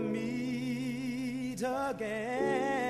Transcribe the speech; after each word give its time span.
never 0.00 0.08
meet 0.08 1.62
again. 1.62 2.81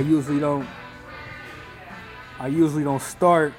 I 0.00 0.02
usually 0.02 0.40
don't. 0.40 0.66
I 2.38 2.46
usually 2.46 2.84
don't 2.84 3.02
start 3.02 3.52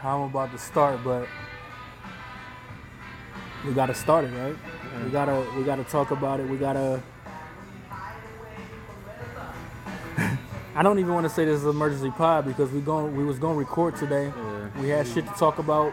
how 0.00 0.18
I'm 0.22 0.30
about 0.30 0.50
to 0.50 0.58
start, 0.58 1.04
but 1.04 1.28
we 3.64 3.72
gotta 3.72 3.94
start 3.94 4.24
it, 4.24 4.32
right? 4.36 4.56
We 5.04 5.10
gotta 5.10 5.46
we 5.56 5.62
gotta 5.62 5.84
talk 5.84 6.10
about 6.10 6.40
it. 6.40 6.48
We 6.48 6.56
gotta. 6.56 7.00
I 10.74 10.82
don't 10.82 10.98
even 10.98 11.14
want 11.14 11.22
to 11.24 11.30
say 11.30 11.44
this 11.44 11.58
is 11.58 11.64
an 11.66 11.70
emergency 11.70 12.10
pod 12.10 12.46
because 12.46 12.72
we 12.72 12.80
going 12.80 13.16
we 13.16 13.22
was 13.22 13.38
gonna 13.38 13.54
record 13.54 13.94
today. 13.94 14.32
Yeah. 14.36 14.80
We 14.80 14.88
had 14.88 15.06
shit 15.06 15.24
to 15.24 15.32
talk 15.34 15.60
about. 15.60 15.92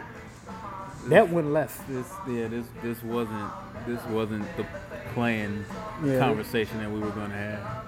That 1.06 1.30
went 1.30 1.52
left. 1.52 1.86
This 1.88 2.12
yeah, 2.28 2.48
this 2.48 2.66
this 2.82 3.00
wasn't 3.04 3.48
this 3.86 4.04
wasn't 4.06 4.44
the 4.56 4.66
planned 5.14 5.66
Yeah. 6.04 6.18
conversation 6.18 6.78
that 6.78 6.90
we 6.90 6.98
were 6.98 7.10
gonna 7.10 7.36
have. 7.36 7.87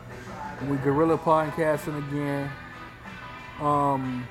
We 0.68 0.76
gorilla 0.78 1.16
podcasting 1.16 1.96
again. 2.08 2.50
Um. 3.60 4.26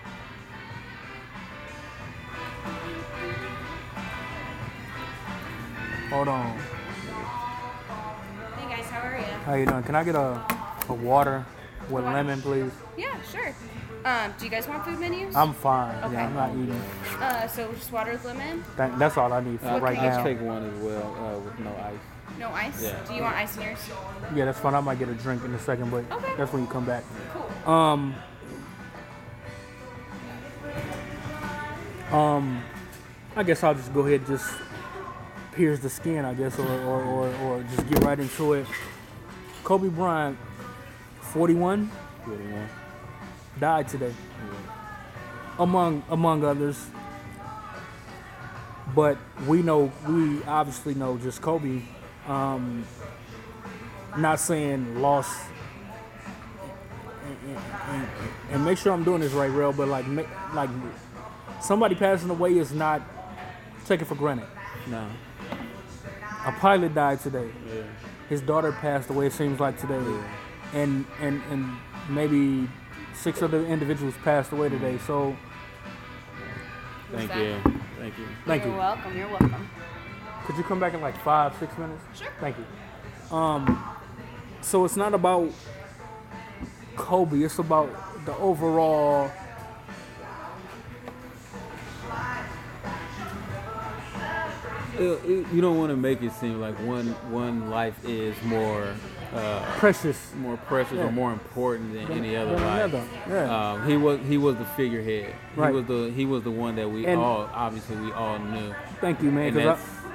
Hold 6.09 6.27
on. 6.27 6.57
Hey 8.57 8.75
guys, 8.75 8.85
how 8.89 8.99
are 9.07 9.17
you? 9.17 9.23
How 9.45 9.53
you 9.55 9.65
doing? 9.65 9.83
Can 9.83 9.95
I 9.95 10.03
get 10.03 10.15
a, 10.15 10.43
a 10.89 10.93
water 10.93 11.45
with 11.89 12.03
Water? 12.03 12.15
lemon, 12.15 12.41
please? 12.41 12.71
Yeah, 12.97 13.15
sure. 13.31 13.53
Um, 14.05 14.33
do 14.39 14.45
you 14.45 14.51
guys 14.51 14.67
want 14.67 14.85
food 14.85 14.99
menus? 14.99 15.35
I'm 15.35 15.53
fine. 15.53 16.03
Okay. 16.05 16.13
Yeah, 16.13 16.25
I'm 16.27 16.33
not 16.35 16.51
eating. 16.51 16.81
uh, 17.19 17.47
so 17.47 17.71
just 17.73 17.91
water 17.91 18.13
with 18.13 18.25
lemon, 18.25 18.63
That, 18.77 18.97
that's 18.97 19.17
all 19.17 19.31
I 19.33 19.41
need 19.41 19.59
for 19.59 19.67
Uh, 19.67 19.79
right 19.79 19.97
Okay. 19.97 20.05
Let's 20.05 20.17
now. 20.17 20.23
take 20.23 20.41
one 20.41 20.63
as 20.65 20.79
well 20.81 21.15
uh, 21.15 21.39
with 21.39 21.59
no 21.59 21.69
ice. 21.75 21.97
No 22.39 22.49
ice. 22.51 22.81
Yeah. 22.81 22.95
Do 23.07 23.13
you 23.13 23.21
want 23.21 23.35
ice 23.35 23.55
in 23.57 23.63
yours? 23.63 23.79
Yeah, 24.35 24.45
that's 24.45 24.59
fine. 24.59 24.73
I 24.73 24.79
might 24.79 24.97
get 24.97 25.09
a 25.09 25.13
drink 25.13 25.43
in 25.43 25.53
a 25.53 25.59
second, 25.59 25.91
but 25.91 26.09
Okay. 26.11 26.33
that's 26.37 26.51
when 26.53 26.63
you 26.63 26.67
come 26.69 26.85
back. 26.85 27.03
Cool. 27.33 27.71
Um. 27.73 28.15
Um, 32.11 32.63
I 33.35 33.43
guess 33.43 33.63
I'll 33.63 33.75
just 33.75 33.93
go 33.93 33.99
ahead 34.01 34.21
and 34.21 34.27
just 34.27 34.51
pierce 35.53 35.79
the 35.79 35.89
skin, 35.89 36.25
I 36.25 36.33
guess, 36.33 36.57
or, 36.57 36.65
or, 36.67 37.03
or, 37.03 37.35
or 37.43 37.63
just 37.75 37.87
get 37.87 38.03
right 38.03 38.19
into 38.19 38.53
it. 38.53 38.65
Kobe 39.63 39.89
Bryant, 39.89 40.35
41, 41.21 41.91
41. 42.25 42.69
died 43.59 43.87
today, 43.87 44.13
among 45.59 46.01
among 46.09 46.43
others. 46.43 46.83
But 48.95 49.19
we 49.45 49.61
know, 49.61 49.91
we 50.07 50.43
obviously 50.45 50.95
know 50.95 51.17
just 51.17 51.41
Kobe. 51.43 51.81
Um, 52.29 52.85
not 54.17 54.39
saying 54.39 55.01
lost 55.01 55.35
and, 57.89 58.07
and 58.51 58.65
make 58.65 58.77
sure 58.77 58.93
I'm 58.93 59.03
doing 59.03 59.21
this 59.21 59.33
right, 59.33 59.51
real, 59.51 59.73
but 59.73 59.87
like, 59.87 60.07
ma- 60.07 60.23
like 60.53 60.69
somebody 61.61 61.95
passing 61.95 62.29
away 62.29 62.57
is 62.57 62.71
not 62.71 63.01
taken 63.85 64.05
for 64.05 64.15
granted. 64.15 64.47
No. 64.87 65.07
A 66.45 66.51
pilot 66.53 66.93
died 66.93 67.19
today. 67.19 67.49
Yeah. 67.67 67.83
His 68.29 68.41
daughter 68.41 68.71
passed 68.71 69.09
away. 69.09 69.27
It 69.27 69.33
seems 69.33 69.59
like 69.59 69.79
today, 69.79 70.01
and 70.73 71.05
and 71.19 71.41
and 71.49 71.77
maybe 72.09 72.69
six 73.13 73.41
other 73.41 73.65
individuals 73.65 74.13
passed 74.23 74.51
away 74.51 74.69
today. 74.69 74.97
So 75.05 75.35
Thank 77.11 77.35
you. 77.35 77.55
Thank 77.97 78.17
you. 78.19 78.27
thank 78.45 78.63
You're 78.63 78.73
you. 78.73 78.77
welcome. 78.77 79.17
You're 79.17 79.27
welcome. 79.27 79.69
Could 80.49 80.57
you 80.57 80.63
come 80.63 80.79
back 80.79 80.95
in 80.95 81.01
like 81.01 81.15
five, 81.23 81.55
six 81.59 81.77
minutes? 81.77 82.01
Sure. 82.17 82.27
Thank 82.39 82.55
you. 82.57 83.37
Um, 83.37 83.83
so 84.61 84.83
it's 84.83 84.95
not 84.95 85.13
about 85.13 85.51
Kobe. 86.95 87.37
It's 87.43 87.59
about 87.59 88.25
the 88.25 88.35
overall. 88.37 89.29
It- 94.97 95.47
you 95.53 95.61
don't 95.61 95.77
want 95.77 95.91
to 95.91 95.95
make 95.95 96.21
it 96.23 96.31
seem 96.33 96.59
like 96.59 96.75
one 96.79 97.07
one 97.31 97.69
life 97.69 97.95
is 98.05 98.35
more 98.43 98.93
uh, 99.33 99.63
Precious. 99.77 100.33
more 100.35 100.57
precious 100.57 100.97
Yeah. 100.97 101.05
or 101.05 101.11
more 101.11 101.31
important 101.31 101.93
than 101.93 102.11
any 102.11 102.35
other 102.35 102.55
than 102.55 102.63
life. 102.65 102.93
another, 102.93 103.03
yeah. 103.29 103.71
Um, 103.73 103.87
he 103.87 103.95
was 103.95 104.19
he 104.27 104.37
was 104.37 104.57
the 104.57 104.65
figurehead. 104.65 105.33
Right. 105.55 105.69
He 105.69 105.75
was 105.75 105.85
the 105.85 106.11
he 106.13 106.25
was 106.25 106.43
the 106.43 106.51
one 106.51 106.75
that 106.75 106.89
we 106.89 107.05
And- 107.05 107.21
all 107.21 107.49
obviously 107.53 107.95
we 107.97 108.11
all 108.11 108.39
knew. 108.39 108.73
Thank 108.99 109.21
you, 109.21 109.31
man. 109.31 109.53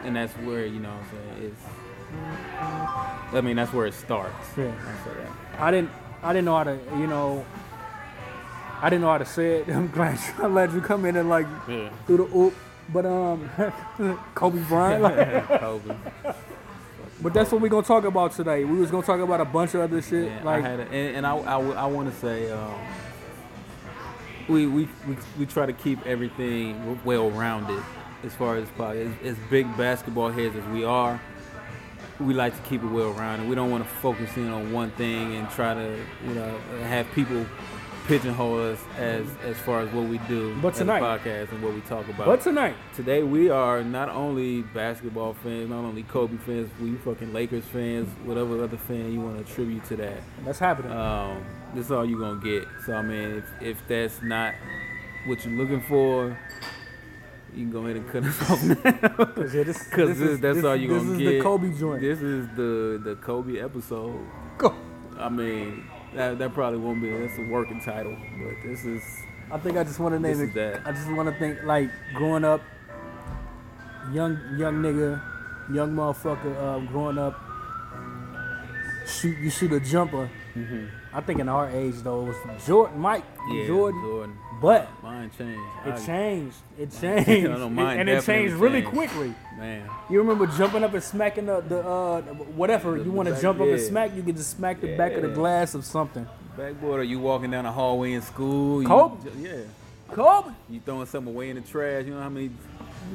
And 0.04 0.16
that's 0.16 0.34
I- 0.37 0.41
where 0.47 0.66
you 0.66 0.81
know 0.81 0.91
what 0.91 0.98
I'm 0.98 1.10
saying 1.38 1.53
it's. 1.53 3.34
I 3.34 3.41
mean 3.41 3.56
that's 3.56 3.72
where 3.72 3.87
it 3.87 3.94
starts. 3.94 4.34
Yeah. 4.56 4.66
I'll 4.66 5.04
say 5.04 5.20
that. 5.20 5.60
I 5.60 5.70
didn't 5.70 5.91
I 6.22 6.32
didn't 6.32 6.44
know 6.44 6.56
how 6.56 6.65
to 6.65 6.78
you 6.97 7.06
know 7.06 7.44
I 8.81 8.91
didn't 8.91 9.03
know 9.03 9.10
how 9.10 9.19
to 9.19 9.25
say 9.26 9.60
it. 9.60 9.69
I'm 9.75 9.88
glad 9.91 10.19
you, 10.19 10.44
I'm 10.44 10.53
glad 10.53 10.72
you 10.72 10.81
come 10.81 11.04
in 11.06 11.16
and 11.16 11.28
like 11.28 11.47
Yeah. 11.69 11.91
do 12.06 12.16
the 12.19 12.37
oop. 12.37 12.54
But 12.93 13.06
um 13.06 13.48
Kobe 14.34 14.60
Bryant. 14.69 15.03
Like, 15.03 15.48
Kobe. 15.60 15.97
but 17.22 17.32
that's 17.32 17.50
what 17.50 17.60
we're 17.62 17.69
gonna 17.69 17.87
talk 17.87 18.04
about 18.04 18.32
today. 18.32 18.64
We 18.64 18.78
was 18.78 18.91
gonna 18.91 19.06
talk 19.06 19.20
about 19.20 19.41
a 19.41 19.44
bunch 19.47 19.75
of 19.75 19.81
other 19.81 20.03
shit. 20.03 20.26
Yeah, 20.26 20.43
like 20.44 20.64
I 20.64 20.69
a, 20.69 20.78
and, 20.81 21.16
and 21.16 21.26
I 21.26 21.34
I, 21.37 21.87
want 21.87 22.12
to 22.12 22.20
say 22.20 22.50
um, 22.53 22.75
we, 24.48 24.66
we 24.66 24.88
we 25.09 25.16
we 25.38 25.47
try 25.47 25.64
to 25.66 25.72
keep 25.72 26.04
everything 26.06 27.00
well 27.04 27.31
rounded 27.31 27.82
as 28.25 28.35
far 28.35 28.57
as 28.57 28.69
as, 28.79 29.12
as 29.25 29.37
big 29.51 29.65
basketball 29.77 30.31
heads 30.31 30.57
as 30.57 30.65
we 30.73 30.85
are. 30.85 31.21
We 32.21 32.32
like 32.32 32.55
to 32.56 32.62
keep 32.69 32.82
it 32.82 32.87
well 32.87 33.11
rounded. 33.12 33.49
We 33.49 33.55
don't 33.56 33.71
want 33.71 33.82
to 33.85 33.91
focus 33.97 34.37
in 34.37 34.49
on 34.49 34.73
one 34.73 34.91
thing 34.93 35.35
and 35.35 35.50
try 35.50 35.75
to 35.75 35.99
you 36.26 36.35
know 36.35 36.59
have 36.85 37.06
people 37.12 37.44
pigeonhole 38.06 38.61
us 38.71 38.79
as 38.99 39.26
as 39.44 39.56
far 39.59 39.81
as 39.81 39.91
what 39.93 40.05
we 40.09 40.19
do 40.29 40.55
But 40.61 40.75
tonight- 40.75 41.03
podcast 41.03 41.50
and 41.53 41.62
what 41.62 41.73
we 41.75 41.81
talk 41.81 42.06
about. 42.09 42.26
but 42.26 42.41
tonight, 42.43 42.76
Today 42.94 43.23
we 43.23 43.49
are 43.50 43.82
not 43.82 44.11
only 44.11 44.62
basketball 44.62 45.32
fans, 45.43 45.70
not 45.70 45.85
only 45.85 46.03
Kobe 46.05 46.37
fans, 46.37 46.70
we 46.81 46.94
fucking 46.97 47.32
Lakers 47.32 47.65
fans, 47.65 48.09
whatever 48.25 48.62
other 48.62 48.77
fan 48.77 49.11
you 49.12 49.20
want 49.20 49.38
to 49.44 49.50
attribute 49.50 49.85
to 49.87 49.97
that. 49.97 50.19
that's 50.44 50.59
happening. 50.59 50.93
Um, 50.93 51.43
this 51.75 51.87
is 51.87 51.93
all 51.93 52.05
you're 52.05 52.20
gonna 52.20 52.41
get. 52.41 52.69
So 52.87 52.93
I 52.94 53.03
mean, 53.03 53.38
if, 53.38 53.44
if 53.62 53.88
that's 53.88 54.23
not 54.23 54.55
what 55.27 55.44
you're 55.44 55.55
looking 55.56 55.81
for, 55.81 56.38
you 57.55 57.62
can 57.65 57.71
go 57.71 57.81
ahead 57.87 57.97
and 57.97 58.09
cut 58.11 58.25
us 58.25 58.41
off 58.51 58.62
now. 58.62 59.25
Cause 59.27 59.55
yeah, 59.55 59.62
this, 59.62 59.79
this 59.85 60.19
this, 60.19 60.41
that's 60.41 60.56
this- 60.56 60.65
all 60.65 60.77
you're 60.77 60.95
this 60.95 61.03
gonna 61.03 61.12
is 61.12 61.19
get. 61.19 61.31
the 61.39 61.41
Kobe 61.43 61.79
joint. 61.79 62.01
This 62.01 62.21
is 62.21 62.47
the 62.56 63.01
the 63.05 63.17
Kobe 63.17 63.59
episode. 63.61 64.19
Go. 64.59 64.75
I 65.19 65.29
mean, 65.29 65.85
that, 66.15 66.39
that 66.39 66.53
probably 66.55 66.79
won't 66.81 67.01
be. 67.01 67.11
That's 67.11 67.39
a 67.39 67.49
working 67.51 67.81
title, 67.81 68.17
but 68.39 68.55
this 68.69 68.85
is 68.85 69.03
I 69.51 69.59
think 69.59 69.77
I 69.77 69.85
just 69.85 70.01
want 70.01 70.15
to 70.15 70.19
name 70.21 70.33
This 70.39 70.41
it. 70.41 70.49
is 70.49 70.55
that. 70.55 70.87
I 70.87 70.93
just 70.93 71.09
want 71.11 71.29
to 71.29 71.39
think 71.39 71.62
like 71.65 71.91
growing 72.15 72.45
up, 72.45 72.61
young 74.12 74.39
young 74.59 74.83
nigga, 74.83 75.21
young 75.73 75.93
motherfucker, 75.95 76.56
uh, 76.56 76.79
growing 76.91 77.19
up. 77.19 77.41
Shoot, 79.06 79.37
you 79.39 79.51
shoot 79.51 79.71
a 79.73 79.81
jumper. 79.81 80.29
I 81.12 81.21
think 81.21 81.39
in 81.41 81.49
our 81.49 81.69
age 81.71 81.97
though, 82.03 82.23
it 82.23 82.29
was 82.29 82.67
Jordan, 82.67 82.99
Mike, 82.99 83.25
yeah, 83.51 83.67
Jordan, 83.67 84.01
Jordan. 84.03 84.39
But 84.64 84.88
Mine 85.02 85.31
changed. 85.37 85.61
it 85.87 85.93
I- 85.94 86.06
changed. 86.06 86.56
It 86.78 86.93
Mine- 87.02 87.25
changed. 87.25 87.50
I 87.50 87.58
know 87.58 87.69
mine 87.70 87.99
and 88.00 88.08
it 88.08 88.25
changed 88.25 88.55
really 88.55 88.81
changed. 88.82 88.96
quickly. 88.96 89.34
Man, 89.58 89.88
You 90.11 90.19
remember 90.20 90.46
jumping 90.46 90.82
up 90.82 90.94
and 90.94 91.02
smacking 91.02 91.46
the, 91.46 91.61
the 91.61 91.81
uh 91.87 92.22
whatever 92.56 92.96
The- 92.99 93.05
you 93.05 93.12
want 93.12 93.26
to 93.28 93.32
back- 93.34 93.43
jump 93.43 93.61
up 93.61 93.69
and 93.69 93.81
smack, 93.81 94.14
you 94.16 94.22
can 94.22 94.34
just 94.37 94.56
smack 94.56 94.81
the 94.81 94.96
back 94.96 95.12
of 95.12 95.22
the 95.22 95.28
glass 95.28 95.75
of 95.75 95.84
something. 95.84 96.26
backboard. 96.56 97.00
Or 97.00 97.05
you 97.05 97.19
walking 97.20 97.50
down 97.50 97.64
the 97.64 97.72
hallway 97.72 98.12
in 98.14 98.22
school? 98.22 98.81
You, 98.82 98.88
Kobe. 98.88 99.31
Yeah. 99.38 99.52
Kobe. 100.12 100.50
You 100.70 100.81
throwing 100.84 101.06
something 101.06 101.34
away 101.34 101.50
in 101.50 101.56
the 101.56 101.62
trash. 101.62 102.05
You 102.06 102.14
know 102.14 102.20
how 102.22 102.28
many, 102.28 102.50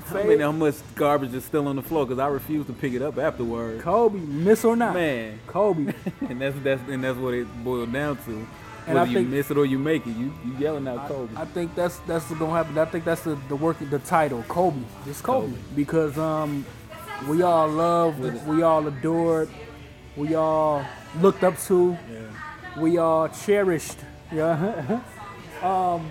how, 0.07 0.13
Fade. 0.15 0.27
many, 0.27 0.41
how 0.41 0.51
much 0.51 0.75
garbage 0.95 1.33
is 1.33 1.45
still 1.45 1.67
on 1.67 1.75
the 1.77 1.81
floor? 1.81 2.05
Because 2.05 2.19
I 2.19 2.27
refuse 2.27 2.65
to 2.67 2.73
pick 2.73 2.93
it 2.93 3.01
up 3.01 3.17
afterwards. 3.17 3.81
Kobe, 3.83 4.19
miss 4.19 4.63
or 4.65 4.75
not. 4.75 4.93
Man, 4.93 5.39
Kobe. 5.47 5.93
and 6.29 6.41
that's 6.41 6.55
that's 6.63 6.81
and 6.89 7.03
that's 7.03 7.17
what 7.17 7.33
it 7.33 7.47
boiled 7.63 7.91
down 7.93 8.17
to. 8.25 8.45
And 8.87 8.97
I 8.97 9.01
Whether 9.01 9.11
you 9.11 9.17
think- 9.19 9.29
miss 9.29 9.51
it 9.51 9.57
or 9.57 9.65
you 9.65 9.77
make 9.77 10.05
it, 10.07 10.15
you 10.17 10.33
you 10.45 10.53
yelling 10.57 10.87
out 10.87 11.07
Kobe. 11.07 11.35
I 11.35 11.45
think 11.45 11.75
that's 11.75 11.97
that's 12.07 12.27
what's 12.29 12.39
gonna 12.39 12.53
happen. 12.53 12.77
I 12.77 12.85
think 12.85 13.05
that's 13.05 13.21
the 13.21 13.37
the 13.47 13.55
work 13.55 13.77
the 13.79 13.99
title 13.99 14.43
Kobe. 14.47 14.81
It's 15.05 15.21
Kobe, 15.21 15.47
Kobe. 15.47 15.57
because 15.75 16.17
um 16.17 16.65
we 17.27 17.41
all 17.41 17.67
loved, 17.67 18.19
With 18.19 18.35
it. 18.35 18.43
we 18.43 18.63
all 18.63 18.87
adored, 18.87 19.49
we 20.15 20.35
all 20.35 20.83
looked 21.19 21.43
up 21.43 21.57
to, 21.67 21.97
yeah. 22.11 22.81
we 22.81 22.97
all 22.97 23.27
cherished. 23.27 23.97
Yeah. 24.31 25.01
um, 25.61 26.07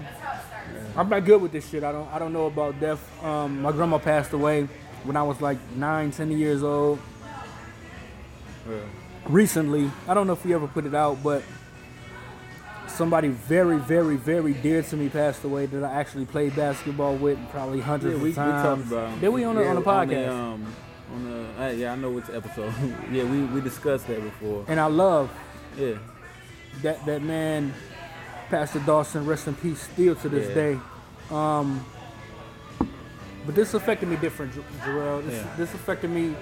I'm 0.97 1.09
not 1.09 1.25
good 1.25 1.41
with 1.41 1.53
this 1.53 1.69
shit. 1.69 1.83
I 1.83 1.93
don't 1.93 2.09
I 2.13 2.19
don't 2.19 2.33
know 2.33 2.47
about 2.47 2.79
death. 2.79 3.01
Um, 3.25 3.63
my 3.63 3.73
grandma 3.73 3.99
passed 3.99 4.33
away 4.33 4.69
when 5.05 5.17
I 5.17 5.23
was 5.23 5.41
like 5.41 5.59
nine, 5.77 6.11
ten 6.11 6.31
years 6.31 6.63
old. 6.63 6.99
yeah. 8.69 8.77
recently. 9.29 9.91
I 10.07 10.15
don't 10.15 10.27
know 10.27 10.33
if 10.35 10.45
we 10.45 10.53
ever 10.55 10.67
put 10.67 10.85
it 10.87 10.95
out, 10.95 11.23
but 11.23 11.43
somebody 12.99 13.29
very, 13.29 13.79
very, 13.79 14.17
very 14.17 14.53
dear 14.53 14.83
to 14.83 14.97
me 14.97 15.09
passed 15.09 15.45
away 15.45 15.67
that 15.67 15.85
I 15.85 15.95
actually 15.95 16.27
played 16.27 16.55
basketball 16.57 17.15
with 17.17 17.39
probably 17.51 17.81
hundreds 17.81 18.17
Yeah, 18.17 18.23
we, 18.23 18.25
we 18.25 18.31
of 18.31 18.35
times. 18.37 18.91
talked 18.91 18.93
about. 18.93 19.21
Did 19.21 19.29
we 19.29 19.45
on 19.45 19.55
the 19.55 19.63
yeah, 19.63 19.69
on 19.71 19.77
the 19.77 19.83
podcast? 19.83 20.29
um, 20.31 20.75
on 21.15 21.25
the, 21.57 21.63
uh, 21.65 21.69
yeah, 21.71 21.93
I 21.93 21.97
know 21.97 22.11
which 22.11 22.29
episode. 22.31 22.75
yeah, 23.13 23.25
we, 23.25 23.45
we 23.45 23.61
discussed 23.61 24.07
that 24.09 24.23
before. 24.23 24.65
and 24.69 24.79
I 24.81 24.87
love 24.87 25.31
Yeah, 25.79 25.95
that 26.83 27.07
that 27.07 27.23
man, 27.23 27.73
Pastor 28.51 28.81
Dawson, 28.81 29.25
rest 29.25 29.47
in 29.47 29.55
peace, 29.55 29.81
still 29.81 30.17
to 30.17 30.29
this 30.29 30.49
Yeah. 30.49 30.55
day. 30.55 30.79
Um, 31.31 31.85
but 33.47 33.55
this 33.55 33.73
affected 33.75 34.09
me 34.09 34.17
different, 34.17 34.53
Jarrell. 34.85 35.25
This, 35.25 35.47
this 35.57 35.73
affected 35.75 36.11
me 36.11 36.35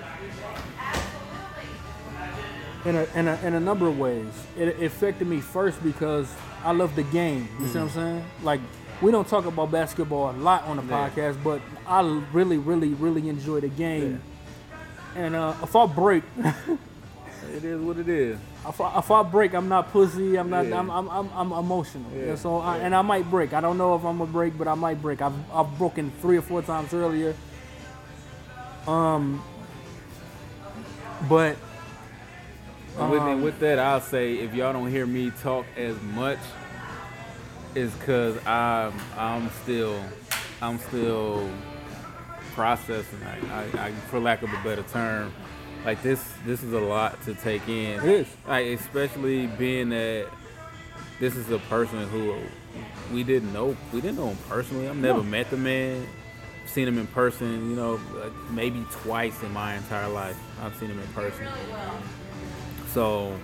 in 2.86 2.96
a, 2.96 3.04
in 3.14 3.28
a 3.28 3.36
in 3.44 3.54
a 3.54 3.60
number 3.60 3.86
of 3.88 3.98
ways. 3.98 4.32
It, 4.56 4.82
affected 4.82 5.26
me 5.26 5.40
first 5.40 5.82
because 5.82 6.32
I 6.64 6.72
love 6.72 6.94
the 6.96 7.02
game. 7.04 7.48
You 7.60 7.66
see 7.68 7.78
what 7.78 7.84
I'm 7.84 7.90
saying? 7.90 8.24
Like 8.42 8.60
we 9.02 9.10
don't 9.10 9.28
talk 9.28 9.44
about 9.46 9.70
basketball 9.70 10.30
a 10.30 10.32
lot 10.32 10.64
on 10.64 10.76
the 10.78 10.82
Yeah. 10.84 11.10
podcast, 11.10 11.42
but 11.44 11.60
I 11.86 12.00
really, 12.32 12.58
really, 12.58 12.94
really 12.94 13.28
enjoy 13.28 13.60
the 13.60 13.68
game. 13.68 14.22
And 15.14 15.34
uh, 15.34 15.54
if 15.62 15.74
I 15.74 15.86
break, 15.86 16.24
it 17.54 17.64
is 17.64 17.80
what 17.80 17.98
it 17.98 18.08
is. 18.08 18.38
if 18.68 18.80
I, 18.80 18.98
if 18.98 19.10
I 19.10 19.22
break, 19.22 19.54
I'm 19.54 19.68
not 19.68 19.90
pussy. 19.92 20.36
I'm 20.36 20.50
not. 20.50 20.66
Yeah. 20.66 20.78
I'm, 20.78 20.90
I'm, 20.90 21.08
I'm, 21.08 21.32
I'm 21.32 21.52
emotional. 21.52 22.10
Yeah. 22.14 22.22
And 22.30 22.38
so, 22.38 22.58
I, 22.58 22.78
and 22.78 22.94
I 22.94 23.02
might 23.02 23.28
break. 23.30 23.52
I 23.52 23.60
don't 23.60 23.78
know 23.78 23.94
if 23.96 24.04
I'm 24.04 24.18
gonna 24.18 24.30
break, 24.30 24.56
but 24.58 24.68
I 24.68 24.74
might 24.74 25.00
break. 25.00 25.22
I've, 25.22 25.34
I've 25.52 25.76
broken 25.78 26.10
three 26.20 26.36
or 26.36 26.42
four 26.42 26.62
times 26.62 26.92
earlier. 26.94 27.34
Um, 28.86 29.42
but 31.28 31.56
And 32.98 33.10
with, 33.10 33.20
and 33.20 33.30
Um, 33.30 33.42
with 33.42 33.58
that, 33.60 33.78
I'll 33.78 34.00
say 34.00 34.34
if 34.36 34.54
y'all 34.54 34.72
don't 34.72 34.90
hear 34.90 35.06
me 35.06 35.30
talk 35.42 35.66
as 35.76 36.00
much, 36.14 36.38
is 37.74 37.92
because 37.92 38.36
I'm 38.46 38.94
I'm 39.18 39.50
still 39.62 40.00
I'm 40.62 40.78
still 40.78 41.48
processing. 42.54 43.18
I, 43.22 43.54
I, 43.54 43.86
I, 43.88 43.90
for 44.08 44.18
lack 44.18 44.42
of 44.42 44.50
a 44.50 44.56
better 44.64 44.82
term, 44.84 45.32
like 45.84 46.02
this 46.02 46.26
this 46.46 46.62
is 46.62 46.72
a 46.72 46.80
lot 46.80 47.22
to 47.24 47.34
take 47.34 47.68
in. 47.68 48.00
It 48.00 48.04
is. 48.04 48.26
Like 48.48 48.66
especially 48.68 49.46
being 49.46 49.90
that 49.90 50.28
this 51.20 51.36
is 51.36 51.50
a 51.50 51.58
person 51.70 52.08
who 52.08 52.34
we 53.12 53.22
didn't 53.22 53.52
know. 53.52 53.76
We 53.92 54.00
didn't 54.00 54.16
know 54.16 54.28
him 54.28 54.38
personally. 54.48 54.88
I've 54.88 54.96
never 54.96 55.18
No. 55.18 55.24
met 55.24 55.50
the 55.50 55.56
man. 55.58 56.06
Seen 56.66 56.88
him 56.88 56.98
in 56.98 57.06
person, 57.08 57.70
you 57.70 57.76
know, 57.76 58.00
like 58.14 58.32
maybe 58.50 58.84
twice 58.90 59.40
in 59.42 59.52
my 59.52 59.74
entire 59.76 60.08
life. 60.08 60.36
I've 60.62 60.74
seen 60.76 60.90
him 60.90 60.98
in 60.98 61.06
person. 61.08 61.46
So, 62.96 63.38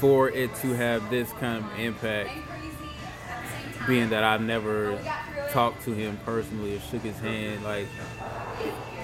for 0.00 0.28
it 0.28 0.52
to 0.56 0.72
have 0.74 1.08
this 1.08 1.30
kind 1.34 1.64
of 1.64 1.78
impact, 1.78 2.30
being 3.86 4.10
that 4.10 4.24
I've 4.24 4.40
never 4.40 4.98
talked 5.52 5.84
to 5.84 5.92
him 5.92 6.18
personally 6.24 6.74
or 6.74 6.80
shook 6.80 7.02
his 7.02 7.16
hand, 7.20 7.62
like 7.62 7.86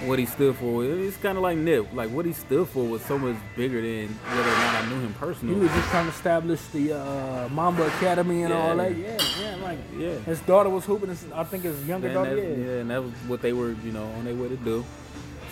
what 0.03 0.19
he 0.19 0.25
stood 0.25 0.57
for, 0.57 0.83
it's 0.83 1.15
kind 1.15 1.37
of 1.37 1.43
like 1.43 1.57
Nip. 1.57 1.93
Like 1.93 2.09
what 2.09 2.25
he 2.25 2.33
stood 2.33 2.67
for 2.67 2.83
was 2.83 3.01
so 3.05 3.17
much 3.17 3.37
bigger 3.55 3.81
than 3.81 4.09
whether 4.09 4.41
or 4.41 4.51
not 4.51 4.83
I 4.83 4.89
knew 4.89 4.99
him 4.99 5.13
personally. 5.13 5.55
he 5.55 5.61
was 5.61 5.71
just 5.71 5.87
trying 5.87 6.07
to 6.07 6.11
establish 6.11 6.61
the 6.73 6.99
uh, 6.99 7.47
Mamba 7.49 7.87
Academy 7.87 8.43
and 8.43 8.51
all 8.51 8.75
that. 8.75 8.97
Yeah, 8.97 9.17
yeah. 9.41 9.55
Like 9.63 9.79
Yeah. 9.97 10.17
his 10.25 10.41
daughter 10.41 10.69
was 10.69 10.83
hooping. 10.83 11.07
His, 11.07 11.25
I 11.33 11.45
think 11.45 11.63
his 11.63 11.87
younger 11.87 12.07
And 12.07 12.15
daughter. 12.15 12.35
Yeah. 12.37 12.65
yeah, 12.65 12.81
and 12.81 12.89
that 12.89 13.01
was 13.01 13.13
what 13.27 13.41
they 13.41 13.53
were, 13.53 13.71
you 13.85 13.93
know, 13.93 14.03
on 14.17 14.25
their 14.25 14.35
way 14.35 14.49
to 14.49 14.57
do. 14.57 14.83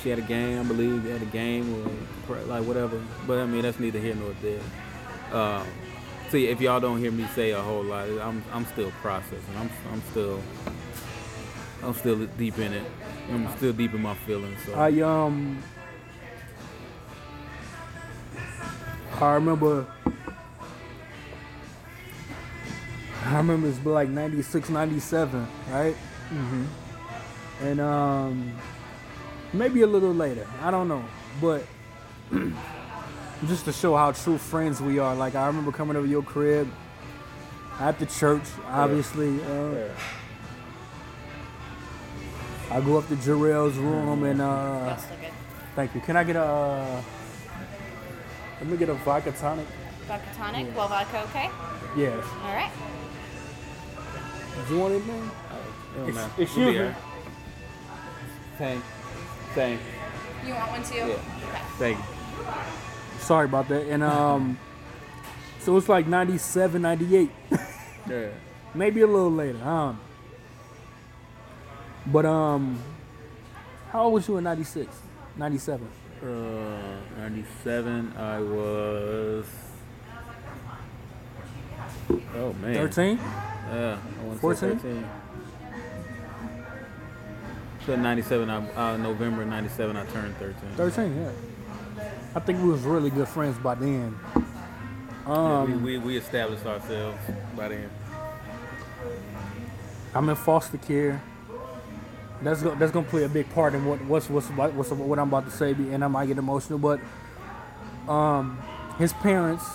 She 0.01 0.09
had 0.09 0.19
a 0.19 0.23
game, 0.23 0.59
I 0.59 0.63
believe. 0.63 1.03
They 1.03 1.11
had 1.11 1.21
a 1.21 1.25
game, 1.25 1.85
or 2.29 2.35
like 2.45 2.63
whatever. 2.63 3.01
But 3.25 3.39
I 3.39 3.45
mean, 3.45 3.63
that's 3.63 3.79
neither 3.79 3.99
here 3.99 4.15
nor 4.15 4.33
there. 4.41 4.61
Um, 5.31 5.67
so 6.29 6.38
yeah, 6.38 6.49
if 6.49 6.61
y'all 6.61 6.79
don't 6.79 6.99
hear 6.99 7.11
me 7.11 7.25
say 7.35 7.51
a 7.51 7.61
whole 7.61 7.83
lot, 7.83 8.07
I'm 8.09 8.44
I'm 8.51 8.65
still 8.65 8.91
processing. 9.01 9.39
I'm 9.57 9.69
I'm 9.91 10.01
still 10.11 10.41
I'm 11.83 11.94
still 11.94 12.25
deep 12.38 12.57
in 12.59 12.73
it. 12.73 12.83
I'm 13.29 13.49
still 13.57 13.73
deep 13.73 13.94
in 13.94 14.01
my 14.01 14.15
feelings. 14.15 14.59
So 14.65 14.73
I 14.73 14.99
um 15.01 15.63
I 19.19 19.33
remember 19.33 19.88
I 23.25 23.38
remember 23.38 23.67
it's 23.67 23.83
like 23.85 24.09
96, 24.09 24.69
97, 24.69 25.47
right? 25.69 25.95
Mm-hmm. 26.29 26.65
And 27.61 27.81
um 27.81 28.53
maybe 29.53 29.81
a 29.81 29.88
little 29.88 30.13
later. 30.13 30.47
I 30.61 30.71
don't 30.71 30.88
know. 30.88 31.03
But 31.41 31.63
just 33.47 33.66
to 33.66 33.73
show 33.73 33.95
how 33.95 34.11
true 34.11 34.37
friends 34.37 34.81
we 34.81 34.99
are. 34.99 35.16
Like 35.16 35.35
I 35.35 35.47
remember 35.47 35.71
coming 35.71 35.95
over 35.95 36.07
your 36.07 36.23
crib 36.23 36.68
at 37.80 37.99
the 37.99 38.06
church, 38.06 38.44
obviously. 38.68 39.39
Uh, 39.44 39.89
I 42.69 42.81
go 42.81 42.97
up 42.97 43.07
to 43.07 43.16
Jarrell's 43.16 43.77
room 43.77 44.23
and 44.23 44.42
uh 44.42 44.80
That's 44.85 45.04
still. 45.04 45.18
Thank 45.75 45.94
you. 45.95 46.01
Can 46.01 46.18
I 46.18 46.23
get 46.23 46.35
a? 46.35 46.42
Uh, 46.44 47.01
let 48.59 48.69
me 48.69 48.77
get 48.77 48.89
a 48.89 48.95
vodka 48.95 49.31
tonic. 49.31 49.68
Vodka 50.07 50.27
tonic, 50.35 50.75
well 50.75 50.87
vodka, 50.87 51.21
okay? 51.30 51.49
Yes. 51.95 52.25
All 52.44 52.54
right. 52.56 52.71
Do 54.68 54.73
you 54.73 54.80
want 54.81 54.94
anything? 54.95 55.23
it 55.23 55.97
don't 55.97 56.07
Ex- 56.07 56.16
matter. 56.16 56.42
excuse 56.42 56.66
We'll 56.66 56.73
me. 56.73 56.80
all 58.59 58.66
right. 59.57 59.80
Thank, 59.80 59.81
thank, 59.81 60.47
You 60.47 60.54
want 60.54 60.71
one 60.71 60.83
too? 60.83 60.95
Yeah. 60.95 61.04
Okay. 61.04 61.61
thank 61.78 61.97
you. 61.97 62.04
Sorry 63.19 63.45
about 63.45 63.68
that. 63.69 63.87
And 63.87 64.04
um, 64.04 64.57
so 65.59 65.76
it's 65.78 65.90
like 65.90 66.07
97, 66.07 66.81
98, 66.81 67.30
Yeah. 68.09 68.28
maybe 68.73 69.02
a 69.02 69.07
little 69.07 69.31
later. 69.31 69.61
Um, 69.64 69.99
but 72.06 72.26
um, 72.26 72.80
how 73.92 74.04
old 74.04 74.14
was 74.14 74.28
you 74.28 74.37
in 74.37 74.44
96, 74.45 74.87
97? 75.35 75.87
Uh, 76.23 76.28
97, 77.18 78.14
I 78.18 78.40
was. 78.40 79.45
Oh, 82.35 82.54
man. 82.61 82.76
13? 82.76 83.18
Yeah, 83.18 83.97
I 84.21 84.23
want 84.23 84.35
to 84.35 84.40
14? 84.40 85.06
13. 87.87 87.95
So 87.95 88.01
97, 88.01 88.49
I, 88.49 88.94
uh, 88.94 88.97
November 88.97 89.45
97, 89.45 89.95
I 89.95 90.06
turned 90.07 90.35
13. 90.37 90.56
13, 90.75 91.17
yeah. 91.17 91.31
I 92.35 92.39
think 92.39 92.61
we 92.61 92.69
was 92.69 92.81
really 92.81 93.09
good 93.09 93.27
friends 93.27 93.57
by 93.57 93.75
then. 93.75 94.17
Yeah, 94.35 94.41
Um, 95.33 95.83
we, 95.83 95.97
we, 95.97 96.06
we 96.06 96.17
established 96.17 96.65
ourselves 96.65 97.17
by 97.56 97.69
then. 97.69 97.89
I'm 100.13 100.29
in 100.29 100.35
foster 100.35 100.77
care. 100.77 101.21
That's 102.41 102.61
go, 102.61 102.75
that's 102.75 102.91
gonna 102.91 103.07
play 103.07 103.23
a 103.23 103.29
big 103.29 103.49
part 103.49 103.73
in 103.73 103.83
what 103.85 103.99
what's 104.06 104.29
what's 104.29 104.47
what- 104.49 104.73
what's 104.73 104.91
what 104.91 105.17
I'm 105.19 105.27
about 105.27 105.45
to 105.45 105.51
say, 105.51 105.71
and 105.71 106.03
I 106.03 106.07
might 106.07 106.27
get 106.27 106.37
emotional. 106.37 106.77
But 106.77 106.99
um, 108.07 108.59
his 108.99 109.11
parents 109.13 109.65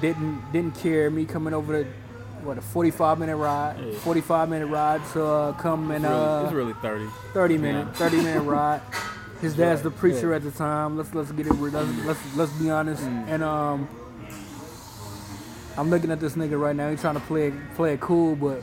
didn't 0.00 0.42
didn't 0.52 0.74
care 0.74 1.10
me 1.10 1.24
coming 1.26 1.54
over 1.54 1.84
the 1.84 1.88
what 2.48 2.56
a 2.56 2.62
45 2.62 3.18
minute 3.18 3.36
ride, 3.36 3.76
Yeah. 3.78 3.98
45 3.98 4.48
minute 4.48 4.66
ride 4.66 5.04
to 5.12 5.22
uh, 5.22 5.52
come 5.52 5.90
and 5.90 6.02
It's 6.04 6.10
really, 6.10 6.24
uh, 6.24 6.44
it's 6.44 6.52
really 6.54 6.72
30. 6.72 7.06
30 7.34 7.58
minute 7.58 7.96
30 7.96 8.16
minute 8.16 8.42
ride. 8.56 8.80
His 9.42 9.54
dad's 9.54 9.82
the 9.82 9.90
preacher 9.90 10.30
yeah. 10.30 10.36
at 10.36 10.42
the 10.42 10.50
time. 10.50 10.96
Let's 10.96 11.14
let's 11.14 11.30
get 11.30 11.46
it. 11.46 11.52
Let's 11.52 12.04
let's, 12.06 12.36
let's 12.36 12.52
be 12.52 12.70
honest. 12.70 13.04
Mm. 13.04 13.28
And 13.28 13.42
um, 13.42 13.88
I'm 15.76 15.90
looking 15.90 16.10
at 16.10 16.20
this 16.20 16.34
nigga 16.34 16.58
right 16.58 16.74
now. 16.74 16.90
He's 16.90 17.02
trying 17.02 17.14
to 17.14 17.20
play 17.20 17.48
it, 17.48 17.54
play 17.76 17.92
it 17.92 18.00
cool, 18.00 18.34
but 18.34 18.62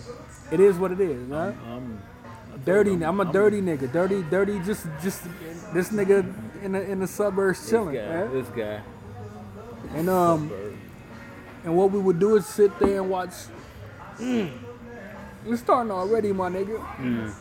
It 0.51 0.60
is 0.60 0.77
what 0.77 0.92
it 0.92 1.00
is, 1.00 1.30
huh? 1.30 1.54
I'm, 1.65 2.01
Dirty. 2.65 2.94
I'm 3.06 3.20
a 3.20 3.32
dirty 3.32 3.62
nigga. 3.62 3.92
Dirty, 3.92 4.24
dirty. 4.24 4.60
Just, 4.60 4.88
just 5.04 5.24
this 5.74 5.89
nigga 5.89 6.25
in 6.63 6.72
the 6.72 6.82
in 6.89 7.00
the 7.00 7.08
suburbs 7.08 7.60
This 7.62 7.70
chilling, 7.70 7.96
guy, 7.96 8.08
man. 8.08 8.34
this 8.34 8.48
guy. 8.50 8.82
And 9.94 10.10
um, 10.10 10.51
and 11.63 11.75
what 11.77 11.92
we 11.92 12.00
would 12.00 12.20
do 12.20 12.36
is 12.36 12.46
sit 12.46 12.77
there 12.80 13.01
and 13.01 13.10
watch. 13.10 13.34
Mm, 14.19 14.51
it's 15.48 15.62
starting 15.62 15.91
already, 15.91 16.31
my 16.31 16.50
nigga. 16.50 16.79
Mm. 16.98 17.34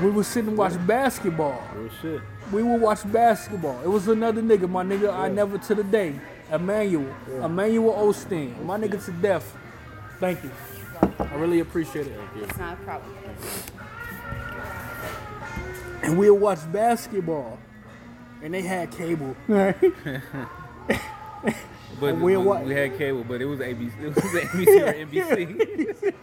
We 0.00 0.10
would 0.10 0.24
sitting 0.24 0.48
and 0.48 0.58
watch 0.58 0.74
basketball. 0.86 1.62
Real 1.74 1.90
shit. 2.00 2.20
We 2.50 2.62
would 2.62 2.80
watch 2.80 3.00
basketball. 3.12 3.82
It 3.82 3.88
was 3.88 4.08
another 4.08 4.40
nigga, 4.40 4.68
my 4.68 4.82
nigga. 4.82 5.12
I 5.12 5.28
never 5.28 5.58
to 5.58 5.74
the 5.74 5.84
day. 5.84 6.18
Emmanuel, 6.50 7.14
Emmanuel 7.44 7.94
Osteen, 7.94 8.64
my 8.64 8.78
nigga 8.78 9.04
to 9.04 9.12
death. 9.12 9.56
Thank 10.18 10.42
you. 10.42 10.50
I 11.18 11.34
really 11.34 11.60
appreciate 11.60 12.06
it. 12.06 12.18
It's 12.36 12.58
not 12.58 12.74
a 12.74 12.76
problem. 12.82 13.14
And 16.02 16.18
we'll 16.18 16.36
watch 16.38 16.60
basketball, 16.72 17.58
and 18.42 18.54
they 18.54 18.62
had 18.62 18.90
cable. 18.90 19.36
Right? 19.48 19.76
But 21.98 22.16
we're 22.16 22.38
we, 22.38 22.46
what- 22.46 22.64
we 22.64 22.74
had 22.74 22.96
cable, 22.96 23.24
but 23.24 23.40
it 23.42 23.46
was 23.46 23.60
ABC. 23.60 23.92
It 24.00 24.14
was 24.14 24.24
ABC 24.24 24.88
or 24.88 24.92
NBC. 25.06 26.14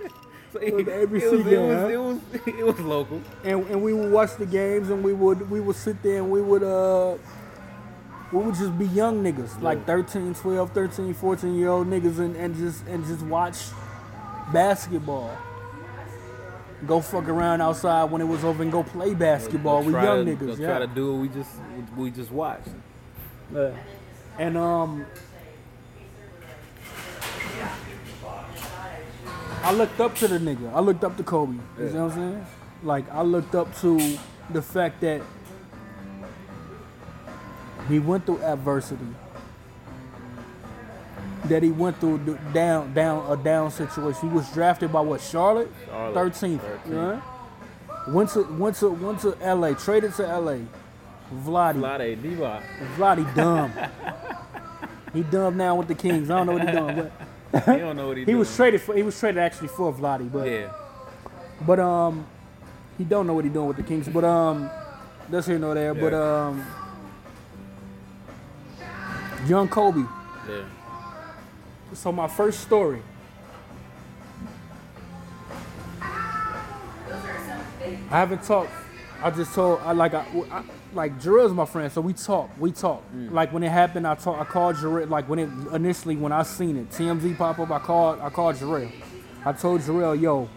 so 0.53 0.59
it, 0.59 0.73
was 0.73 0.85
the 0.85 1.01
it, 1.01 1.09
ABC 1.09 1.31
was, 1.31 1.47
it, 1.47 1.59
was, 1.59 1.77
huh? 1.77 1.87
it 1.87 1.97
was 1.97 2.19
it 2.47 2.65
was 2.65 2.79
local. 2.79 3.21
and 3.43 3.65
and 3.67 3.81
we 3.83 3.93
would 3.93 4.11
watch 4.11 4.35
the 4.37 4.45
games, 4.45 4.89
and 4.89 5.03
we 5.03 5.13
would 5.13 5.49
we 5.51 5.59
would 5.59 5.75
sit 5.75 6.01
there 6.03 6.17
and 6.17 6.31
we 6.31 6.41
would 6.41 6.63
uh. 6.63 7.17
We 8.31 8.39
would 8.43 8.55
just 8.55 8.77
be 8.77 8.87
young 8.87 9.23
niggas, 9.23 9.61
like 9.61 9.85
13, 9.85 10.33
12, 10.33 10.71
13, 10.73 11.13
14 11.13 11.55
year 11.55 11.69
old 11.69 11.87
niggas 11.87 12.19
and, 12.19 12.35
and 12.35 12.53
just 12.57 12.85
and 12.87 13.05
just 13.05 13.21
watch 13.25 13.57
basketball. 14.51 15.31
Go 16.85 17.01
fuck 17.01 17.27
around 17.27 17.61
outside 17.61 18.03
when 18.11 18.21
it 18.21 18.25
was 18.25 18.43
over 18.43 18.61
and 18.61 18.71
go 18.71 18.83
play 18.83 19.13
basketball. 19.15 19.81
We 19.81 19.91
Try 19.93 20.03
young 20.03 20.25
to, 20.25 20.35
niggas, 20.35 20.57
Try 20.57 20.65
yeah. 20.65 20.79
to 20.79 20.87
do 20.87 21.13
what 21.13 21.21
we 21.21 21.29
just 21.29 21.49
we 21.97 22.11
just 22.11 22.31
watched. 22.31 22.67
Yeah. 23.53 23.71
And 24.37 24.55
um, 24.57 25.05
I 29.63 29.73
looked 29.73 29.99
up 29.99 30.15
to 30.17 30.27
the 30.27 30.37
nigga. 30.37 30.71
I 30.73 30.79
looked 30.79 31.03
up 31.03 31.17
to 31.17 31.23
Kobe. 31.23 31.53
You 31.53 31.61
Yeah. 31.79 31.91
know 31.93 32.05
what 32.05 32.13
I'm 32.13 32.17
saying? 32.33 32.45
Like 32.83 33.11
I 33.11 33.21
looked 33.23 33.55
up 33.55 33.75
to 33.81 34.17
the 34.51 34.61
fact 34.61 35.01
that 35.01 35.21
he 37.89 37.97
went 37.99 38.25
through 38.27 38.41
adversity. 38.43 39.07
That 41.49 41.63
he 41.63 41.71
went 41.71 41.99
through 41.99 42.19
the 42.25 42.33
down 42.53 42.93
down 42.93 43.31
a 43.31 43.41
down 43.41 43.71
situation. 43.71 44.29
He 44.29 44.35
was 44.35 44.51
drafted 44.53 44.91
by 44.91 45.01
what 45.01 45.21
Charlotte, 45.21 45.71
thirteenth. 46.13 46.63
Yeah. 46.89 47.21
Went 48.09 48.29
to 48.31 48.43
went 48.43 48.75
to 48.77 48.89
went 48.89 49.19
to 49.21 49.37
L.A. 49.41 49.75
Traded 49.75 50.13
to 50.15 50.27
L.A. 50.27 50.65
Vladdy. 51.43 51.79
Vlade 51.79 52.17
Divac. 52.21 52.63
Vladdy 52.95 53.35
dumb. 53.35 53.71
he 55.13 55.23
dumb 55.23 55.57
now 55.57 55.75
with 55.75 55.87
the 55.89 55.95
Kings. 55.95 56.29
I 56.29 56.37
don't 56.37 56.47
know 56.47 56.53
what 56.53 56.65
he 56.67 56.71
doing, 56.71 56.95
but 56.95 57.65
He 57.73 57.79
don't 57.79 57.95
know 57.95 58.07
what 58.07 58.17
he, 58.17 58.25
he 58.25 58.35
was 58.35 58.53
traded 58.55 58.81
for. 58.81 58.95
He 58.95 59.03
was 59.03 59.17
traded 59.19 59.39
actually 59.39 59.67
for 59.69 59.93
Vladdy, 59.93 60.31
but 60.31 60.47
Yeah. 60.47 60.71
but 61.65 61.79
um, 61.79 62.25
he 62.97 63.03
don't 63.03 63.27
know 63.27 63.33
what 63.33 63.43
he 63.45 63.49
doing 63.51 63.67
with 63.67 63.77
the 63.77 63.83
Kings. 63.83 64.07
But 64.07 64.23
um, 64.23 64.69
that's 65.29 65.47
here 65.47 65.59
nor 65.59 65.73
there. 65.75 65.93
But 65.93 66.13
um, 66.13 66.65
young 69.47 69.67
Kobe. 69.67 70.01
Yeah. 70.49 70.63
So 71.93 72.11
my 72.11 72.27
first 72.27 72.61
story. 72.61 73.01
I 78.09 78.19
haven't 78.19 78.43
talked. 78.43 78.71
I 79.21 79.31
just 79.31 79.53
told. 79.53 79.79
I 79.81 79.91
like. 79.93 80.13
I, 80.13 80.25
I 80.51 80.63
like 80.93 81.19
Jarrell's 81.19 81.53
my 81.53 81.65
friend, 81.65 81.91
so 81.91 82.01
we 82.01 82.13
talk. 82.13 82.49
We 82.59 82.71
talk. 82.71 83.03
Mm. 83.13 83.31
Like 83.31 83.51
when 83.51 83.63
it 83.63 83.71
happened, 83.71 84.07
I 84.07 84.15
talk. 84.15 84.39
I 84.39 84.45
called 84.45 84.75
Jarrell. 84.77 85.09
Like 85.09 85.27
when 85.27 85.39
it 85.39 85.49
initially 85.73 86.15
when 86.15 86.31
I 86.31 86.43
seen 86.43 86.77
it, 86.77 86.89
TMZ 86.89 87.37
pop 87.37 87.59
up. 87.59 87.71
I 87.71 87.79
called. 87.79 88.19
I 88.19 88.29
called 88.29 88.55
Jarrell. 88.55 88.91
I 89.45 89.53
told 89.53 89.81
Jarrell, 89.81 90.19
yo, 90.19 90.49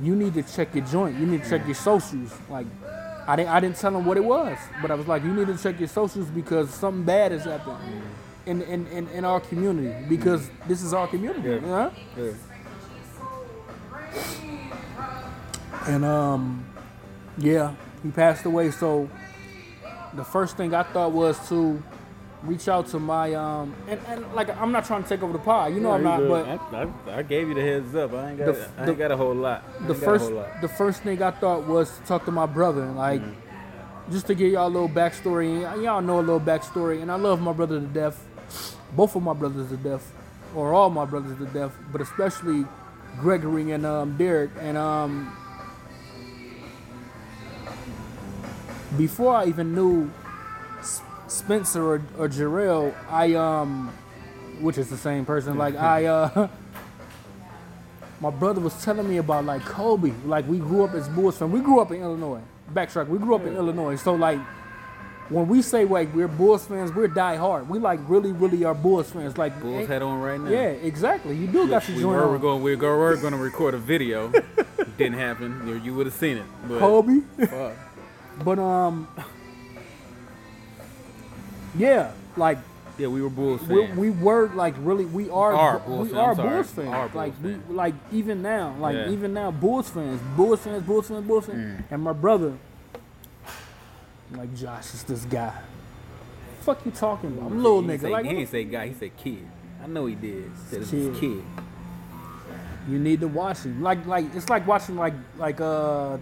you 0.00 0.16
need 0.16 0.34
to 0.34 0.42
check 0.42 0.74
your 0.74 0.84
joint. 0.86 1.18
You 1.18 1.26
need 1.26 1.42
to 1.44 1.50
check 1.50 1.62
mm. 1.62 1.66
your 1.66 1.74
socials. 1.74 2.32
Like, 2.48 2.66
I 3.26 3.36
didn't. 3.36 3.50
I 3.50 3.60
didn't 3.60 3.76
tell 3.76 3.96
him 3.96 4.04
what 4.04 4.16
it 4.16 4.24
was, 4.24 4.58
but 4.82 4.90
I 4.90 4.94
was 4.94 5.06
like, 5.06 5.22
you 5.22 5.32
need 5.32 5.46
to 5.46 5.56
check 5.56 5.78
your 5.78 5.88
socials 5.88 6.28
because 6.28 6.70
something 6.70 7.04
bad 7.04 7.32
has 7.32 7.44
happened 7.44 7.78
mm. 7.78 8.02
In 8.46 8.62
in, 8.62 8.86
in, 8.88 9.08
in 9.08 9.24
our 9.24 9.40
community 9.40 9.94
because 10.08 10.50
this 10.66 10.82
is 10.82 10.92
our 10.94 11.06
community. 11.06 11.48
Yeah. 11.48 11.54
You 11.54 11.60
know? 11.60 11.92
Yeah. 12.16 12.32
And 15.86 16.04
um, 16.04 16.64
yeah, 17.38 17.74
he 18.02 18.10
passed 18.10 18.44
away. 18.44 18.70
So 18.70 19.08
the 20.14 20.24
first 20.24 20.56
thing 20.56 20.74
I 20.74 20.82
thought 20.82 21.12
was 21.12 21.48
to 21.48 21.82
reach 22.42 22.68
out 22.68 22.86
to 22.88 22.98
my 22.98 23.34
um, 23.34 23.74
and, 23.86 24.00
and 24.08 24.32
like 24.34 24.48
I'm 24.56 24.72
not 24.72 24.84
trying 24.86 25.02
to 25.02 25.08
take 25.08 25.22
over 25.22 25.32
the 25.32 25.38
pod. 25.38 25.74
You 25.74 25.80
know 25.80 25.92
I'm 25.92 26.02
not, 26.02 26.20
you 26.22 26.28
but. 26.28 26.46
I, 26.48 26.82
I, 27.12 27.18
I 27.18 27.22
gave 27.22 27.48
you 27.48 27.54
the 27.54 27.62
heads 27.62 27.94
up. 27.94 28.12
I 28.12 28.30
ain't 28.30 28.38
got, 28.38 28.46
The- 28.54 28.60
I 28.76 28.78
ain't 28.78 28.86
the- 28.86 28.94
got 28.94 29.12
a 29.12 29.16
whole 29.16 29.34
lot. 29.34 29.64
I 29.80 29.86
the 29.86 29.94
ain't 29.94 30.00
got 30.00 30.14
a 30.14 30.18
first 30.18 30.30
lot. 30.32 30.60
the 30.60 30.68
first 30.68 31.02
thing 31.02 31.22
I 31.22 31.30
thought 31.30 31.66
was 31.66 31.96
to 31.98 32.04
talk 32.04 32.24
to 32.26 32.30
my 32.32 32.46
brother, 32.46 32.86
like 32.86 33.22
just 34.10 34.26
to 34.26 34.34
give 34.34 34.50
y'all 34.52 34.66
a 34.66 34.68
little 34.68 34.88
backstory. 34.88 35.64
And 35.72 35.82
y'all 35.82 36.00
know 36.02 36.18
a 36.18 36.20
little 36.20 36.40
backstory, 36.40 37.00
and 37.02 37.10
I 37.12 37.16
love 37.16 37.40
my 37.40 37.52
brother 37.52 37.78
to 37.80 37.86
death. 37.86 38.26
Both 38.96 39.16
of 39.16 39.22
my 39.22 39.32
brothers 39.32 39.68
to 39.70 39.76
death, 39.76 40.12
or 40.54 40.72
all 40.74 40.90
my 40.90 41.04
brothers 41.04 41.38
to 41.38 41.46
death, 41.46 41.72
but 41.92 42.00
especially 42.00 42.66
Gregory 43.20 43.70
and 43.72 43.86
um, 43.86 44.16
Derek. 44.16 44.50
And 44.60 44.76
um, 44.76 45.36
before 48.96 49.34
I 49.34 49.46
even 49.46 49.74
knew 49.74 50.10
S- 50.80 51.02
Spencer 51.28 51.84
or, 51.84 52.02
or 52.18 52.28
Jarrell, 52.28 52.94
I 53.08 53.34
um, 53.34 53.92
which 54.60 54.78
is 54.78 54.90
the 54.90 54.98
same 54.98 55.24
person. 55.24 55.56
Like 55.56 55.76
I 55.76 56.06
uh. 56.06 56.48
my 58.20 58.30
brother 58.30 58.60
was 58.60 58.74
telling 58.84 59.08
me 59.08 59.16
about 59.16 59.44
like 59.44 59.62
Kobe. 59.64 60.12
Like 60.26 60.46
we 60.46 60.58
grew 60.58 60.84
up 60.84 60.94
as 60.94 61.08
Bulls 61.08 61.38
fans. 61.38 61.52
We 61.52 61.60
grew 61.60 61.80
up 61.80 61.90
in 61.90 62.00
Illinois. 62.02 62.42
Backtrack. 62.72 63.08
We 63.08 63.18
grew 63.18 63.34
up 63.34 63.46
in 63.46 63.56
Illinois. 63.56 63.96
So 63.96 64.14
like 64.14 64.38
when 65.30 65.48
we 65.48 65.62
say 65.62 65.84
like 65.84 66.12
we're 66.14 66.28
Bulls 66.28 66.66
fans, 66.66 66.92
we're 66.92 67.08
die 67.08 67.36
hard. 67.36 67.68
We 67.68 67.78
like 67.78 68.00
really, 68.08 68.32
really 68.32 68.64
are 68.64 68.74
Bulls 68.74 69.10
fans. 69.10 69.38
Like 69.38 69.58
Bulls 69.60 69.88
head 69.88 70.02
on 70.02 70.20
right 70.20 70.40
now. 70.40 70.50
Yeah, 70.50 70.68
exactly. 70.70 71.36
You 71.36 71.46
do 71.46 71.68
got 71.68 71.86
your 71.88 71.96
We 71.96 72.02
joint 72.02 72.16
were, 72.16 72.24
on. 72.24 72.30
we're 72.32 72.38
going. 72.38 72.62
We 72.62 72.74
were, 72.76 73.16
going 73.16 73.32
to 73.32 73.38
record 73.38 73.74
a 73.74 73.78
video. 73.78 74.30
Didn't 74.98 75.18
happen. 75.18 75.62
You, 75.66 75.74
you 75.76 75.94
would 75.94 76.06
have 76.06 76.14
seen 76.14 76.36
it. 76.36 76.44
But 76.68 76.78
Kobe. 76.80 77.20
fuck. 77.46 77.72
But 78.44 78.58
um, 78.58 79.06
yeah, 81.76 82.12
like 82.36 82.58
Yeah, 82.98 83.08
we 83.08 83.22
were 83.22 83.30
Bulls 83.30 83.60
we, 83.62 83.86
fans. 83.86 83.98
we 83.98 84.10
were 84.10 84.48
like 84.54 84.74
really 84.78 85.04
we 85.04 85.28
are 85.30 85.52
Are 85.52 85.78
Bulls 85.80 86.08
we 86.08 86.14
fans, 86.14 86.38
are 86.38 86.48
Bulls 86.48 86.70
fans. 86.70 86.88
Are 86.88 87.08
Bulls 87.08 87.14
like 87.14 87.42
fans. 87.42 87.68
we 87.68 87.74
like 87.74 87.94
even 88.12 88.42
now, 88.42 88.74
like 88.78 88.96
Yeah. 88.96 89.10
even 89.10 89.32
now, 89.34 89.50
Bulls 89.50 89.90
fans, 89.90 90.20
Bulls 90.36 90.60
fans, 90.60 90.82
Bulls 90.84 91.08
fans, 91.08 91.26
Bulls 91.26 91.46
fans. 91.46 91.82
And 91.90 92.02
my 92.02 92.12
brother, 92.12 92.54
like 94.32 94.54
Josh, 94.54 94.94
is 94.94 95.02
this 95.04 95.24
guy. 95.24 95.52
Fuck 96.60 96.84
you 96.84 96.92
talking 96.92 97.30
about? 97.30 97.46
I'm 97.46 97.58
a 97.58 97.62
little 97.62 97.82
he 97.82 97.88
nigga. 97.88 98.00
Say, 98.02 98.10
like 98.10 98.26
he 98.26 98.30
ain't 98.36 98.48
say 98.48 98.64
guy. 98.64 98.88
He 98.88 98.94
said 98.94 99.16
kid. 99.16 99.46
I 99.82 99.86
know 99.86 100.06
he 100.06 100.14
did. 100.14 100.50
He 100.70 100.76
said 100.84 100.88
Kid. 100.90 101.14
kid. 101.14 101.42
you 102.88 102.98
need 102.98 103.20
to 103.20 103.28
watch 103.28 103.60
him. 103.60 103.82
Like 103.82 104.04
like 104.06 104.26
it's 104.34 104.48
like 104.48 104.66
watching 104.66 104.96
like 104.96 105.14
like 105.38 105.60
uh 105.60 106.18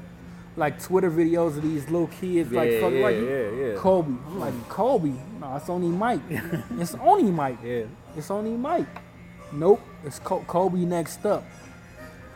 like 0.57 0.83
Twitter 0.83 1.11
videos 1.11 1.57
of 1.57 1.63
these 1.63 1.85
little 1.91 2.09
kids 2.09 2.51
like 2.53 2.71
Yeah, 2.71 2.81
fuck, 2.81 2.93
yeah, 2.93 3.01
like 3.01 3.17
yeah, 3.17 3.51
yeah. 3.51 3.75
Kobe. 3.77 4.09
I'm 4.27 4.41
like 4.41 4.69
Kobe. 4.69 5.13
No, 5.41 5.57
it's 5.57 5.69
only 5.69 5.89
Mike. 5.89 6.21
it's 6.79 6.95
only 6.97 7.31
Mike. 7.31 7.59
Yeah. 7.65 7.85
It's 8.17 8.31
only 8.31 8.53
Mike. 8.53 8.87
Nope, 9.53 9.81
it's 10.05 10.19
Kobe 10.19 10.79
next 10.81 11.25
up. 11.25 11.45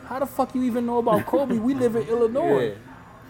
How 0.05 0.19
the 0.19 0.25
fuck 0.25 0.53
you 0.55 0.63
even 0.63 0.85
know 0.85 0.97
about 0.97 1.25
Kobe? 1.25 1.57
We 1.57 1.73
live 1.73 1.95
in 1.95 2.03
Illinois. 2.09 2.75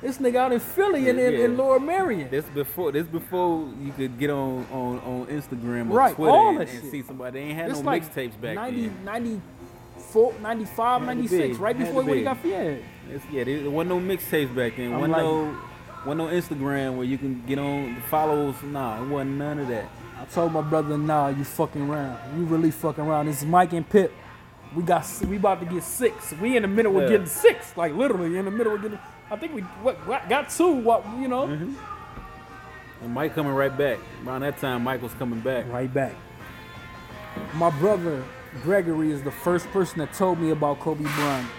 This 0.03 0.17
nigga 0.17 0.35
out 0.35 0.51
in 0.51 0.59
Philly 0.59 1.09
and 1.09 1.17
in, 1.17 1.33
Yeah. 1.33 1.45
in 1.45 1.57
Lower 1.57 1.79
Merion. 1.79 2.29
This 2.29 2.45
before 2.53 2.91
this 2.91 3.07
before 3.07 3.67
you 3.81 3.91
could 3.93 4.19
get 4.19 4.29
on 4.29 4.65
on, 4.71 4.99
on 4.99 5.25
Instagram 5.27 5.89
or 5.89 5.95
Right, 5.97 6.13
Twitter 6.15 6.35
and, 6.37 6.59
and 6.59 6.91
see 6.91 7.01
somebody. 7.01 7.39
They 7.39 7.45
ain't 7.47 7.57
had 7.57 7.69
It's 7.71 7.79
no 7.79 7.85
like 7.85 8.03
mixtapes 8.13 8.39
back 8.39 8.55
90, 8.55 8.81
then. 8.89 9.05
94, 9.05 10.33
95, 10.41 11.01
96, 11.03 11.57
be, 11.57 11.63
right 11.63 11.75
had 11.75 11.85
before 11.87 12.03
he 12.15 12.21
got 12.23 12.37
fired. 12.37 12.83
It's, 13.09 13.23
yeah, 13.31 13.43
there 13.45 13.69
wasn't 13.69 13.89
no 13.89 13.99
mixtapes 14.15 14.53
back 14.53 14.75
then. 14.75 14.91
Wasn't 14.93 15.13
like- 15.13 15.21
no 15.21 15.57
wasn't 16.05 16.17
no 16.17 16.25
Instagram 16.57 16.97
where 16.97 17.05
you 17.05 17.17
can 17.17 17.41
get 17.47 17.57
on 17.57 17.95
the 17.95 18.01
follows. 18.01 18.55
Nah, 18.61 19.01
it 19.01 19.07
wasn't 19.07 19.37
none 19.37 19.59
of 19.59 19.69
that. 19.69 19.85
I 20.19 20.25
told 20.25 20.51
my 20.51 20.61
brother, 20.61 20.97
nah, 20.97 21.29
you 21.29 21.45
fucking 21.45 21.89
around. 21.89 22.17
You 22.37 22.43
really 22.43 22.71
fucking 22.71 23.05
around. 23.05 23.29
It's 23.29 23.45
Mike 23.45 23.71
and 23.71 23.87
Pip. 23.89 24.11
We 24.75 24.83
got 24.83 25.05
we 25.29 25.37
about 25.37 25.61
to 25.61 25.65
get 25.65 25.81
six. 25.83 26.33
We 26.41 26.57
in 26.57 26.63
the 26.63 26.67
middle 26.67 26.97
of 26.97 27.03
Yeah. 27.03 27.09
getting 27.09 27.27
six. 27.27 27.77
Like 27.77 27.93
literally 27.93 28.37
in 28.37 28.43
the 28.45 28.51
middle 28.51 28.75
of 28.75 28.81
getting 28.81 28.99
I 29.31 29.35
think 29.35 29.53
we 29.53 29.63
got 30.29 30.49
two, 30.49 30.71
what 30.71 31.05
you 31.19 31.27
know? 31.27 31.47
Mm-hmm. 31.47 31.73
And 33.03 33.13
Mike 33.13 33.35
coming 33.35 33.53
right 33.53 33.75
back. 33.75 33.99
Around 34.25 34.41
that 34.41 34.57
time, 34.59 34.83
Mike 34.83 35.01
was 35.01 35.13
coming 35.15 35.39
back. 35.39 35.67
right 35.69 35.91
back. 35.91 36.13
My 37.55 37.69
brother 37.71 38.23
Gregory 38.61 39.11
is 39.11 39.23
the 39.23 39.31
first 39.31 39.67
person 39.71 39.99
that 39.99 40.13
told 40.13 40.39
me 40.39 40.51
about 40.51 40.79
Kobe 40.79 41.03
Bryant. 41.03 41.49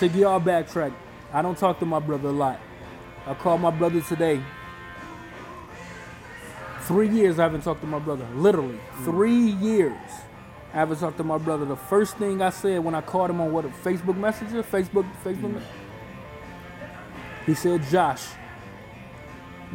To 0.00 0.08
get 0.08 0.24
all 0.24 0.40
backtrack, 0.40 0.92
I 1.32 1.42
don't 1.42 1.56
talk 1.56 1.78
to 1.78 1.86
my 1.86 1.98
brother 2.00 2.28
a 2.28 2.32
lot. 2.32 2.60
I 3.26 3.34
called 3.34 3.60
my 3.60 3.70
brother 3.70 4.00
today. 4.00 4.42
Three 6.82 7.08
years 7.08 7.38
I 7.38 7.44
haven't 7.44 7.62
talked 7.62 7.82
to 7.82 7.86
my 7.86 7.98
brother. 8.00 8.26
Literally, 8.34 8.80
three 9.04 9.32
years. 9.52 9.96
I 10.72 10.78
haven't 10.78 10.98
talked 10.98 11.18
to 11.18 11.24
my 11.24 11.38
brother. 11.38 11.64
The 11.64 11.76
first 11.76 12.16
thing 12.16 12.42
I 12.42 12.50
said 12.50 12.82
when 12.82 12.94
I 12.94 13.00
called 13.00 13.30
him 13.30 13.40
on 13.40 13.52
what 13.52 13.64
a 13.64 13.68
Facebook 13.68 14.16
Messenger, 14.16 14.62
Facebook, 14.62 15.06
Facebook. 15.24 15.54
Me- 15.54 15.60
He 17.46 17.54
said, 17.54 17.82
"Josh, 17.90 18.26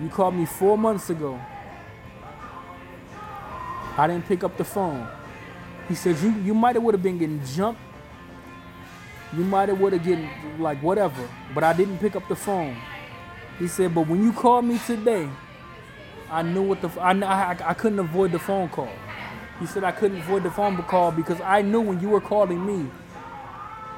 you 0.01 0.09
called 0.09 0.35
me 0.35 0.45
four 0.45 0.77
months 0.77 1.09
ago. 1.09 1.39
I 3.97 4.07
didn't 4.07 4.27
pick 4.27 4.43
up 4.43 4.57
the 4.57 4.63
phone. 4.63 5.07
He 5.87 5.95
said 5.95 6.17
you 6.19 6.31
you 6.43 6.53
might 6.53 6.75
have 6.75 6.83
would 6.83 6.93
have 6.93 7.03
been 7.03 7.17
getting 7.17 7.41
jumped. 7.45 7.81
You 9.35 9.43
might 9.43 9.69
have 9.69 9.79
would 9.79 9.93
have 9.93 10.03
getting 10.03 10.29
like 10.59 10.81
whatever, 10.81 11.27
but 11.53 11.63
I 11.63 11.73
didn't 11.73 11.99
pick 11.99 12.15
up 12.15 12.27
the 12.27 12.35
phone. 12.35 12.75
He 13.59 13.67
said, 13.67 13.95
but 13.95 14.07
when 14.07 14.21
you 14.21 14.33
called 14.33 14.65
me 14.65 14.79
today, 14.85 15.29
I 16.29 16.41
knew 16.41 16.61
what 16.61 16.81
the 16.81 16.89
I, 16.99 17.11
I 17.11 17.57
I 17.69 17.73
couldn't 17.73 17.99
avoid 17.99 18.31
the 18.31 18.39
phone 18.39 18.69
call. 18.69 18.89
He 19.59 19.65
said 19.65 19.83
I 19.83 19.91
couldn't 19.91 20.17
avoid 20.19 20.43
the 20.43 20.51
phone 20.51 20.75
call 20.83 21.11
because 21.11 21.39
I 21.41 21.61
knew 21.61 21.79
when 21.81 22.01
you 22.01 22.09
were 22.09 22.21
calling 22.21 22.65
me, 22.65 22.89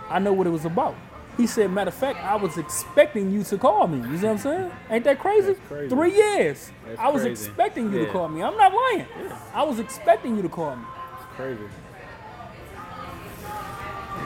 I 0.10 0.20
know 0.20 0.34
what 0.34 0.46
it 0.46 0.52
was 0.52 0.66
about. 0.66 0.96
He 1.38 1.46
said, 1.46 1.72
matter 1.72 1.90
of 1.90 1.94
fact, 1.94 2.18
I 2.20 2.36
was 2.36 2.58
expecting 2.58 3.32
you 3.32 3.44
to 3.44 3.58
call 3.60 3.88
me. 3.88 3.98
You 4.10 4.18
see 4.18 4.26
what 4.26 4.32
I'm 4.32 4.38
saying? 4.40 4.72
Ain't 4.90 5.04
that 5.04 5.20
crazy? 5.20 5.54
Crazy. 5.68 5.90
Three 5.96 6.16
years. 6.16 6.72
That's 6.86 7.00
I 7.00 7.10
was 7.10 7.22
crazy. 7.22 7.46
expecting 7.46 7.94
you 7.94 8.06
to 8.06 8.12
call 8.12 8.28
me. 8.28 8.42
I'm 8.42 8.58
not 8.58 8.74
lying. 8.74 9.06
I 9.54 9.62
was 9.64 9.78
expecting 9.78 10.36
you 10.36 10.42
to 10.42 10.50
call 10.50 10.76
me. 10.76 10.84
It's 11.14 11.36
crazy. 11.36 11.64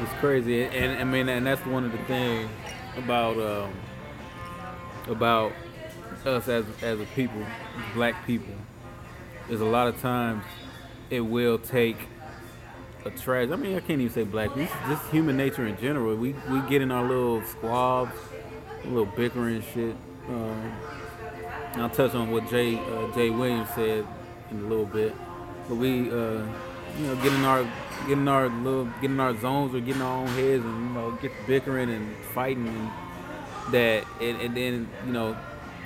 It's 0.02 0.14
crazy, 0.20 0.64
and 0.64 1.00
I 1.00 1.04
mean, 1.04 1.30
and 1.30 1.46
that's 1.46 1.64
one 1.66 1.84
of 1.84 1.92
the 1.92 1.98
things 2.06 2.50
about 2.98 3.38
um, 3.38 3.74
about 5.08 5.52
us 6.26 6.48
as 6.48 6.66
as 6.82 7.00
a 7.00 7.06
people, 7.14 7.46
black 7.94 8.26
people. 8.26 8.54
Is 9.50 9.62
a 9.62 9.66
lot 9.66 9.88
of 9.88 10.00
times 10.02 10.44
it 11.10 11.20
will 11.20 11.60
take 11.60 11.98
a 13.06 13.10
trash. 13.12 13.50
I 13.50 13.56
mean, 13.56 13.76
I 13.76 13.80
can't 13.80 14.02
even 14.02 14.10
say 14.10 14.24
black. 14.24 14.54
Just 14.56 15.06
human 15.12 15.38
nature 15.38 15.66
in 15.66 15.78
general. 15.78 16.16
We 16.16 16.36
we 16.50 16.62
get 16.70 16.82
in 16.82 16.92
our 16.92 17.08
little 17.08 17.44
squabs, 17.44 18.14
little 18.86 19.06
bickering 19.06 19.64
shit. 19.74 19.96
Um, 20.28 20.74
I'll 21.76 21.90
touch 21.90 22.14
on 22.14 22.32
what 22.32 22.50
Jay 22.50 22.76
uh, 22.78 23.14
Jay 23.14 23.30
Williams 23.30 23.70
said 23.76 24.06
in 24.52 24.60
a 24.60 24.64
little 24.64 24.86
bit. 24.86 25.16
But 25.68 25.76
we, 25.76 26.10
uh, 26.12 26.44
you 26.98 27.08
know, 27.08 27.16
get 27.24 27.34
in 27.34 27.46
our 27.46 27.64
get 28.08 28.18
in 28.18 28.28
our 28.28 28.50
little 28.50 28.86
get 29.02 29.12
in 29.12 29.20
our 29.20 29.38
zones 29.40 29.74
or 29.76 29.80
get 29.80 29.96
in 29.96 30.02
our 30.02 30.18
own 30.18 30.28
heads 30.28 30.64
and 30.64 30.90
you 30.90 30.94
know 30.94 31.12
get 31.22 31.32
bickering 31.48 31.90
and 31.90 32.16
fighting 32.34 32.68
and 32.68 32.90
that 33.74 34.04
and, 34.20 34.42
and 34.42 34.58
then 34.58 34.90
you 35.06 35.14
know 35.14 35.38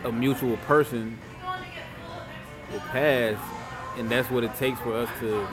a 0.06 0.12
mutual 0.12 0.56
person 0.58 1.18
will 2.72 2.80
pass 2.80 3.38
and 3.98 4.10
that's 4.10 4.30
what 4.32 4.44
it 4.44 4.56
takes 4.56 4.80
for 4.80 4.94
us 4.96 5.10
to 5.20 5.46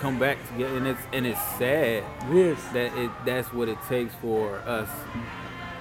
come 0.00 0.18
back 0.18 0.38
together 0.48 0.76
and 0.76 0.86
it's 0.86 1.00
and 1.12 1.26
it's 1.26 1.40
sad 1.58 2.04
Yes. 2.32 2.62
that 2.72 2.96
it 2.96 3.10
that's 3.24 3.52
what 3.52 3.68
it 3.68 3.78
takes 3.88 4.14
for 4.16 4.56
us 4.60 4.88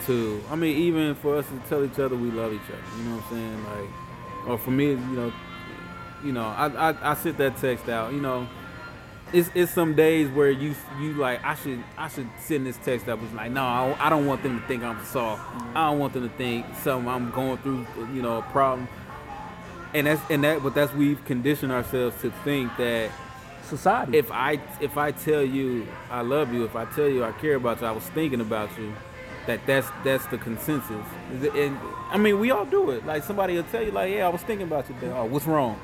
to 0.06 0.42
I 0.50 0.56
mean 0.56 0.78
even 0.78 1.16
for 1.16 1.36
us 1.38 1.46
to 1.48 1.60
tell 1.70 1.84
each 1.84 2.00
other 2.00 2.16
we 2.16 2.32
love 2.32 2.54
each 2.54 2.62
other. 2.70 2.98
You 2.98 3.03
know 3.06 3.16
what 3.18 3.24
I'm 3.25 3.30
saying? 3.32 3.64
Like 3.66 3.90
or 4.48 4.58
for 4.58 4.72
me, 4.72 4.92
you 4.92 4.96
know, 4.96 5.34
you 6.24 6.32
know, 6.32 6.46
I 6.46 6.68
I, 6.92 7.12
I 7.12 7.14
sent 7.16 7.38
that 7.38 7.58
text 7.58 7.90
out, 7.90 8.14
you 8.14 8.22
know. 8.22 8.48
It's, 9.34 9.50
it's 9.53 9.74
some 9.74 9.94
days 9.94 10.30
where 10.30 10.50
you 10.50 10.74
you 11.01 11.14
like 11.16 11.44
I 11.44 11.56
should 11.56 11.84
I 11.98 12.08
should 12.08 12.30
send 12.40 12.66
this 12.66 12.77
text 12.77 13.08
that 13.08 13.20
was 13.22 13.30
like 13.34 13.51
no 13.51 13.62
I, 13.62 14.08
I 14.08 14.10
don't 14.10 14.25
want 14.25 14.42
them 14.42 14.58
to 14.62 14.66
think 14.68 14.84
I'm 14.84 15.03
soft 15.03 15.42
I 15.75 15.90
don't 15.90 16.00
want 16.00 16.14
them 16.14 16.30
to 16.30 16.34
think 16.38 16.66
something 16.82 17.10
I'm 17.10 17.30
going 17.32 17.58
through 17.58 17.86
you 18.14 18.22
know 18.22 18.38
a 18.38 18.42
problem 18.44 18.88
and 19.94 20.08
that's 20.08 20.22
and 20.32 20.46
that 20.46 20.64
but 20.64 20.74
that's 20.74 20.94
we've 20.94 21.24
conditioned 21.25 21.74
ourselves 21.74 22.22
to 22.22 22.32
think 22.46 22.72
that 22.77 23.12
Society. 23.68 24.18
if 24.18 24.32
I 24.32 24.60
if 24.82 24.98
I 24.98 25.12
tell 25.12 25.44
you 25.44 25.88
I 26.10 26.22
love 26.22 26.53
you, 26.53 26.66
if 26.66 26.75
I 26.75 26.86
tell 26.86 27.08
you 27.08 27.24
I 27.24 27.32
care 27.34 27.56
about 27.56 27.82
you, 27.82 27.88
I 27.88 27.92
was 27.92 28.03
thinking 28.03 28.42
about 28.42 28.70
you, 28.77 28.94
that 29.46 29.66
that's 29.66 29.88
that's 30.03 30.25
the 30.27 30.38
consensus. 30.38 31.06
And 31.56 31.77
I 32.10 32.18
mean, 32.18 32.40
we 32.40 32.51
all 32.51 32.66
do 32.66 32.92
it. 32.92 33.06
Like 33.06 33.24
somebody 33.24 33.56
will 33.56 33.64
tell 33.64 33.84
you, 33.84 33.92
like, 33.92 34.14
yeah, 34.14 34.25
I 34.25 34.30
was 34.30 34.42
thinking 34.42 34.68
about 34.68 34.88
you. 34.90 34.96
Then, 35.01 35.12
oh, 35.12 35.25
what's 35.25 35.46
wrong? 35.46 35.80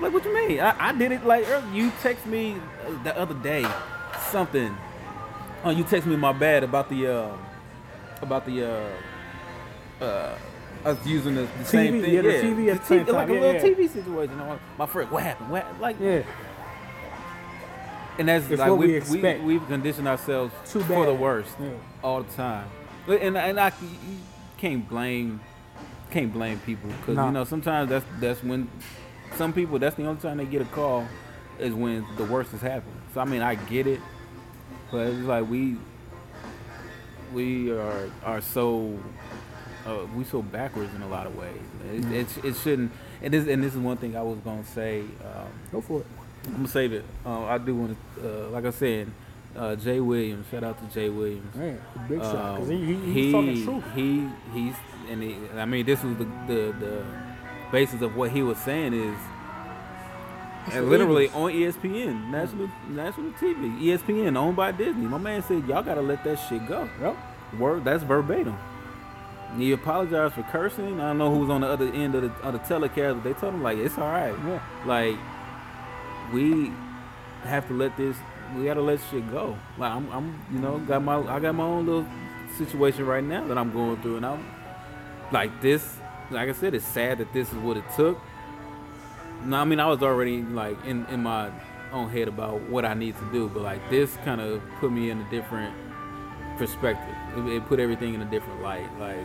Like, 0.00 0.12
what 0.12 0.24
you 0.24 0.34
mean? 0.34 0.60
I, 0.60 0.88
I 0.88 0.92
did 0.92 1.12
it 1.12 1.24
like. 1.24 1.46
You 1.72 1.90
text 2.00 2.24
me 2.26 2.56
uh, 2.86 3.02
the 3.02 3.18
other 3.18 3.34
day 3.34 3.66
something. 4.30 4.76
Oh, 5.64 5.70
you 5.70 5.84
text 5.84 6.06
me 6.06 6.16
my 6.16 6.32
bad 6.32 6.62
about 6.62 6.88
the 6.88 7.06
uh, 7.06 7.36
about 8.22 8.46
the 8.46 8.64
uh, 10.00 10.04
uh, 10.04 10.38
us 10.84 11.06
using 11.06 11.34
the, 11.34 11.48
the 11.58 11.64
same 11.64 11.94
TV, 11.94 12.02
thing. 12.02 12.14
yeah, 12.14 12.22
the 12.22 12.28
TV 12.28 12.72
at 12.72 12.80
the 12.80 12.86
same 12.86 12.98
like 12.98 13.06
time, 13.08 13.30
a 13.30 13.34
yeah, 13.34 13.40
little 13.40 13.70
yeah. 13.70 13.76
TV 13.76 13.88
situation. 13.88 14.58
My 14.78 14.86
friend, 14.86 15.10
what 15.10 15.22
happened? 15.22 15.50
What 15.50 15.62
happened? 15.62 15.80
like 15.80 15.96
yeah. 16.00 16.22
And 18.18 18.28
that's 18.28 18.48
It's 18.50 18.58
like 18.60 18.70
what 18.70 18.78
we 18.78 18.86
we, 18.86 18.92
we, 18.92 18.96
expect. 18.98 19.42
we've 19.42 19.66
conditioned 19.68 20.08
ourselves 20.08 20.52
Too 20.70 20.80
for 20.80 21.06
the 21.06 21.14
worst 21.14 21.50
Yeah. 21.60 21.70
all 22.02 22.22
the 22.22 22.32
time. 22.34 22.68
And 23.08 23.36
and 23.36 23.58
I 23.60 23.72
can't 24.58 24.88
blame 24.88 25.40
can't 26.10 26.32
blame 26.32 26.58
people 26.60 26.90
because 26.90 27.16
No. 27.16 27.26
you 27.26 27.32
know 27.32 27.44
sometimes 27.44 27.88
that's 27.90 28.04
that's 28.20 28.42
when 28.42 28.68
some 29.36 29.52
people 29.52 29.78
that's 29.78 29.96
the 29.96 30.06
only 30.06 30.20
time 30.20 30.38
they 30.38 30.46
get 30.46 30.62
a 30.62 30.66
call 30.66 31.06
is 31.58 31.74
when 31.74 32.04
the 32.16 32.24
worst 32.24 32.50
has 32.52 32.60
happened. 32.60 33.00
So 33.14 33.20
I 33.20 33.24
mean 33.24 33.42
I 33.42 33.54
get 33.54 33.86
it, 33.86 34.00
but 34.90 35.06
it's 35.08 35.26
like 35.26 35.48
we 35.48 35.76
we 37.32 37.70
are 37.70 38.10
are 38.24 38.40
so 38.40 38.98
uh, 39.86 40.06
we 40.16 40.24
so 40.24 40.42
backwards 40.42 40.94
in 40.94 41.02
a 41.02 41.08
lot 41.08 41.26
of 41.26 41.36
ways. 41.36 41.60
It, 41.92 42.04
it, 42.12 42.44
it 42.44 42.56
shouldn't. 42.56 42.92
And 43.22 43.32
this 43.34 43.46
and 43.48 43.62
this 43.62 43.74
is 43.74 43.78
one 43.80 43.96
thing 43.96 44.16
I 44.16 44.22
was 44.22 44.38
gonna 44.40 44.64
say. 44.64 45.00
Um, 45.00 45.48
Go 45.72 45.80
for 45.80 46.00
it. 46.00 46.06
I'm 46.46 46.52
gonna 46.56 46.68
save 46.68 46.92
it. 46.92 47.04
Uh, 47.26 47.44
I 47.44 47.58
do 47.58 47.74
want 47.74 47.96
to, 48.16 48.46
uh, 48.46 48.48
like 48.50 48.64
I 48.64 48.70
said, 48.70 49.10
uh, 49.56 49.76
Jay 49.76 50.00
Williams. 50.00 50.46
Shout 50.50 50.64
out 50.64 50.78
to 50.78 50.94
Jay 50.94 51.08
Williams. 51.10 51.54
Man, 51.54 51.80
big 52.08 52.20
shot. 52.20 52.56
Because 52.60 52.70
Um, 52.70 52.76
he, 52.76 52.94
he, 52.94 53.12
he's 53.12 53.32
talking 53.32 53.64
truth. 53.64 53.84
he 53.94 54.28
he's 54.54 54.74
and 55.10 55.22
he, 55.22 55.36
I 55.56 55.64
mean 55.64 55.84
this 55.86 56.02
was 56.02 56.16
the, 56.18 56.24
the 56.46 56.74
the 56.78 57.04
basis 57.72 58.00
of 58.02 58.14
what 58.16 58.30
he 58.30 58.42
was 58.42 58.58
saying 58.58 58.92
is 58.94 59.18
and 60.72 60.90
literally 60.90 61.28
on 61.30 61.50
ESPN, 61.52 62.28
national 62.30 62.70
national 62.90 63.30
TV, 63.32 63.80
ESPN 63.80 64.36
owned 64.36 64.56
by 64.56 64.70
Disney. 64.70 65.06
My 65.06 65.16
man 65.18 65.42
said 65.42 65.66
y'all 65.66 65.82
gotta 65.82 66.02
let 66.02 66.22
that 66.24 66.36
shit 66.48 66.66
go. 66.68 66.88
Yep. 67.00 67.16
Word, 67.58 67.84
that's 67.84 68.02
verbatim. 68.04 68.54
And 69.52 69.62
He 69.62 69.72
apologized 69.72 70.34
for 70.34 70.42
cursing. 70.42 71.00
I 71.00 71.08
don't 71.08 71.18
know 71.18 71.32
who 71.32 71.40
was 71.40 71.48
on 71.50 71.62
the 71.62 71.68
other 71.68 71.86
end 71.92 72.14
of 72.14 72.22
the, 72.22 72.30
of 72.46 72.52
the 72.52 72.58
telecast, 72.58 73.16
but 73.16 73.24
they 73.24 73.32
told 73.32 73.54
him 73.54 73.62
like 73.62 73.78
it's 73.78 73.96
all 73.96 74.08
right. 74.12 74.34
Yeah. 74.46 74.60
Like 74.84 75.16
we 76.32 76.72
have 77.44 77.66
to 77.68 77.74
let 77.74 77.96
this. 77.96 78.16
We 78.56 78.64
gotta 78.64 78.80
let 78.80 79.00
shit 79.10 79.30
go. 79.30 79.58
Like 79.76 79.92
I'm, 79.92 80.10
I'm, 80.10 80.42
you 80.50 80.58
know, 80.58 80.78
got 80.78 81.02
my, 81.02 81.18
I 81.18 81.38
got 81.38 81.54
my 81.54 81.64
own 81.64 81.86
little 81.86 82.06
situation 82.56 83.06
right 83.06 83.22
now 83.22 83.46
that 83.46 83.58
I'm 83.58 83.72
going 83.72 84.00
through, 84.02 84.16
and 84.16 84.26
I'm 84.26 84.44
like 85.32 85.60
this. 85.60 85.96
Like 86.30 86.48
I 86.48 86.52
said, 86.52 86.74
it's 86.74 86.84
sad 86.84 87.18
that 87.18 87.32
this 87.32 87.48
is 87.48 87.58
what 87.58 87.76
it 87.76 87.84
took. 87.96 88.18
No, 89.44 89.56
I 89.56 89.64
mean 89.64 89.80
I 89.80 89.86
was 89.86 90.02
already 90.02 90.42
like 90.42 90.82
in 90.84 91.06
in 91.06 91.22
my 91.22 91.50
own 91.92 92.10
head 92.10 92.28
about 92.28 92.60
what 92.68 92.84
I 92.84 92.94
need 92.94 93.16
to 93.16 93.32
do, 93.32 93.48
but 93.48 93.62
like 93.62 93.88
this 93.90 94.16
kind 94.24 94.40
of 94.40 94.60
put 94.80 94.92
me 94.92 95.10
in 95.10 95.20
a 95.20 95.30
different 95.30 95.74
perspective. 96.58 97.14
It, 97.36 97.52
it 97.52 97.66
put 97.66 97.80
everything 97.80 98.14
in 98.14 98.22
a 98.22 98.30
different 98.30 98.62
light. 98.62 98.88
Like 98.98 99.24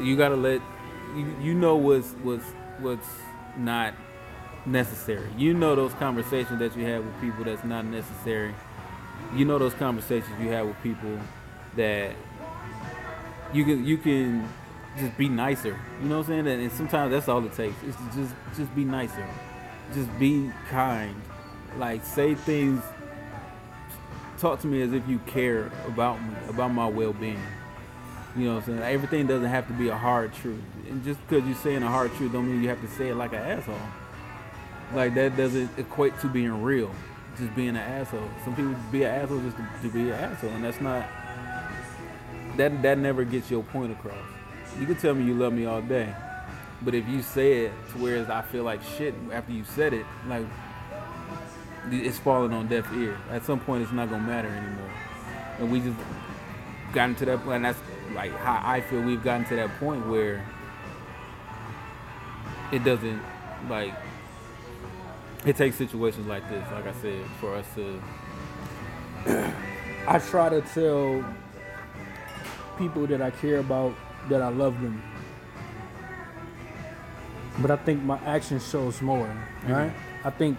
you 0.00 0.16
gotta 0.16 0.36
let 0.36 0.60
you, 1.14 1.34
you 1.40 1.54
know 1.54 1.76
what's 1.76 2.10
what's 2.22 2.44
what's 2.78 3.08
not 3.56 3.94
necessary. 4.66 5.28
You 5.36 5.54
know 5.54 5.74
those 5.74 5.94
conversations 5.94 6.58
that 6.58 6.76
you 6.76 6.84
have 6.86 7.04
with 7.04 7.20
people 7.20 7.44
that's 7.44 7.64
not 7.64 7.84
necessary. 7.84 8.54
You 9.34 9.44
know 9.44 9.58
those 9.58 9.74
conversations 9.74 10.32
you 10.40 10.48
have 10.48 10.66
with 10.66 10.80
people 10.82 11.18
that 11.76 12.12
you 13.52 13.64
can 13.64 13.84
you 13.84 13.98
can 13.98 14.48
just 14.98 15.16
be 15.16 15.28
nicer. 15.28 15.78
You 16.02 16.08
know 16.08 16.18
what 16.18 16.28
I'm 16.28 16.44
saying? 16.44 16.60
And, 16.60 16.72
sometimes 16.72 17.12
that's 17.12 17.28
all 17.28 17.44
it 17.44 17.54
takes. 17.54 17.80
Is 17.82 17.96
to 17.96 18.10
just 18.14 18.34
just 18.56 18.74
be 18.74 18.84
nicer. 18.84 19.26
Just 19.94 20.16
be 20.18 20.50
kind. 20.68 21.14
Like 21.78 22.04
say 22.04 22.34
things 22.34 22.82
talk 24.38 24.60
to 24.60 24.66
me 24.66 24.82
as 24.82 24.92
if 24.92 25.06
you 25.08 25.18
care 25.20 25.70
about 25.86 26.22
me, 26.22 26.34
about 26.48 26.68
my 26.68 26.86
well-being. 26.86 27.40
You 28.36 28.44
know 28.44 28.54
what 28.56 28.68
I'm 28.68 28.78
saying? 28.78 28.94
Everything 28.94 29.26
doesn't 29.26 29.48
have 29.48 29.66
to 29.68 29.72
be 29.72 29.88
a 29.88 29.96
hard 29.96 30.34
truth. 30.34 30.60
And 30.90 31.02
just 31.02 31.18
because 31.26 31.46
you're 31.46 31.56
saying 31.56 31.82
a 31.82 31.88
hard 31.88 32.12
truth 32.14 32.32
don't 32.32 32.46
mean 32.46 32.62
you 32.62 32.68
have 32.68 32.82
to 32.82 32.88
say 32.88 33.08
it 33.08 33.14
like 33.14 33.32
an 33.32 33.38
asshole. 33.38 33.78
Like 34.94 35.14
that 35.14 35.36
doesn't 35.36 35.70
equate 35.78 36.18
to 36.20 36.28
being 36.28 36.62
real. 36.62 36.90
Just 37.36 37.54
being 37.54 37.70
an 37.70 37.76
asshole. 37.76 38.28
Some 38.44 38.56
people 38.56 38.74
be 38.90 39.02
an 39.02 39.14
asshole 39.14 39.40
just 39.40 39.56
to, 39.56 39.68
to 39.82 39.88
be 39.92 40.00
an 40.10 40.12
asshole, 40.12 40.50
and 40.50 40.64
that's 40.64 40.80
not. 40.80 41.06
That 42.56 42.82
that 42.82 42.98
never 42.98 43.24
gets 43.24 43.50
your 43.50 43.62
point 43.62 43.92
across. 43.92 44.14
You 44.80 44.86
can 44.86 44.96
tell 44.96 45.14
me 45.14 45.24
you 45.24 45.34
love 45.34 45.52
me 45.52 45.66
all 45.66 45.82
day, 45.82 46.14
But 46.82 46.94
if 46.94 47.08
you 47.08 47.22
say 47.22 47.66
it 47.66 47.72
to 47.92 47.98
where 47.98 48.30
I 48.30 48.42
feel 48.42 48.64
like 48.64 48.82
shit 48.82 49.14
after 49.32 49.52
you 49.52 49.64
said 49.64 49.92
it, 49.92 50.06
like 50.28 50.46
it's 51.90 52.18
falling 52.18 52.52
on 52.52 52.68
deaf 52.68 52.90
ear. 52.94 53.18
At 53.30 53.44
some 53.44 53.60
point, 53.60 53.82
it's 53.82 53.92
not 53.92 54.10
gonna 54.10 54.22
matter 54.22 54.48
anymore. 54.48 54.90
And 55.58 55.70
we 55.70 55.80
just 55.80 55.98
gotten 56.92 57.14
to 57.16 57.24
that 57.26 57.42
point. 57.44 57.56
And 57.56 57.64
that's 57.66 57.78
like 58.14 58.32
how 58.36 58.60
I 58.64 58.80
feel 58.80 59.02
we've 59.02 59.22
gotten 59.22 59.46
to 59.46 59.56
that 59.56 59.78
point 59.78 60.06
where 60.06 60.44
it 62.72 62.84
doesn't 62.84 63.20
like 63.68 63.94
it 65.46 65.56
takes 65.56 65.76
situations 65.76 66.26
like 66.26 66.48
this, 66.50 66.66
like 66.72 66.86
I 66.86 66.92
said, 67.00 67.24
for 67.40 67.54
us 67.54 67.66
to 67.76 68.02
I 70.08 70.18
try 70.18 70.48
to 70.48 70.60
tell 70.60 71.24
people 72.76 73.06
that 73.06 73.22
I 73.22 73.30
care 73.30 73.58
about 73.58 73.94
that 74.28 74.42
I 74.42 74.48
love 74.48 74.80
them. 74.80 75.02
But 77.58 77.70
I 77.70 77.76
think 77.76 78.02
my 78.02 78.18
action 78.18 78.60
shows 78.60 79.00
more, 79.00 79.34
right? 79.66 79.92
I 80.24 80.30
think, 80.30 80.58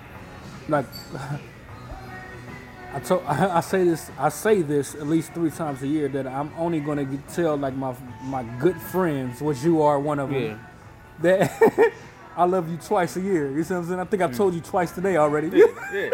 like, 0.67 0.87
I 2.93 2.99
told, 2.99 3.23
I, 3.25 3.57
I 3.57 3.59
say 3.61 3.83
this, 3.83 4.09
I 4.17 4.29
say 4.29 4.61
this 4.61 4.95
at 4.95 5.05
least 5.07 5.33
three 5.33 5.51
times 5.51 5.83
a 5.83 5.87
year 5.87 6.07
that 6.09 6.25
I'm 6.25 6.51
only 6.57 6.79
gonna 6.79 7.05
get, 7.05 7.27
tell 7.29 7.55
like 7.55 7.75
my 7.75 7.93
my 8.23 8.43
good 8.59 8.77
friends, 8.81 9.41
which 9.41 9.63
you 9.63 9.81
are 9.81 9.99
one 9.99 10.19
of 10.19 10.29
them, 10.29 10.59
that 11.19 11.51
I 12.37 12.45
love 12.45 12.69
you 12.69 12.77
twice 12.77 13.17
a 13.17 13.21
year. 13.21 13.51
You 13.51 13.63
see 13.63 13.73
what 13.73 13.79
I'm 13.81 13.87
saying? 13.87 13.99
I 13.99 14.03
think 14.05 14.21
I 14.21 14.27
told 14.27 14.53
you 14.53 14.61
twice 14.61 14.91
today 14.91 15.17
already. 15.17 15.47
Yeah, 15.57 15.65
yeah. 15.93 16.09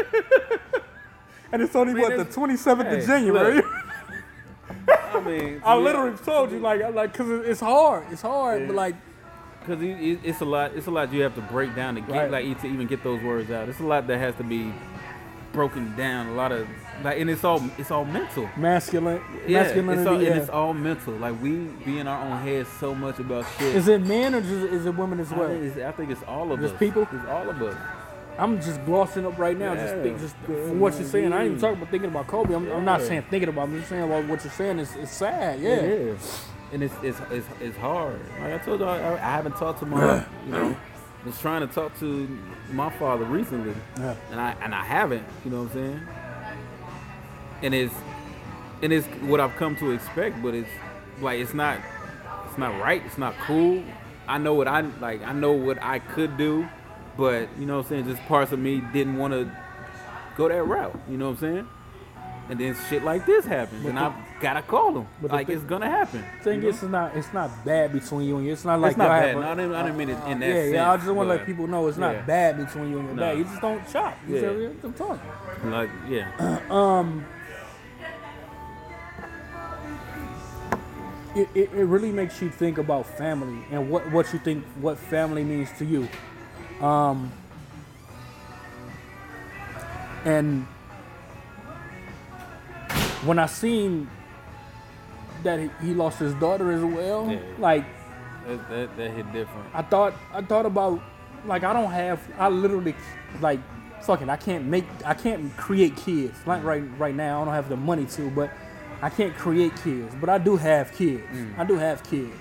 and 1.51 1.61
it's 1.61 1.75
only 1.75 1.93
mean, 1.93 2.01
what 2.03 2.17
the 2.17 2.25
27th 2.25 2.85
hey, 2.85 2.99
of 3.01 3.05
January. 3.05 3.55
look. 3.55 3.65
I 5.13 5.19
mean, 5.19 5.61
I 5.65 5.75
literally 5.75 6.17
told 6.17 6.51
you 6.51 6.59
like, 6.59 6.81
I- 6.81 6.89
like, 6.89 7.13
cause 7.13 7.29
it's 7.29 7.59
hard. 7.59 8.05
It's 8.09 8.21
hard, 8.21 8.61
Yeah. 8.61 8.67
but 8.67 8.75
like, 8.75 8.95
because 9.59 9.79
it's 9.81 10.41
a 10.41 10.45
lot. 10.45 10.71
It's 10.75 10.87
a 10.87 10.91
lot 10.91 11.11
you 11.13 11.21
have 11.23 11.35
to 11.35 11.41
break 11.41 11.75
down 11.75 11.95
to 11.95 12.01
get 12.01 12.09
Right. 12.09 12.31
like 12.31 12.61
to 12.61 12.67
even 12.67 12.87
get 12.87 13.03
those 13.03 13.21
words 13.21 13.51
out. 13.51 13.69
It's 13.69 13.79
a 13.79 13.83
lot 13.85 14.07
that 14.07 14.17
has 14.17 14.35
to 14.35 14.43
be 14.43 14.73
broken 15.53 15.95
down. 15.95 16.27
A 16.27 16.33
lot 16.33 16.51
of 16.51 16.67
like, 17.03 17.19
and 17.19 17.29
it's 17.29 17.43
all 17.43 17.61
it's 17.77 17.91
all 17.91 18.03
mental. 18.05 18.49
masculine, 18.57 19.21
Yeah, 19.47 19.63
masculinity. 19.63 20.01
it's 20.01 20.07
all, 20.09 20.21
yeah. 20.21 20.29
and 20.31 20.39
it's 20.41 20.49
all 20.49 20.73
mental. 20.73 21.13
Like 21.13 21.41
we 21.41 21.51
be 21.85 21.99
in 21.99 22.07
our 22.07 22.25
own 22.25 22.41
heads 22.41 22.69
so 22.79 22.93
much 22.93 23.19
about 23.19 23.45
shit. 23.57 23.75
Is 23.75 23.87
it 23.87 24.01
men 24.01 24.35
or 24.35 24.41
just, 24.41 24.51
is 24.73 24.85
it 24.85 24.95
women 24.95 25.19
as 25.19 25.31
I 25.31 25.37
well? 25.37 25.49
think 25.49 25.63
it's, 25.63 25.77
I 25.77 25.91
think 25.91 26.11
it's 26.11 26.23
all 26.23 26.51
of 26.51 26.59
Just 26.59 26.73
us. 26.73 26.79
people? 26.79 27.03
It's 27.11 27.25
all 27.29 27.49
of 27.49 27.61
us. 27.61 27.77
I'm 28.37 28.59
just 28.59 28.83
glossing 28.85 29.25
up 29.27 29.37
right 29.37 29.57
now. 29.57 29.75
Just 29.75 29.95
Yeah. 29.95 30.03
think, 30.03 30.19
just 30.19 30.35
from 30.37 30.79
what 30.79 30.95
you're 30.95 31.07
saying. 31.07 31.31
I 31.31 31.41
ain't 31.43 31.45
even 31.51 31.59
talking 31.59 31.77
about 31.77 31.91
thinking 31.91 32.09
about 32.09 32.25
Kobe. 32.27 32.53
I'm, 32.55 32.69
I'm 32.71 32.83
not 32.85 33.01
saying 33.01 33.23
thinking 33.29 33.47
about. 33.49 33.63
I'm 33.69 33.77
just 33.77 33.89
saying 33.89 34.09
what 34.09 34.43
you're 34.43 34.51
saying. 34.53 34.79
is, 34.79 34.95
it's 34.95 35.11
sad. 35.11 35.59
Yeah. 35.59 35.69
It 35.75 35.83
is. 35.85 36.45
And 36.71 36.81
it's, 36.81 36.95
it's 37.03 37.19
it's 37.29 37.47
it's 37.61 37.77
hard. 37.77 38.19
Like 38.41 38.53
I 38.53 38.57
told 38.57 38.79
you, 38.79 38.87
I, 38.87 39.13
I 39.13 39.17
haven't 39.17 39.55
talked 39.57 39.77
to 39.81 39.85
my, 39.85 40.25
you 40.47 40.51
know, 40.51 40.75
was 41.25 41.39
trying 41.39 41.67
to 41.67 41.73
talk 41.73 41.97
to 41.99 42.27
my 42.71 42.89
father 42.97 43.23
recently, 43.25 43.73
Yeah. 43.97 44.15
and 44.31 44.39
I 44.39 44.55
and 44.61 44.73
I 44.75 44.83
haven't. 44.83 45.23
You 45.45 45.51
know 45.51 45.63
what 45.63 45.71
I'm 45.71 45.73
saying? 45.73 46.01
And 47.61 47.73
it's 47.73 47.93
and 48.81 48.91
it's 48.91 49.07
what 49.21 49.39
I've 49.39 49.55
come 49.55 49.75
to 49.77 49.91
expect, 49.91 50.41
but 50.43 50.53
it's 50.53 50.69
like 51.21 51.39
it's 51.39 51.53
not 51.53 51.79
it's 52.47 52.57
not 52.57 52.79
right. 52.81 53.01
It's 53.05 53.17
not 53.17 53.35
cool. 53.45 53.83
I 54.27 54.37
know 54.37 54.53
what 54.53 54.67
I 54.67 54.81
like. 54.81 55.21
I 55.23 55.33
know 55.33 55.51
what 55.53 55.81
I 55.81 55.99
could 55.99 56.37
do, 56.37 56.67
but 57.17 57.47
you 57.57 57.65
know 57.65 57.77
what 57.77 57.85
I'm 57.85 57.89
saying. 57.89 58.05
Just 58.05 58.21
parts 58.27 58.51
of 58.51 58.59
me 58.59 58.81
didn't 58.93 59.17
want 59.17 59.33
to 59.33 59.49
go 60.35 60.47
that 60.49 60.63
route. 60.63 60.97
You 61.09 61.17
know 61.17 61.29
what 61.31 61.41
I'm 61.43 61.55
saying? 61.55 61.67
And 62.49 62.59
then 62.59 62.75
shit 62.89 63.03
like 63.03 63.25
this 63.25 63.45
happens, 63.45 63.85
and 63.85 63.97
I've 63.97 64.13
gotta 64.41 64.61
call 64.61 64.97
him. 64.97 65.07
but 65.21 65.31
Like 65.31 65.47
thing- 65.47 65.55
it's 65.57 65.65
gonna 65.65 65.89
happen. 65.89 66.23
Thing 66.41 66.55
you 66.57 66.61
know? 66.63 66.67
is, 66.69 66.75
it's 66.83 66.91
not 66.91 67.15
it's 67.15 67.33
not 67.33 67.65
bad 67.65 67.93
between 67.93 68.27
you 68.27 68.37
and 68.37 68.45
you. 68.45 68.53
It's 68.53 68.65
not 68.65 68.79
like 68.79 68.91
it's 68.91 68.97
not 68.97 69.07
bad. 69.09 69.35
a- 69.35 69.39
No, 69.39 69.51
I 69.51 69.55
didn't, 69.55 69.75
I 69.75 69.83
didn't 69.83 69.97
mean 69.97 70.09
it 70.09 70.17
in 70.27 70.39
that 70.39 70.47
yeah, 70.47 70.53
sense. 70.55 70.73
yeah. 70.73 70.91
I 70.91 70.97
just 70.97 71.09
want 71.09 71.29
to 71.29 71.35
let 71.35 71.45
people 71.45 71.67
know 71.67 71.87
it's 71.87 71.97
not 71.97 72.13
yeah. 72.15 72.21
bad 72.21 72.57
between 72.57 72.89
you 72.91 72.99
and 72.99 73.07
your 73.07 73.15
No. 73.15 73.21
dad. 73.23 73.37
You 73.37 73.43
just 73.45 73.61
don't 73.61 73.91
chop. 73.91 74.17
You 74.27 74.35
Yeah. 74.35 74.51
yeah. 74.51 74.69
I'm 74.83 74.93
talking. 74.93 75.71
Like, 75.71 75.89
yeah, 76.09 76.59
um. 76.69 77.25
it, 81.35 81.47
it, 81.55 81.71
it 81.73 81.85
really 81.85 82.11
makes 82.11 82.41
you 82.41 82.49
think 82.49 82.77
about 82.77 83.05
family 83.17 83.63
and 83.71 83.89
what, 83.89 84.09
what 84.11 84.31
you 84.33 84.39
think 84.39 84.63
what 84.81 84.97
family 84.99 85.43
means 85.43 85.69
to 85.79 85.85
you. 85.85 86.07
Um, 86.85 87.31
and 90.25 90.63
when 93.25 93.39
I 93.39 93.45
seen 93.47 94.09
that 95.43 95.59
he, 95.81 95.93
lost 95.93 96.19
his 96.19 96.33
daughter 96.35 96.71
as 96.71 96.83
well, 96.83 97.29
Yeah. 97.31 97.39
like 97.59 97.85
that, 98.47 98.69
that, 98.69 98.97
that 98.97 99.11
hit 99.11 99.31
different. 99.31 99.65
I 99.73 99.81
thought 99.81 100.13
I 100.33 100.41
thought 100.41 100.65
about 100.65 101.01
like 101.45 101.63
I 101.63 101.73
don't 101.73 101.91
have 101.91 102.19
I 102.37 102.49
literally 102.49 102.95
like 103.41 103.59
fucking 104.03 104.29
I 104.29 104.35
can't 104.35 104.65
make 104.65 104.85
I 105.05 105.13
can't 105.13 105.55
create 105.57 105.95
kids. 105.95 106.37
Like 106.45 106.63
right 106.63 106.83
right 106.97 107.15
now 107.15 107.41
I 107.41 107.45
don't 107.45 107.53
have 107.53 107.69
the 107.69 107.77
money 107.77 108.05
to 108.05 108.29
but 108.29 108.51
I 109.01 109.09
can't 109.09 109.35
create 109.35 109.75
kids. 109.83 110.13
But 110.19 110.29
I 110.29 110.37
do 110.37 110.55
have 110.57 110.93
kids. 110.93 111.23
I 111.57 111.63
do 111.65 111.75
have 111.77 112.03
kids. 112.03 112.35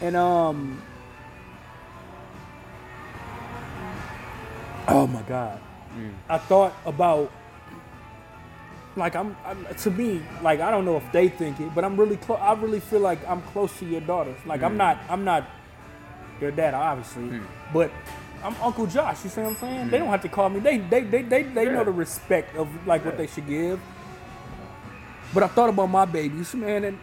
And 0.00 0.16
um 0.16 0.82
oh 4.88 5.06
my 5.06 5.22
god. 5.22 5.60
I 6.28 6.38
thought 6.38 6.72
about 6.86 7.30
like 8.96 9.16
I'm, 9.16 9.36
I'm 9.44 9.66
to 9.74 9.90
me 9.90 10.22
like 10.42 10.60
I 10.60 10.70
don't 10.70 10.84
know 10.84 10.96
if 10.96 11.12
they 11.12 11.28
think 11.28 11.60
it 11.60 11.74
but 11.74 11.84
I'm 11.84 11.96
really 11.96 12.16
close 12.16 12.38
I 12.40 12.52
really 12.54 12.80
feel 12.80 13.00
like 13.00 13.26
I'm 13.26 13.42
close 13.42 13.76
to 13.78 13.86
your 13.86 14.00
daughters. 14.02 14.36
Like 14.46 14.62
I'm 14.62 14.74
mm. 14.74 14.78
not 14.78 14.98
I'm 15.08 15.24
not 15.24 15.48
your 16.40 16.50
dad 16.50 16.74
obviously 16.74 17.24
mm. 17.24 17.46
but 17.72 17.90
I'm 18.44 18.54
Uncle 18.62 18.86
Josh 18.86 19.24
you 19.24 19.30
see 19.30 19.40
what 19.40 19.50
I'm 19.50 19.56
saying? 19.56 19.90
They 19.90 19.96
mm. 19.96 20.00
don't 20.00 20.08
have 20.08 20.22
to 20.22 20.28
call 20.28 20.48
me. 20.48 20.60
They 20.60 20.78
they 20.78 21.02
they 21.02 21.22
they, 21.22 21.42
they 21.42 21.64
know 21.66 21.84
the 21.84 21.92
respect 21.92 22.56
of 22.56 22.68
like 22.86 23.04
what 23.04 23.16
they 23.16 23.26
should 23.26 23.46
give. 23.46 23.80
But 25.32 25.44
I 25.44 25.46
thought 25.46 25.70
about 25.70 25.86
my 25.86 26.04
babies 26.04 26.54
man 26.54 26.84
and 26.84 26.98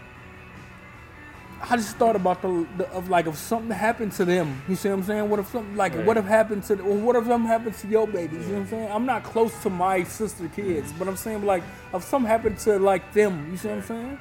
I 1.62 1.76
just 1.76 1.98
thought 1.98 2.16
about 2.16 2.42
the, 2.42 2.66
the 2.78 2.90
of 2.92 3.10
like 3.10 3.28
if 3.28 3.36
something 3.36 3.72
happened 3.72 4.14
to 4.14 4.26
them, 4.26 4.62
you 4.68 4.76
see 4.76 4.90
what 4.90 5.00
I'm 5.00 5.04
saying? 5.04 5.30
What 5.30 5.40
if 5.40 5.48
something 5.50 5.76
like 5.76 5.94
Right. 5.94 6.06
what 6.06 6.18
if 6.18 6.26
happened 6.26 6.64
to 6.66 6.80
or 6.82 6.96
what 6.96 7.16
if 7.16 7.26
something 7.26 7.48
happened 7.48 7.76
to 7.76 7.88
your 7.88 8.08
babies? 8.08 8.46
You 8.48 8.54
know 8.54 8.54
what 8.54 8.60
I'm 8.62 8.68
saying? 8.68 8.92
I'm 8.92 9.06
not 9.06 9.24
close 9.24 9.62
to 9.64 9.70
my 9.70 10.04
sister 10.04 10.48
kids, 10.48 10.94
but 10.98 11.08
I'm 11.08 11.18
saying 11.18 11.46
like 11.46 11.64
if 11.94 12.04
something 12.04 12.28
happened 12.28 12.60
to 12.60 12.80
like 12.80 13.14
them, 13.14 13.50
you 13.52 13.58
see 13.58 13.68
what 13.68 13.78
I'm 13.78 13.84
saying? 13.84 14.20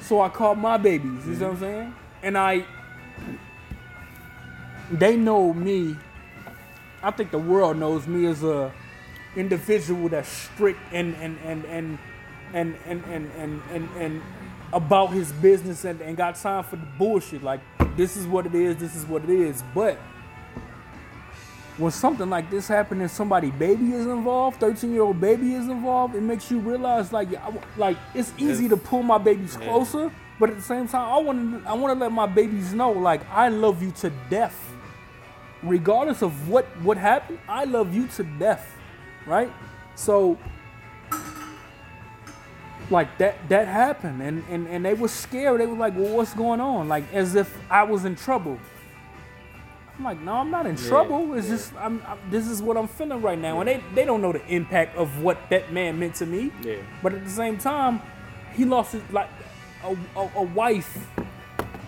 So 0.00 0.20
I 0.20 0.28
called 0.28 0.58
my 0.58 0.76
babies, 0.76 1.26
you 1.26 1.34
see 1.34 1.42
what 1.42 1.50
I'm 1.50 1.56
mm-hmm. 1.56 1.64
saying? 1.64 1.94
And 2.22 2.38
I 2.38 2.64
they 4.90 5.16
know 5.16 5.52
me. 5.52 5.96
I 7.02 7.10
think 7.10 7.30
the 7.30 7.38
world 7.38 7.76
knows 7.76 8.06
me 8.06 8.26
as 8.26 8.42
a 8.42 8.72
individual 9.36 10.08
that's 10.08 10.28
strict 10.28 10.80
and 10.92 11.14
and 11.16 11.38
and 11.44 11.64
and 11.66 11.98
and 12.54 12.76
and 12.86 13.04
and 13.04 13.30
and, 13.36 13.62
and, 13.72 13.88
and 13.96 14.22
about 14.72 15.08
his 15.10 15.32
business 15.32 15.84
and, 15.84 16.00
and 16.00 16.16
got 16.16 16.36
time 16.36 16.62
for 16.64 16.76
the 16.76 16.86
bullshit. 16.98 17.42
Like 17.42 17.60
this 17.96 18.16
is 18.16 18.26
what 18.26 18.46
it 18.46 18.54
is, 18.54 18.76
this 18.76 18.94
is 18.94 19.04
what 19.06 19.24
it 19.24 19.30
is. 19.30 19.62
But 19.74 19.98
when 21.76 21.92
something 21.92 22.28
like 22.28 22.50
this 22.50 22.66
happens 22.66 23.00
and 23.00 23.10
somebody 23.10 23.50
baby 23.52 23.92
is 23.92 24.06
involved, 24.06 24.58
13 24.60 24.92
year 24.92 25.02
old 25.02 25.20
baby 25.20 25.54
is 25.54 25.68
involved, 25.68 26.14
it 26.14 26.22
makes 26.22 26.50
you 26.50 26.58
realize 26.58 27.12
like 27.12 27.34
I 27.34 27.52
like 27.76 27.96
it's 28.14 28.32
easy 28.38 28.68
to 28.68 28.76
pull 28.76 29.02
my 29.02 29.18
babies 29.18 29.56
Yeah. 29.60 29.66
closer, 29.68 30.10
but 30.40 30.50
at 30.50 30.56
the 30.56 30.62
same 30.62 30.88
time 30.88 31.06
I 31.08 31.18
want 31.18 31.62
to 31.64 31.68
I 31.70 31.74
want 31.74 31.94
to 31.96 32.00
let 32.00 32.12
my 32.12 32.26
babies 32.26 32.74
know 32.74 32.90
like 32.92 33.20
I 33.30 33.48
love 33.48 33.82
you 33.82 33.90
to 33.92 34.10
death. 34.28 34.56
Regardless 35.62 36.22
of 36.22 36.48
what 36.48 36.64
what 36.82 36.96
happened, 36.98 37.38
I 37.48 37.64
love 37.64 37.94
you 37.94 38.06
to 38.08 38.24
death. 38.24 38.74
Right? 39.26 39.52
So 39.94 40.36
like 42.90 43.18
that 43.18 43.36
that 43.48 43.68
happened. 43.68 44.22
And, 44.22 44.44
and 44.48 44.66
and 44.68 44.84
they 44.84 44.94
were 44.94 45.08
scared. 45.08 45.60
They 45.60 45.66
were 45.66 45.76
like 45.76 45.94
well 45.96 46.16
what's 46.16 46.34
going 46.34 46.60
on? 46.60 46.88
Like 46.88 47.04
as 47.12 47.34
if 47.34 47.56
i 47.70 47.82
was 47.82 48.04
in 48.04 48.16
trouble. 48.16 48.58
I'm 49.98 50.04
like 50.04 50.20
no 50.20 50.34
i'm 50.34 50.50
not 50.50 50.66
in 50.66 50.76
trouble. 50.76 51.34
It's 51.34 51.48
just 51.48 51.74
I'm, 51.74 52.02
I'm 52.06 52.18
this 52.30 52.46
is 52.46 52.62
what 52.62 52.76
i'm 52.76 52.86
feeling 52.88 53.20
right 53.20 53.38
now. 53.38 53.60
And 53.60 53.68
they 53.68 53.82
they 53.94 54.04
don't 54.04 54.22
know 54.22 54.32
the 54.32 54.46
impact 54.46 54.96
of 54.96 55.22
what 55.22 55.38
that 55.50 55.72
man 55.72 55.98
meant 55.98 56.14
to 56.16 56.26
me. 56.26 56.52
Yeah. 56.62 56.76
but 57.02 57.12
at 57.14 57.24
the 57.24 57.30
same 57.30 57.58
time 57.58 58.00
he 58.54 58.64
lost 58.64 58.92
his 58.92 59.02
like 59.12 59.28
a, 59.84 59.96
a, 60.16 60.30
a 60.36 60.42
wife. 60.42 61.06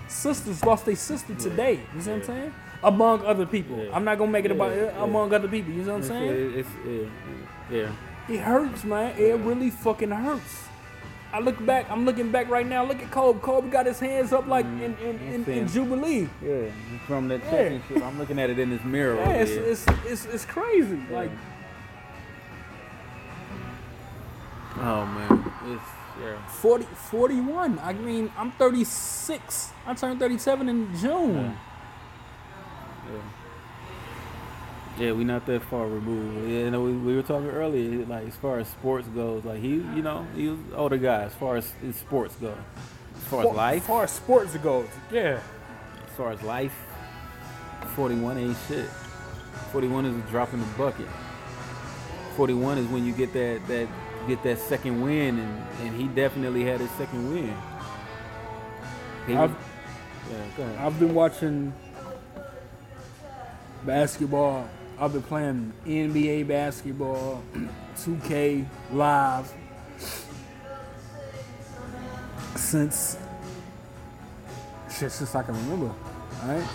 Sisters 0.08 0.64
lost 0.64 0.86
their 0.86 0.96
sister 0.96 1.34
today. 1.36 1.80
You 1.94 2.00
see 2.00 2.10
what 2.10 2.16
i'm 2.20 2.24
saying? 2.24 2.54
Among 2.82 3.24
other 3.24 3.46
people. 3.46 3.76
Yeah. 3.78 3.94
i'm 3.94 4.04
not 4.04 4.18
gonna 4.18 4.30
make 4.32 4.44
it 4.44 4.50
about 4.50 4.74
Yeah, 4.74 4.84
yeah. 4.86 5.04
among 5.04 5.32
other 5.32 5.48
people. 5.48 5.72
You 5.72 5.82
know 5.84 5.98
what 5.98 5.98
i'm 5.98 6.00
It's, 6.00 6.08
saying? 6.08 6.52
it's, 6.58 7.10
yeah, 7.70 7.78
yeah. 8.28 8.34
it 8.34 8.40
hurts, 8.40 8.82
man. 8.84 9.16
It 9.16 9.34
really 9.38 9.70
fucking 9.70 10.10
hurts. 10.10 10.64
I 11.32 11.38
look 11.38 11.64
back. 11.64 11.88
I'm 11.90 12.04
looking 12.04 12.30
back 12.32 12.48
right 12.48 12.66
now. 12.66 12.84
Look 12.84 13.00
at 13.02 13.10
Kobe. 13.10 13.38
Kobe 13.40 13.70
got 13.70 13.86
his 13.86 14.00
hands 14.00 14.32
up 14.32 14.46
like 14.48 14.66
mm, 14.66 14.82
in, 14.82 14.96
in, 14.98 15.44
in, 15.44 15.44
in 15.44 15.68
Jubilee. 15.68 16.28
Yeah, 16.44 16.70
from 17.06 17.28
that 17.28 17.40
Yeah. 17.44 17.50
championship. 17.50 18.02
I'm 18.04 18.18
looking 18.18 18.38
at 18.40 18.50
it 18.50 18.58
in 18.58 18.70
this 18.70 18.82
mirror. 18.84 19.14
Yeah, 19.16 19.30
it's, 19.30 19.50
it's, 19.52 19.86
it's, 20.06 20.24
it's 20.26 20.44
crazy. 20.44 21.00
Like, 21.10 21.30
oh 24.78 25.06
man, 25.06 25.52
it's 25.66 25.82
yeah. 26.20 26.46
40, 26.48 26.84
41. 26.84 27.78
I 27.78 27.92
mean, 27.92 28.30
I'm 28.36 28.50
36. 28.52 29.70
I 29.86 29.94
turned 29.94 30.18
37 30.18 30.68
in 30.68 30.96
June. 30.98 31.34
Yeah. 31.34 31.52
Yeah, 33.12 33.20
we 34.98 35.24
not 35.24 35.46
that 35.46 35.62
far 35.62 35.87
removed. 35.87 36.48
Yeah, 36.48 36.59
you 36.61 36.70
know, 36.70 36.83
we, 36.83 36.92
we 36.92 37.16
were 37.16 37.22
talking 37.22 37.48
earlier, 37.48 38.05
like 38.07 38.29
as 38.29 38.37
far 38.37 38.59
as 38.59 38.68
sports 38.68 39.09
goes, 39.09 39.44
like 39.44 39.61
he, 39.61 39.68
you 39.68 40.03
know, 40.03 40.26
he 40.35 40.48
was 40.48 40.59
older 40.74 40.98
guy 40.98 41.22
as 41.24 41.35
far 41.35 41.57
as 41.57 41.70
his 41.83 41.96
sports 41.96 42.37
go. 42.37 42.55
As 43.16 43.24
far 43.24 43.46
as 43.46 43.55
life, 43.55 43.83
As 43.83 43.87
far 43.87 44.05
as 44.05 44.11
sports 44.11 44.57
goes, 44.57 44.88
yeah. 45.12 45.40
as 46.07 46.16
far 46.16 46.33
as 46.33 46.42
life, 46.42 46.74
41 47.94 48.38
ain't 48.38 48.57
shit. 48.68 48.87
41 49.72 50.07
is 50.07 50.16
a 50.16 50.31
drop 50.31 50.53
in 50.53 50.61
the 50.61 50.66
bucket. 50.76 51.07
41 52.37 52.79
is 52.79 52.87
when 52.88 53.05
you 53.05 53.12
get 53.12 53.33
that 53.33 53.66
that 53.68 53.88
get 54.26 54.42
that 54.42 54.59
second 54.59 55.00
win, 55.00 55.38
and, 55.38 55.66
and 55.83 56.00
he 56.00 56.09
definitely 56.09 56.64
had 56.64 56.81
his 56.81 56.90
second 56.92 57.33
win. 57.33 57.55
He 59.26 59.35
I've, 59.35 59.50
yeah, 60.31 60.37
go 60.57 60.62
ahead. 60.62 60.79
I've 60.79 60.98
been 60.98 61.14
watching 61.14 61.72
basketball. 63.85 64.68
I've 65.00 65.14
been 65.14 65.22
playing 65.22 65.72
NBA 65.86 66.46
basketball, 66.46 67.42
2K 67.96 68.66
live 68.92 69.50
since 72.54 73.16
shit 74.90 75.10
since 75.10 75.34
I 75.34 75.42
can 75.42 75.54
remember. 75.54 75.94
Right? 76.44 76.66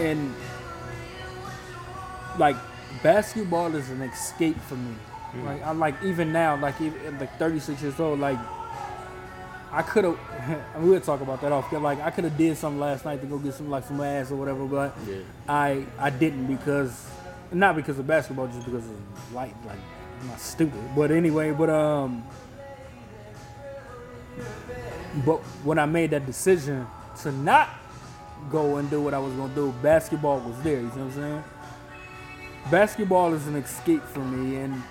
And 0.00 0.34
like 2.36 2.56
basketball 3.00 3.76
is 3.76 3.90
an 3.90 4.02
escape 4.02 4.60
for 4.62 4.74
me. 4.74 4.94
Hmm. 5.30 5.46
Like 5.46 5.62
I 5.62 5.70
like 5.70 6.02
even 6.02 6.32
now, 6.32 6.56
like 6.56 6.80
even 6.80 7.16
like 7.20 7.38
36 7.38 7.80
years 7.80 8.00
old, 8.00 8.18
like 8.18 8.38
I 9.72 9.82
could 9.82 10.04
have. 10.04 10.18
We'll 10.78 11.00
talk 11.00 11.20
about 11.20 11.40
that 11.40 11.52
off. 11.52 11.72
Like 11.72 12.00
I 12.00 12.10
could 12.10 12.24
have 12.24 12.36
did 12.36 12.56
something 12.58 12.80
last 12.80 13.04
night 13.04 13.20
to 13.20 13.26
go 13.26 13.38
get 13.38 13.54
some 13.54 13.70
like 13.70 13.84
some 13.84 14.00
ass 14.00 14.30
or 14.30 14.36
whatever, 14.36 14.64
but 14.66 14.94
Yeah. 15.08 15.16
I 15.48 15.84
I 15.98 16.10
didn't 16.10 16.46
because 16.46 17.06
not 17.52 17.76
because 17.76 17.98
of 17.98 18.06
basketball, 18.06 18.48
just 18.48 18.64
because 18.64 18.84
of 18.84 19.34
light. 19.34 19.54
Like 19.66 19.78
I'm 20.20 20.28
not 20.28 20.40
stupid, 20.40 20.80
but 20.96 21.10
anyway, 21.10 21.52
but 21.52 21.70
um, 21.70 22.24
but 25.24 25.38
when 25.64 25.78
I 25.78 25.86
made 25.86 26.10
that 26.10 26.26
decision 26.26 26.86
to 27.22 27.32
not 27.32 27.68
go 28.50 28.76
and 28.78 28.90
do 28.90 29.00
what 29.00 29.14
I 29.14 29.18
was 29.18 29.32
gonna 29.34 29.54
do, 29.54 29.72
basketball 29.82 30.40
was 30.40 30.60
there. 30.62 30.76
You 30.76 30.82
know 30.82 30.88
what 30.88 31.00
I'm 31.02 31.12
saying? 31.12 31.44
Basketball 32.70 33.34
is 33.34 33.46
an 33.46 33.56
escape 33.56 34.02
for 34.04 34.20
me, 34.20 34.56
and 34.56 34.82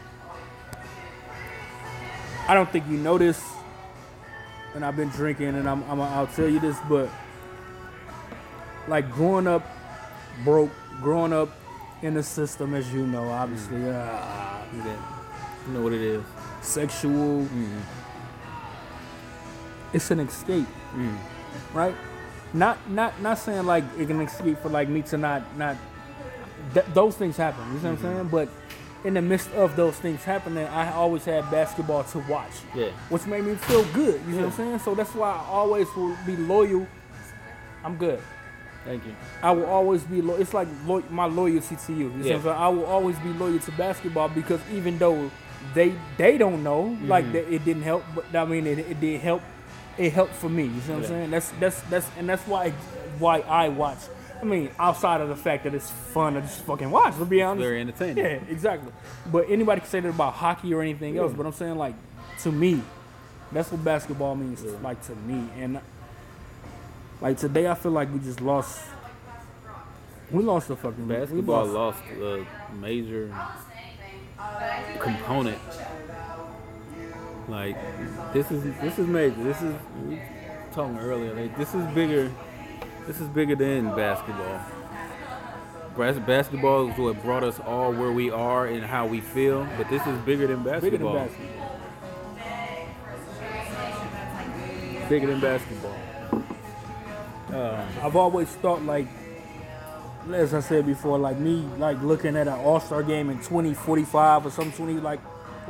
I 2.48 2.54
don't 2.54 2.70
think 2.70 2.86
you 2.88 2.98
know 2.98 3.18
this. 3.18 3.42
And 4.74 4.86
I've 4.86 4.96
been 4.96 5.10
drinking, 5.10 5.48
and 5.56 5.68
I'm, 5.70 5.84
I'm 5.90 6.00
I'll 6.00 6.28
tell 6.28 6.48
you 6.48 6.60
this, 6.60 6.78
but 6.88 7.10
like 8.88 9.12
growing 9.12 9.48
up 9.48 9.66
broke, 10.44 10.72
growing 11.02 11.34
up 11.34 11.50
in 12.02 12.14
the 12.14 12.24
system, 12.24 12.74
as 12.74 12.92
you 12.94 13.06
know, 13.06 13.28
obviously, 13.30 13.84
uh, 13.90 13.92
Yeah. 13.92 14.96
You 15.68 15.74
know 15.74 15.82
what 15.82 15.94
it 15.94 16.02
is. 16.02 16.24
sexual. 16.62 17.44
Mm. 17.46 17.82
It's 19.94 20.10
an 20.10 20.20
escape, 20.22 20.68
Mm. 20.96 21.18
right? 21.74 21.96
Not 22.54 22.78
not 22.90 23.22
not 23.22 23.38
saying 23.38 23.66
like 23.66 23.84
it 23.98 24.08
can 24.08 24.22
escape 24.22 24.58
for 24.62 24.70
like 24.70 24.88
me 24.90 25.02
to 25.04 25.18
not 25.18 25.42
not. 25.58 25.76
Th- 26.74 26.86
those 26.94 27.16
things 27.18 27.36
happen. 27.38 27.64
You 27.74 27.80
know 27.80 27.92
what 27.92 27.98
I'm 28.00 28.02
saying? 28.02 28.28
But 28.30 28.48
in 29.04 29.14
the 29.16 29.22
midst 29.22 29.52
of 29.54 29.76
those 29.76 29.96
things 29.96 30.24
happening, 30.24 30.66
I 30.68 30.92
always 30.94 31.26
had 31.26 31.50
basketball 31.50 32.04
to 32.06 32.20
watch. 32.30 32.52
Yeah. 32.76 32.90
which 33.10 33.26
made 33.26 33.44
me 33.44 33.56
feel 33.56 33.84
good. 33.94 34.22
You 34.28 34.34
know 34.34 34.38
what 34.38 34.46
I'm 34.48 34.52
saying? 34.52 34.80
So 34.80 34.94
that's 34.96 35.14
why 35.16 35.30
I 35.32 35.46
always 35.50 35.88
will 35.96 36.16
be 36.26 36.36
loyal. 36.36 36.88
I'm 37.84 37.98
good. 37.98 38.20
Thank 38.86 39.06
you. 39.06 39.16
I 39.44 39.52
will 39.52 39.66
always 39.66 40.04
be 40.04 40.22
loyal. 40.22 40.40
It's 40.42 40.54
like 40.54 40.68
lo- 40.86 41.04
my 41.10 41.26
loyalty 41.26 41.76
to 41.76 41.94
you. 41.94 42.10
You 42.10 42.10
Yeah. 42.10 42.18
what 42.18 42.36
I'm 42.38 42.42
saying? 42.44 42.58
I 42.58 42.70
will 42.70 42.86
always 42.86 43.18
be 43.20 43.30
loyal 43.34 43.60
to 43.60 43.72
basketball 43.72 44.30
because 44.30 44.60
even 44.72 44.98
though 44.98 45.30
they 45.76 45.94
they 46.18 46.38
don't 46.38 46.64
know, 46.64 46.98
like 47.06 47.26
Mhm. 47.26 47.32
that 47.34 47.54
it 47.54 47.64
didn't 47.66 47.84
help, 47.84 48.04
but 48.16 48.26
I 48.36 48.46
mean 48.46 48.66
it, 48.68 48.80
it 48.80 49.00
did 49.00 49.22
help. 49.22 49.42
It 49.98 50.14
helped 50.14 50.34
for 50.34 50.50
me. 50.50 50.64
You 50.64 50.82
see 50.82 50.92
what 50.94 50.98
I'm 51.04 51.08
saying? 51.08 51.32
That's 51.32 51.52
that's 51.60 51.82
that's 51.90 52.08
and 52.18 52.28
that's 52.30 52.46
why 52.48 52.72
why 53.20 53.40
I 53.42 53.70
watch. 53.70 54.00
I 54.42 54.46
mean, 54.46 54.72
outside 54.80 55.22
of 55.22 55.30
the 55.30 55.36
fact 55.36 55.66
that 55.66 55.76
it's 55.76 55.90
fun 55.90 56.34
to 56.34 56.42
just 56.42 56.62
fucking 56.64 56.90
watch. 56.90 57.16
To 57.18 57.26
be 57.26 57.42
honest, 57.44 57.62
Very 57.64 57.82
entertaining. 57.82 58.18
yeah, 58.18 58.40
exactly. 58.50 58.92
But 59.32 59.50
anybody 59.50 59.82
can 59.82 59.90
say 59.90 60.00
that 60.00 60.10
about 60.10 60.34
hockey 60.34 60.74
or 60.74 60.82
anything 60.82 61.18
else. 61.18 61.32
But 61.34 61.46
I'm 61.46 61.54
saying 61.54 61.76
like 61.78 61.94
to 62.40 62.52
me, 62.52 62.82
that's 63.52 63.72
what 63.72 63.84
basketball 63.84 64.36
means. 64.36 64.64
Yeah. 64.64 64.72
Like 64.82 65.02
to 65.08 65.16
me, 65.16 65.48
and 65.60 65.80
like 67.22 67.38
today, 67.38 67.68
I 67.70 67.76
feel 67.76 67.92
like 67.92 68.12
we 68.12 68.20
just 68.20 68.42
lost. 68.42 68.82
We 70.32 70.42
lost 70.44 70.70
the 70.70 70.76
fucking 70.78 71.08
we 71.08 71.16
Basketball 71.16 71.66
lost- 71.66 72.00
lost 72.10 72.22
a 72.22 72.46
major 72.76 73.32
component. 75.00 75.58
Like 77.48 77.76
this 78.34 78.50
is 78.52 78.64
this 78.82 78.98
is 78.98 79.08
major. 79.08 79.44
This 79.44 79.62
is 79.62 79.76
we 80.08 80.16
were 80.16 80.22
talking 80.74 80.98
earlier. 81.00 81.34
Like 81.34 81.58
this 81.58 81.74
is 81.76 81.84
bigger. 81.94 82.32
This 83.08 83.20
is 83.20 83.28
bigger 83.30 83.56
than 83.56 83.96
basketball. 83.96 84.62
Basketball 85.98 86.90
is 86.90 86.98
what 86.98 87.22
brought 87.24 87.44
us 87.44 87.60
all 87.60 87.92
where 87.92 88.12
we 88.12 88.30
are 88.30 88.68
and 88.68 88.84
how 88.84 89.08
we 89.08 89.22
feel. 89.22 89.68
But 89.78 89.90
this 89.90 90.06
is 90.06 90.18
bigger 90.20 90.48
than 90.48 90.64
basketball. 90.64 90.90
bigger 90.92 90.98
than 90.98 91.14
basketball. 91.28 91.80
Bigger 95.10 95.28
than 95.28 95.40
basketball. 95.42 95.98
Um, 97.50 97.88
I've 98.02 98.16
always 98.16 98.48
thought 98.50 98.84
like, 98.84 99.08
as 100.32 100.54
I 100.54 100.62
said 100.62 100.86
before, 100.86 101.18
like 101.18 101.38
me, 101.38 101.68
like 101.78 102.02
looking 102.02 102.38
at 102.38 102.48
an 102.48 102.54
All 102.60 102.80
Star 102.80 103.04
game 103.04 103.30
in 103.30 103.38
2045 103.40 104.46
or 104.46 104.52
some 104.52 104.72
20 104.72 104.94
like. 105.00 105.20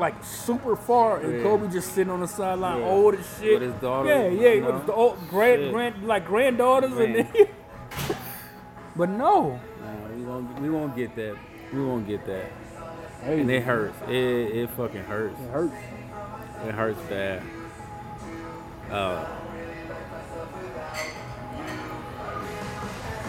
Like 0.01 0.15
super 0.23 0.75
far, 0.75 1.17
and 1.19 1.37
Yeah. 1.37 1.43
Kobe 1.43 1.69
just 1.69 1.93
sitting 1.93 2.11
on 2.11 2.21
the 2.21 2.27
sideline, 2.27 2.79
Yeah. 2.79 2.87
old 2.87 3.13
as 3.13 3.37
shit. 3.39 3.59
With 3.59 3.71
his 3.71 3.79
daughter, 3.81 4.09
yeah, 4.09 4.27
yeah, 4.29 4.49
you 4.53 4.65
with 4.65 4.81
his 4.81 4.89
old 4.89 5.19
grand, 5.29 5.61
Shit. 5.61 5.71
grand, 5.73 6.07
like 6.07 6.25
granddaughters, 6.25 6.97
and 6.97 7.15
then, 7.17 7.27
but 8.95 9.09
no, 9.09 9.59
nah, 9.79 10.15
we 10.17 10.23
won't 10.23 10.59
we 10.59 10.69
won't 10.71 10.95
get 10.95 11.15
that. 11.17 11.35
We 11.71 11.85
won't 11.85 12.07
get 12.07 12.25
that. 12.25 12.45
hey, 13.23 13.41
And 13.41 13.51
it 13.51 13.61
hurts. 13.61 13.95
It 14.07 14.15
it 14.15 14.69
fucking 14.71 15.03
hurts. 15.03 15.39
it 15.39 15.51
hurts. 15.51 15.73
It 16.67 16.73
hurts 16.73 16.99
bad. 17.07 17.43
Uh, 18.91 19.23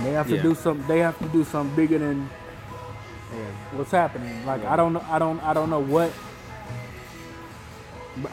They 0.04 0.12
have 0.12 0.26
to 0.28 0.36
Yeah. 0.36 0.42
do 0.42 0.54
something. 0.54 0.86
They 0.88 0.98
have 1.00 1.18
to 1.18 1.26
do 1.26 1.44
something 1.44 1.76
bigger 1.76 1.98
than 1.98 2.28
what's 3.72 3.90
happening. 3.92 4.44
Like 4.46 4.62
Yeah. 4.62 4.72
I 4.72 4.76
don't 4.76 4.94
know. 4.94 5.04
I 5.10 5.18
don't. 5.18 5.40
I 5.44 5.52
don't 5.52 5.68
know 5.68 5.80
what. 5.82 6.10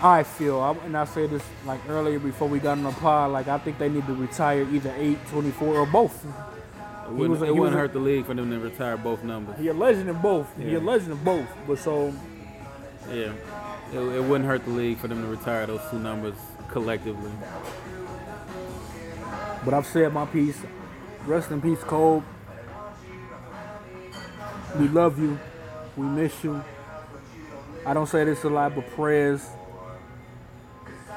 I 0.01 0.23
feel, 0.23 0.59
I, 0.59 0.71
and 0.85 0.97
I 0.97 1.05
said 1.05 1.29
this 1.29 1.43
like 1.65 1.79
earlier 1.87 2.19
before 2.19 2.47
we 2.49 2.59
got 2.59 2.73
on 2.77 2.83
the 2.83 2.91
pod. 2.91 3.31
Like 3.31 3.47
I 3.47 3.57
think 3.57 3.77
they 3.77 3.87
need 3.89 4.05
to 4.07 4.13
retire 4.13 4.63
either 4.63 4.93
eight, 4.97 5.17
24, 5.29 5.67
or 5.77 5.85
both. 5.85 6.25
it 6.25 7.11
wouldn't, 7.11 7.29
was 7.39 7.41
it 7.41 7.55
wouldn't 7.55 7.75
a- 7.75 7.79
hurt 7.79 7.93
the 7.93 7.99
league 7.99 8.25
for 8.25 8.33
them 8.33 8.49
to 8.51 8.59
retire 8.59 8.97
both 8.97 9.23
numbers. 9.23 9.57
He 9.57 9.67
a 9.69 9.73
legend 9.73 10.09
in 10.09 10.17
both. 10.21 10.47
He 10.57 10.63
a 10.65 10.71
Yeah. 10.73 10.77
legend 10.79 11.11
in 11.13 11.23
both. 11.23 11.47
But 11.65 11.79
so 11.79 12.13
Yeah, 13.09 13.31
it, 13.93 13.97
it 13.99 14.23
wouldn't 14.23 14.45
hurt 14.45 14.65
the 14.65 14.71
league 14.71 14.97
for 14.97 15.07
them 15.07 15.21
to 15.21 15.27
retire 15.27 15.65
those 15.65 15.81
two 15.89 15.97
numbers 15.99 16.35
collectively. 16.69 17.31
But 19.63 19.73
I've 19.73 19.85
said 19.87 20.13
my 20.13 20.25
piece. 20.25 20.59
Rest 21.25 21.51
in 21.51 21.61
peace, 21.61 21.83
Cole. 21.83 22.23
We 24.77 24.87
love 24.89 25.19
you. 25.19 25.39
We 25.97 26.05
miss 26.05 26.43
you. 26.43 26.63
I 27.85 27.93
don't 27.93 28.07
say 28.07 28.23
this 28.25 28.43
a 28.43 28.49
lot, 28.49 28.75
but 28.75 28.89
prayers. 28.91 29.45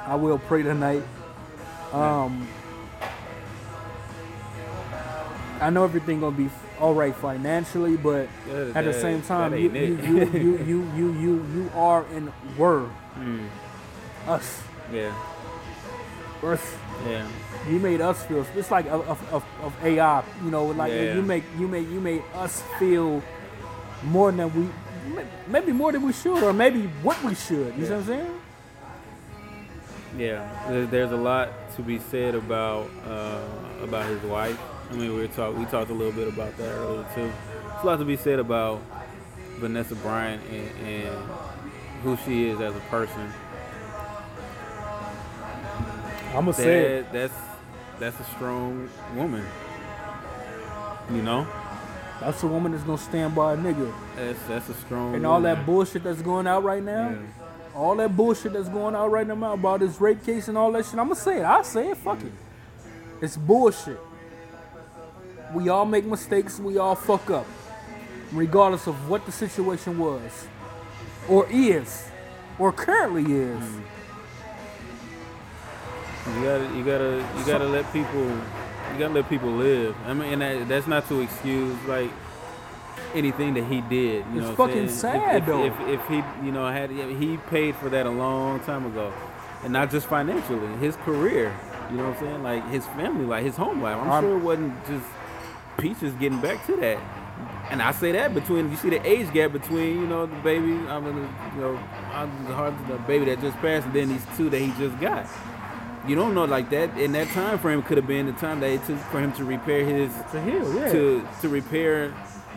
I 0.06 0.14
will 0.16 0.38
pray 0.38 0.62
tonight. 0.62 1.02
Um, 1.92 2.48
I 5.60 5.70
know 5.70 5.84
everything 5.84 6.20
gonna 6.20 6.36
be 6.36 6.50
all 6.80 6.94
right 6.94 7.14
financially, 7.14 7.96
but 7.96 8.28
That- 8.48 8.76
at 8.76 8.84
the 8.84 8.92
same 8.92 9.22
time, 9.22 9.54
you 9.56 9.70
you, 9.70 9.96
you, 10.02 10.18
you 10.32 10.56
you 10.66 10.88
you 10.96 11.12
you 11.12 11.46
you 11.54 11.70
are 11.74 12.04
and 12.14 12.32
were 12.58 12.88
Mm, 13.18 13.46
us. 14.26 14.62
yeah, 14.90 15.12
Us. 16.42 16.62
yeah, 17.06 17.26
You 17.68 17.78
made 17.78 18.00
us 18.00 18.24
feel. 18.24 18.44
It's 18.56 18.70
like 18.70 18.86
of, 18.86 19.06
of, 19.30 19.44
AI, 19.84 20.24
you 20.42 20.50
know, 20.50 20.64
like 20.66 20.90
Yeah. 20.92 21.14
you 21.14 21.22
make 21.22 21.44
you 21.58 21.68
make 21.68 21.88
you 21.90 22.00
made 22.00 22.22
us 22.34 22.62
feel 22.78 23.22
more 24.02 24.32
than 24.32 24.48
we, 24.56 24.66
maybe 25.46 25.72
more 25.72 25.92
than 25.92 26.02
we 26.02 26.12
should, 26.14 26.42
or 26.42 26.52
maybe 26.54 26.88
what 27.04 27.22
we 27.22 27.34
should. 27.34 27.76
You 27.76 27.84
see 27.84 27.90
what 27.92 28.00
I'm 28.00 28.04
saying? 28.06 28.34
Yeah. 30.16 30.86
There's 30.90 31.12
a 31.12 31.16
lot 31.16 31.48
to 31.76 31.82
be 31.82 31.98
said 31.98 32.34
about 32.34 32.88
uh, 33.06 33.40
about 33.82 34.06
his 34.06 34.22
wife. 34.22 34.58
I 34.90 34.94
mean, 34.94 35.10
we 35.14 35.20
were 35.22 35.28
talk 35.28 35.56
we 35.56 35.64
talked 35.66 35.90
a 35.90 35.94
little 35.94 36.12
bit 36.12 36.28
about 36.28 36.56
that 36.58 36.68
earlier 36.70 37.06
too. 37.14 37.30
There's 37.68 37.82
a 37.82 37.86
lot 37.86 37.98
to 37.98 38.04
be 38.04 38.16
said 38.16 38.38
about 38.38 38.82
Vanessa 39.58 39.94
Bryant 39.96 40.42
and, 40.50 40.86
and 40.86 41.30
who 42.02 42.16
she 42.24 42.48
is 42.48 42.60
as 42.60 42.74
a 42.76 42.80
person. 42.80 43.32
I'm 46.28 46.44
gonna 46.46 46.52
say 46.54 46.98
it. 46.98 47.12
That's 47.12 47.34
that's 47.98 48.18
a 48.20 48.24
strong 48.24 48.88
woman. 49.14 49.44
You 51.10 51.20
know, 51.22 51.46
That's 52.20 52.42
a 52.42 52.46
woman 52.46 52.72
that's 52.72 52.84
gonna 52.84 52.96
stand 52.98 53.34
by 53.34 53.54
a 53.54 53.56
nigga. 53.56 53.92
that's 54.16 54.42
that's 54.44 54.68
a 54.68 54.74
strong. 54.74 55.14
And 55.14 55.26
all 55.26 55.40
that 55.42 55.66
bullshit 55.66 56.04
that's 56.04 56.22
going 56.22 56.46
out 56.46 56.64
right 56.64 56.82
now, 56.82 57.10
Yeah. 57.10 57.16
All 57.74 57.96
that 57.96 58.16
bullshit 58.16 58.52
that's 58.52 58.68
going 58.68 58.94
out 58.94 59.10
right 59.10 59.26
now 59.26 59.54
about 59.54 59.80
this 59.80 60.00
rape 60.00 60.24
case 60.24 60.48
and 60.48 60.58
all 60.58 60.70
that 60.72 60.84
shit, 60.84 60.98
I'm 60.98 61.08
gonna 61.08 61.16
say 61.16 61.38
it. 61.38 61.44
I 61.44 61.62
say 61.62 61.90
it. 61.90 61.96
Fuck 61.96 62.22
it. 62.22 62.32
It's 63.20 63.36
bullshit. 63.36 63.98
We 65.54 65.68
all 65.68 65.84
make 65.84 66.04
mistakes. 66.04 66.58
We 66.58 66.78
all 66.78 66.94
fuck 66.94 67.30
up, 67.30 67.46
regardless 68.32 68.86
of 68.86 69.08
what 69.08 69.26
the 69.26 69.32
situation 69.32 69.98
was, 69.98 70.48
or 71.28 71.46
is, 71.50 72.08
or 72.58 72.72
currently 72.72 73.22
is. 73.22 73.64
You 76.26 76.42
gotta, 76.44 76.70
you 76.76 76.84
gotta, 76.84 77.28
you 77.36 77.46
gotta 77.46 77.66
let 77.66 77.92
people, 77.92 78.24
you 78.24 78.98
gotta 78.98 79.14
let 79.14 79.28
people 79.28 79.50
live. 79.50 79.96
I 80.06 80.14
mean, 80.14 80.32
and 80.34 80.42
that, 80.42 80.68
that's 80.68 80.86
not 80.86 81.08
to 81.08 81.20
excuse 81.20 81.76
like 81.86 82.10
anything 83.14 83.54
that 83.54 83.64
he 83.64 83.80
did. 83.82 84.24
You 84.32 84.40
It's 84.40 84.48
know 84.48 84.54
fucking 84.54 84.88
sad, 84.88 85.36
if, 85.36 85.42
if, 85.42 85.46
though. 85.46 85.64
If, 85.64 86.00
if 86.00 86.08
he, 86.08 86.16
you 86.44 86.52
know, 86.52 86.66
had 86.68 86.90
he 86.90 87.36
paid 87.48 87.76
for 87.76 87.88
that 87.90 88.06
a 88.06 88.10
long 88.10 88.60
time 88.60 88.86
ago, 88.86 89.12
and 89.64 89.72
not 89.72 89.90
just 89.90 90.06
financially, 90.06 90.66
his 90.78 90.96
career. 90.96 91.54
You 91.90 91.98
know 91.98 92.08
what 92.08 92.16
I'm 92.18 92.20
saying? 92.24 92.42
Like 92.42 92.68
his 92.70 92.86
family 92.86 93.26
like 93.26 93.44
his 93.44 93.56
home 93.56 93.82
life. 93.82 93.98
I'm, 93.98 94.10
I'm- 94.10 94.22
sure 94.24 94.36
it 94.36 94.40
wasn't 94.42 94.86
just 94.86 95.06
Peaches 95.78 96.12
getting 96.14 96.40
back 96.40 96.64
to 96.66 96.76
that. 96.76 96.98
And 97.70 97.80
I 97.80 97.92
say 97.92 98.12
that 98.12 98.34
between 98.34 98.70
you 98.70 98.76
see 98.76 98.90
the 98.90 99.04
age 99.06 99.32
gap 99.32 99.52
between 99.52 100.00
you 100.00 100.06
know 100.06 100.26
the 100.26 100.36
baby, 100.36 100.72
I 100.88 101.00
mean 101.00 101.16
you 101.54 101.60
know 101.60 101.78
the 102.46 102.92
the 102.92 102.98
baby 103.06 103.24
that 103.26 103.40
just 103.40 103.56
passed, 103.58 103.86
and 103.86 103.94
then 103.94 104.08
these 104.10 104.24
two 104.36 104.50
that 104.50 104.58
he 104.58 104.72
just 104.78 104.98
got. 105.00 105.26
You 106.06 106.14
don't 106.16 106.34
know 106.34 106.44
like 106.44 106.68
that. 106.70 106.96
In 106.98 107.12
that 107.12 107.28
time 107.28 107.58
frame, 107.58 107.82
could 107.82 107.96
have 107.96 108.06
been 108.06 108.26
the 108.26 108.32
time 108.32 108.60
that 108.60 108.70
it 108.70 108.84
took 108.84 108.98
for 109.10 109.20
him 109.20 109.32
to 109.34 109.44
repair 109.44 109.84
his 109.84 110.12
To 110.32 110.42
heal, 110.42 110.74
yeah. 110.74 110.92
to 110.92 111.26
to 111.40 111.48
repair 111.48 112.12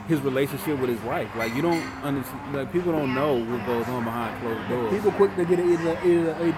his 0.07 0.19
relationship 0.21 0.79
with 0.79 0.89
his 0.89 1.01
wife. 1.01 1.29
Like 1.35 1.53
you 1.55 1.61
don't 1.61 1.81
understand. 2.03 2.53
Like 2.55 2.71
people 2.71 2.91
don't 2.91 3.13
know 3.15 3.33
what 3.35 3.65
goes 3.65 3.87
on 3.87 4.03
behind 4.03 4.39
closed 4.41 4.69
doors. 4.69 4.93
People 4.93 5.11
quick 5.13 5.35
to 5.35 5.45
get 5.45 5.59
either 5.59 5.99
either 6.05 6.37
either, 6.43 6.57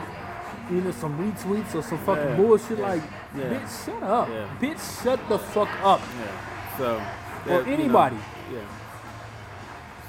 either 0.72 0.92
some 0.92 1.18
retweets 1.18 1.74
or 1.76 1.82
some 1.82 1.98
fucking 2.00 2.24
Yeah, 2.30 2.36
bullshit. 2.36 2.80
yeah, 2.80 2.88
Like, 2.90 3.04
yeah. 3.38 3.44
bitch, 3.44 3.86
shut 3.86 4.04
up. 4.04 4.28
Yeah. 4.30 4.50
Bitch, 4.60 5.04
shut 5.04 5.20
the 5.30 5.40
fuck 5.40 5.70
up. 5.84 6.02
Yeah. 6.20 6.78
So. 6.78 6.96
Or 6.96 7.00
that, 7.46 7.68
you 7.68 7.78
know, 7.78 7.84
anybody. 7.84 8.18
yeah. 8.54 8.60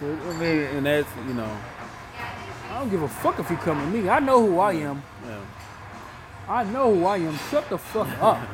So 0.01 0.07
I 0.07 0.33
mean, 0.39 0.59
and 0.77 0.87
that's 0.87 1.09
you 1.27 1.35
know, 1.35 1.57
I 2.71 2.79
don't 2.81 2.91
give 2.91 3.03
a 3.03 3.09
fuck 3.09 3.39
if 3.39 3.51
you 3.51 3.57
come 3.57 3.79
at 3.79 3.89
me. 3.93 4.09
I 4.09 4.19
know 4.21 4.45
who 4.47 4.59
I 4.59 4.73
am. 4.75 5.03
yeah. 5.27 5.39
I 6.49 6.65
know 6.65 6.95
who 6.95 7.05
I 7.05 7.19
am. 7.19 7.37
Shut 7.51 7.69
the 7.69 7.79
fuck 7.79 8.09
up. 8.21 8.39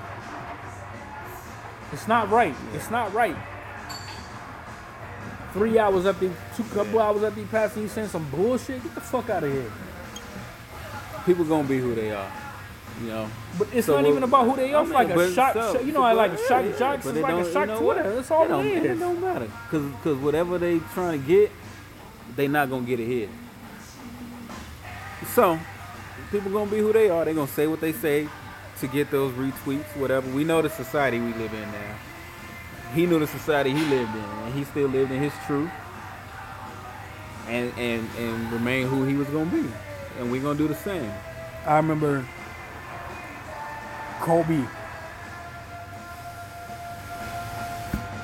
It's 1.92 2.08
not 2.08 2.28
right. 2.30 2.54
It's 2.74 2.90
not 2.90 3.14
right. 3.14 3.36
Three 5.54 5.78
hours 5.78 6.04
after, 6.04 6.30
two 6.56 6.64
couple 6.74 7.00
hours 7.00 7.22
after 7.22 7.40
you 7.40 7.46
passing, 7.46 7.82
you 7.82 7.88
saying 7.88 8.08
some 8.08 8.28
bullshit. 8.30 8.82
Get 8.82 8.94
the 8.94 9.00
fuck 9.00 9.30
out 9.30 9.44
of 9.44 9.52
here. 9.52 9.70
people 11.24 11.44
gonna 11.46 11.66
be 11.66 11.78
who 11.78 11.94
they 11.94 12.10
are. 12.10 12.30
You 13.00 13.06
know. 13.08 13.28
But 13.58 13.68
it's 13.72 13.86
So 13.86 13.96
not 14.00 14.06
even 14.08 14.22
about 14.24 14.44
who 14.46 14.56
they 14.56 14.74
are. 14.74 14.78
I 14.78 14.82
It's 14.82 14.90
mean, 14.90 15.08
like 15.08 15.16
a 15.16 15.32
shock. 15.32 15.54
so- 15.54 15.80
you 15.80 15.92
know, 15.92 16.02
I 16.02 16.12
like 16.12 16.32
yeah, 16.32 16.46
shock 16.48 16.64
yeah, 16.66 16.78
jocks. 16.78 17.06
It's 17.06 17.18
like 17.18 17.34
a 17.34 17.52
shock 17.52 17.62
you 17.68 17.74
know 17.74 17.78
Twitter. 17.80 18.02
what? 18.04 18.14
That's 18.16 18.30
all 18.30 18.44
it 18.44 18.48
don't, 18.48 18.66
it 18.66 18.84
It 18.84 18.98
don't 19.00 19.20
matter, 19.20 19.48
cause, 19.70 19.82
cause 20.02 20.16
whatever 20.18 20.58
they 20.58 20.80
trying 20.92 21.20
to 21.22 21.26
get, 21.26 21.50
they 22.36 22.46
not 22.48 22.68
gonna 22.70 22.84
get 22.86 23.00
it 23.00 23.06
here. 23.06 23.28
So, 25.34 25.58
people 26.30 26.50
gonna 26.50 26.70
be 26.70 26.78
who 26.78 26.92
they 26.92 27.08
are. 27.10 27.24
They 27.24 27.34
gonna 27.34 27.46
say 27.48 27.66
what 27.66 27.80
they 27.80 27.92
say 27.92 28.28
to 28.80 28.86
get 28.86 29.10
those 29.10 29.32
retweets, 29.32 29.96
whatever. 29.96 30.28
We 30.30 30.44
know 30.44 30.62
the 30.62 30.70
society 30.70 31.18
we 31.18 31.32
live 31.34 31.52
in 31.52 31.62
now. 31.72 31.94
He 32.94 33.06
knew 33.06 33.18
the 33.18 33.26
society 33.26 33.70
he 33.70 33.84
lived 33.86 34.14
in, 34.14 34.22
and 34.22 34.54
he 34.54 34.64
still 34.64 34.88
lived 34.88 35.10
in 35.10 35.20
his 35.20 35.32
truth, 35.46 35.70
and 37.48 37.72
and 37.76 38.08
and 38.16 38.52
remain 38.52 38.86
who 38.86 39.04
he 39.04 39.14
was 39.14 39.26
gonna 39.28 39.50
be, 39.50 39.68
and 40.18 40.30
we're 40.30 40.42
gonna 40.42 40.58
do 40.58 40.68
the 40.68 40.74
same. 40.74 41.10
I 41.66 41.76
remember 41.76 42.24
Kobe 44.20 44.64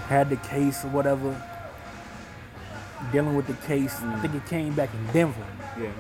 had 0.09 0.31
the 0.31 0.37
case 0.37 0.85
or 0.85 0.89
whatever, 0.89 1.35
dealing 3.13 3.35
with 3.35 3.47
the 3.47 3.67
case. 3.67 4.01
I 4.03 4.21
think 4.21 4.35
it 4.35 4.47
came 4.47 4.75
back 4.75 4.91
in 4.95 5.07
Denver. 5.13 5.47
Yeah. 5.81 5.91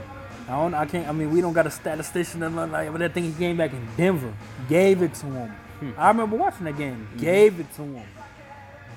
I 0.48 0.52
don't. 0.52 0.74
I 0.74 0.84
can't. 0.86 1.08
I 1.08 1.12
mean, 1.12 1.30
we 1.30 1.40
don't 1.40 1.52
got 1.52 1.66
a 1.66 1.70
statistician 1.70 2.42
or 2.42 2.50
nothing 2.50 2.72
like 2.72 2.86
that. 2.86 2.92
But 2.92 2.98
that 2.98 3.14
thing 3.14 3.24
he 3.24 3.32
came 3.32 3.56
back 3.56 3.72
in 3.72 3.86
Denver. 3.96 4.32
Gave 4.68 5.02
it 5.02 5.14
to 5.14 5.26
him. 5.26 5.48
Hmm. 5.78 5.90
I 5.96 6.08
remember 6.08 6.36
watching 6.36 6.64
that 6.64 6.76
game. 6.76 7.08
Gave 7.16 7.60
it 7.60 7.72
to 7.74 7.82
him. 7.82 8.06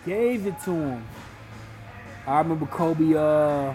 Gave 0.05 0.47
it 0.47 0.55
to 0.65 0.71
him. 0.71 1.05
I 2.27 2.39
remember 2.39 2.65
Kobe. 2.67 3.15
Uh, 3.15 3.73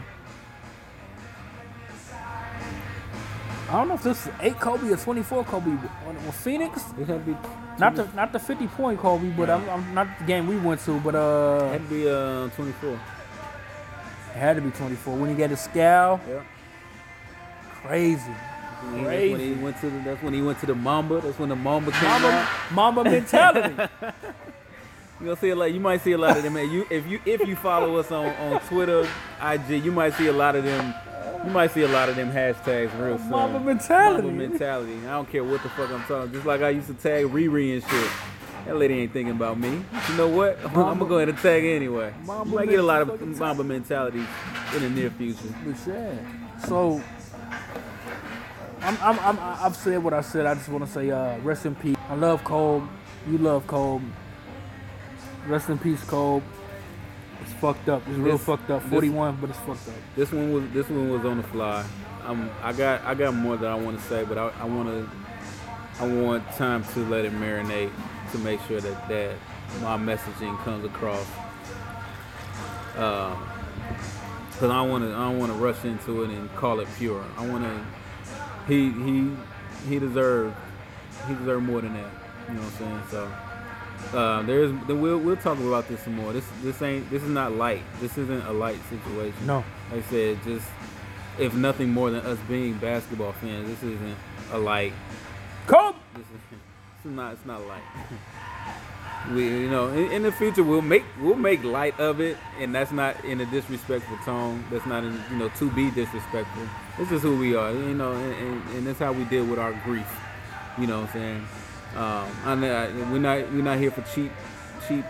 I 3.69 3.73
don't 3.73 3.89
know 3.89 3.95
if 3.95 4.03
this 4.03 4.27
is 4.27 4.33
eight 4.41 4.59
Kobe 4.61 4.91
or 4.91 4.97
twenty 4.97 5.23
four 5.23 5.45
Kobe. 5.45 5.71
On, 5.71 6.17
on 6.17 6.33
Phoenix, 6.33 6.83
It 6.99 7.07
had 7.07 7.25
to 7.27 7.33
be 7.33 7.37
not 7.79 7.95
the 7.97 8.07
not 8.15 8.33
the 8.33 8.39
fifty 8.39 8.67
point 8.67 8.99
Kobe, 9.01 9.31
but 9.31 9.51
I'm, 9.51 9.69
I'm 9.69 9.95
not 9.95 10.09
the 10.19 10.25
game 10.25 10.47
we 10.47 10.57
went 10.59 10.81
to, 10.83 10.99
but 11.01 11.15
uh, 11.15 11.69
had 11.71 11.83
to 11.83 11.89
be 11.95 12.09
uh 12.09 12.49
24. 12.57 12.91
it 12.93 12.99
had 14.35 14.57
to 14.57 14.63
be 14.63 14.71
twenty 14.71 14.97
four 14.97 15.17
when 15.17 15.31
he 15.31 15.37
got 15.37 15.51
his 15.51 15.61
scowl. 15.61 16.21
Yeah. 16.29 16.43
Crazy. 17.83 18.23
That's 18.31 18.95
when 18.95 19.05
Crazy. 19.05 19.55
he 19.55 19.63
went 19.63 19.81
to 19.81 19.91
the, 19.91 19.99
that's 20.01 20.23
when 20.23 20.35
he 20.35 20.43
went 20.43 20.61
to 20.61 20.67
the 20.67 20.75
Mamba. 20.75 21.21
That's 21.21 21.39
when 21.39 21.49
the 21.51 21.57
Mamba 21.57 21.93
came 21.93 22.09
Mamba, 22.09 22.29
out. 22.29 22.49
Mamba 22.73 23.05
mentality. 23.05 23.75
You 25.21 25.27
gonna 25.27 25.37
see 25.37 25.51
a 25.51 25.57
lot. 25.57 25.73
You 25.73 25.81
might 25.81 26.01
see 26.01 26.13
a 26.13 26.19
lot 26.19 26.37
of 26.37 26.45
them. 26.45 26.55
Man, 26.55 26.71
you 26.71 26.87
if 26.91 27.07
you 27.07 27.21
if 27.25 27.47
you 27.47 27.57
follow 27.57 27.97
us 27.97 28.13
on, 28.13 28.27
on 28.37 28.61
Twitter, 28.63 29.09
IG, 29.43 29.85
you 29.85 29.91
might 29.91 30.15
see 30.15 30.29
a 30.29 30.33
lot 30.33 30.55
of 30.55 30.63
them. 30.63 30.95
You 31.45 31.51
might 31.51 31.73
see 31.73 31.83
a 31.83 31.89
lot 31.89 32.09
of 32.09 32.15
them 32.15 32.31
hashtags 32.31 32.97
real 33.01 33.19
soon. 33.19 33.31
Mamba 33.31 33.59
mentality. 33.59 34.29
Mamba 34.29 34.49
mentality. 34.49 34.97
I 35.07 35.11
don't 35.11 35.29
care 35.29 35.43
what 35.43 35.63
the 35.63 35.71
fuck 35.71 35.91
I'm 35.91 36.05
talking. 36.05 36.33
Just 36.33 36.47
like 36.47 36.63
I 36.63 36.71
used 36.71 36.87
to 36.87 36.95
tag 36.95 37.27
Riri 37.27 37.75
and 37.75 37.83
shit. 37.83 38.11
That 38.67 38.77
lady 38.77 38.95
ain't 38.95 39.13
thinking 39.13 39.35
about 39.35 39.59
me. 39.59 39.85
You 40.09 40.17
know 40.17 40.29
what? 40.29 40.59
I'm 40.65 40.73
gonna 40.73 41.07
go 41.07 41.17
ahead 41.17 41.31
and 41.31 41.39
tag 41.39 41.65
anyway. 41.65 42.15
Mamba 42.25 42.55
might 42.55 42.69
get 42.69 42.79
a 42.79 42.83
lot 42.83 43.03
of 43.03 43.21
Mamba 43.21 43.65
mentality 43.65 44.23
in 44.77 44.83
the 44.83 44.91
near 44.91 45.11
future. 45.11 45.53
But 45.65 45.77
yeah. 45.85 46.17
So 46.67 47.03
I'm, 48.83 48.97
I'm, 49.01 49.19
I'm, 49.19 49.39
I've 49.41 49.75
said 49.75 50.01
what 50.03 50.15
I 50.15 50.21
said. 50.21 50.47
I 50.47 50.55
just 50.55 50.69
want 50.69 50.87
to 50.87 50.91
say, 50.91 51.11
uh, 51.11 51.39
rest 51.39 51.67
in 51.67 51.75
peace. 51.75 51.97
I 52.09 52.15
love 52.15 52.45
Cole. 52.45 52.87
You 53.29 53.39
love 53.39 53.67
Cole. 53.67 54.01
Rest 55.49 55.71
in 55.71 55.79
peace, 55.79 56.05
Cole. 56.05 56.43
It's 57.41 57.53
fucked 57.55 57.89
up. 57.89 58.03
It's 58.07 58.19
real 58.19 58.37
fucked 58.37 58.69
up. 58.71 58.83
41, 58.83 59.39
but 59.41 59.49
it's 59.49 59.59
fucked 59.61 59.89
up. 59.89 59.95
This 60.15 60.31
one 60.31 60.53
was 60.53 60.71
this 60.73 60.87
one 60.91 61.11
was 61.11 61.25
on 61.25 61.39
the 61.39 61.43
fly. 61.45 61.87
Um, 62.27 62.51
I 62.63 62.75
got 62.75 63.03
I 63.03 63.15
got 63.15 63.35
more 63.35 63.57
that 63.57 63.71
I 63.71 63.75
want 63.75 63.99
to 63.99 64.05
say, 64.05 64.25
but 64.25 64.37
I, 64.37 64.53
I 64.61 64.65
want 64.65 64.89
to 64.89 65.11
I 66.01 66.07
want 66.07 66.47
time 66.53 66.85
to 66.93 67.01
let 67.07 67.25
it 67.25 67.33
marinate 67.33 67.91
to 68.33 68.39
make 68.39 68.61
sure 68.69 68.79
that 68.79 69.09
that 69.09 69.37
my 69.81 69.97
messaging 69.97 70.59
comes 70.65 70.85
across. 70.85 71.27
Um, 72.97 73.49
cause 74.59 74.65
I 74.65 74.75
don't 74.75 74.91
want 74.91 75.05
to 75.05 75.15
I 75.15 75.33
want 75.33 75.51
to 75.51 75.57
rush 75.59 75.83
into 75.87 76.25
it 76.25 76.31
and 76.31 76.55
call 76.57 76.81
it 76.81 76.89
pure. 76.99 77.25
I 77.39 77.49
want 77.49 77.65
to 77.65 77.85
he 78.67 78.91
he 78.91 79.33
he 79.89 79.99
deserved 79.99 80.55
he 81.27 81.35
deserved 81.37 81.65
more 81.65 81.81
than 81.81 81.95
that. 81.95 82.11
You 82.49 82.55
know 82.55 82.61
what 82.61 82.73
I'm 82.73 82.79
saying? 82.79 83.03
So. 83.11 83.48
Uh, 84.13 84.43
there's 84.43 84.71
then 84.87 85.01
we'll 85.01 85.19
we'll 85.19 85.37
talk 85.37 85.59
about 85.59 85.87
this 85.89 86.03
some 86.03 86.15
more. 86.15 86.33
This 86.33 86.47
this 86.63 86.81
ain't 86.83 87.09
this 87.11 87.23
is 87.23 87.29
not 87.29 87.53
light. 87.53 87.83
This 88.01 88.17
isn't 88.17 88.43
a 88.47 88.53
light 88.53 88.79
situation. 88.89 89.47
No. 89.47 89.65
Like 89.93 90.07
I 90.07 90.11
said, 90.11 90.43
just 90.45 90.67
if 91.39 91.55
nothing 91.55 91.91
more 91.91 92.11
than 92.11 92.25
us 92.25 92.39
being 92.49 92.75
basketball 92.79 93.33
fans, 93.33 93.69
this 93.69 93.83
isn't 93.83 94.17
a 94.53 94.59
light. 94.59 94.93
Cole! 95.67 95.95
This 96.15 96.23
is, 96.23 97.05
is 97.05 97.11
not 97.11 97.35
it's 97.35 97.45
not 97.45 97.61
light. 97.67 97.83
we 99.35 99.45
you 99.45 99.71
know 99.71 99.89
in, 99.89 100.11
in 100.11 100.23
the 100.23 100.33
future 100.33 100.63
we'll 100.63 100.81
make 100.81 101.05
we'll 101.21 101.35
make 101.35 101.63
light 101.63 101.99
of 102.01 102.21
it, 102.21 102.39
and 102.59 102.75
that's 102.75 102.93
not 102.93 103.23
in 103.25 103.41
a 103.43 103.47
disrespectful 103.47 104.17
tone. 104.25 104.65
That's 104.71 104.87
not 104.87 105.05
in 105.05 105.21
you 105.31 105.37
know 105.37 105.51
to 105.59 105.71
be 105.71 105.91
disrespectful. 105.91 106.63
This 106.99 107.13
is 107.13 107.23
who 107.23 107.37
we 107.39 107.55
are. 107.55 107.73
You 107.73 107.95
know, 107.95 108.13
and, 108.13 108.35
and, 108.35 108.69
and 108.77 108.87
that's 108.87 109.01
how 109.01 109.13
we 109.13 109.25
deal 109.25 109.45
with 109.45 109.59
our 109.59 109.73
grief. 109.85 110.09
You 110.79 110.87
know 110.87 111.01
what 111.01 111.09
I'm 111.09 111.13
saying? 111.13 111.47
Um, 111.97 112.29
I'm 112.45 112.61
not, 112.61 112.95
we're 113.11 113.19
not 113.19 113.53
we're 113.53 113.63
not 113.63 113.79
here 113.79 113.91
for 113.91 114.03
cheap 114.15 114.33
cheap 114.87 115.05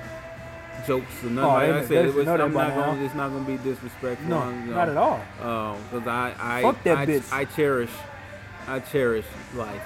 jokes 0.86 1.22
or 1.22 1.30
nothing. 1.30 1.38
Oh, 1.38 1.54
like 1.54 1.70
I 1.70 1.86
said, 1.86 2.06
it 2.06 2.14
was, 2.14 2.26
I'm 2.28 2.52
not 2.52 2.74
gonna, 2.74 3.04
it's 3.04 3.14
not 3.14 3.30
gonna 3.30 3.44
be 3.44 3.56
disrespectful. 3.58 4.28
No, 4.28 4.48
you 4.48 4.70
not 4.72 4.88
at 4.88 4.96
all. 4.96 5.20
because 5.36 6.06
I, 6.06 6.34
I, 6.38 6.62
Fuck 6.62 6.82
that 6.84 6.98
I, 6.98 7.06
bitch. 7.06 7.32
I 7.32 7.44
cherish, 7.44 7.90
I 8.66 8.80
cherish 8.80 9.26
life. 9.54 9.82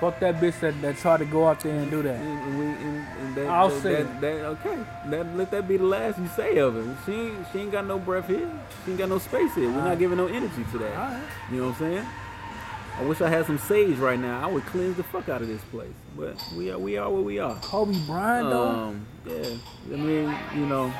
Fuck 0.00 0.18
that 0.20 0.36
bitch 0.36 0.58
that, 0.60 0.80
that 0.80 0.96
tried 0.96 1.18
to 1.18 1.26
go 1.26 1.46
out 1.46 1.60
there 1.60 1.76
and 1.78 1.90
do 1.90 2.02
that. 2.02 2.16
And 2.16 2.58
we, 2.58 2.64
and, 2.64 3.06
and 3.20 3.34
that, 3.36 3.46
I'll 3.48 3.68
that, 3.68 3.82
say 3.82 4.02
that, 4.02 4.20
that- 4.22 4.44
okay. 4.46 4.78
That, 5.10 5.36
let 5.36 5.50
that 5.50 5.68
be 5.68 5.76
the 5.76 5.84
last 5.84 6.18
you 6.18 6.26
say 6.28 6.56
of 6.56 6.74
it. 6.76 6.96
She 7.04 7.12
ain't, 7.12 7.46
she 7.52 7.58
ain't 7.60 7.72
got 7.72 7.86
no 7.86 7.98
breath 7.98 8.26
here. 8.26 8.50
She 8.84 8.92
ain't 8.92 8.98
got 8.98 9.10
no 9.10 9.18
space 9.18 9.54
here. 9.54 9.70
We're 9.70 9.84
not 9.84 9.98
giving 9.98 10.16
no 10.16 10.26
energy 10.26 10.64
to 10.72 10.78
that. 10.78 11.20
You 11.52 11.58
know 11.60 11.66
what 11.68 11.72
I'm 11.74 11.78
saying? 11.78 12.06
I 13.00 13.02
wish 13.04 13.22
I 13.22 13.30
had 13.30 13.46
some 13.46 13.56
sage 13.56 13.96
right 13.96 14.18
now. 14.20 14.46
I 14.46 14.52
would 14.52 14.66
cleanse 14.66 14.98
the 14.98 15.02
fuck 15.02 15.30
out 15.30 15.40
of 15.40 15.48
this 15.48 15.62
place. 15.70 15.88
But 16.14 16.36
we 16.54 16.70
are 16.70 16.78
we 16.78 16.98
are 16.98 17.10
what 17.10 17.24
we 17.24 17.38
are. 17.38 17.54
Kobe 17.62 17.98
Bryant 18.06 18.50
though. 18.50 18.68
Um, 18.68 19.06
yeah. 19.24 19.54
I 19.90 19.96
mean, 19.96 20.36
you 20.54 20.66
know, 20.66 20.92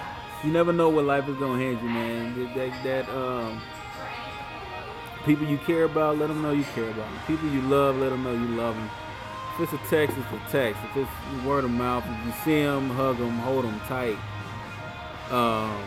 you 0.42 0.50
never 0.50 0.72
know 0.72 0.88
what 0.88 1.04
life 1.04 1.28
is 1.28 1.36
gonna 1.36 1.62
hand 1.62 1.78
you, 1.82 1.88
man. 1.90 2.38
That, 2.38 2.54
that, 2.54 2.84
that 2.84 3.14
um, 3.14 3.60
people 5.26 5.46
you 5.46 5.58
care 5.58 5.84
about, 5.84 6.16
let 6.16 6.28
them 6.28 6.40
know 6.40 6.52
you 6.52 6.64
care 6.74 6.88
about 6.88 7.06
them. 7.06 7.20
People 7.26 7.50
you 7.50 7.60
love, 7.60 7.96
let 7.96 8.08
them 8.08 8.24
know 8.24 8.32
you 8.32 8.56
love 8.56 8.76
them. 8.76 8.90
If 9.58 9.70
it's 9.70 9.84
a 9.84 9.90
text, 9.90 10.16
it's 10.16 10.26
a 10.32 10.50
text. 10.50 10.80
If 10.82 10.96
it's 10.96 11.44
word 11.44 11.64
of 11.64 11.70
mouth, 11.70 12.02
if 12.06 12.26
you 12.26 12.32
see 12.46 12.62
them, 12.62 12.88
hug 12.88 13.18
them, 13.18 13.36
hold 13.40 13.66
them 13.66 13.78
tight. 13.80 14.16
Um, 15.30 15.82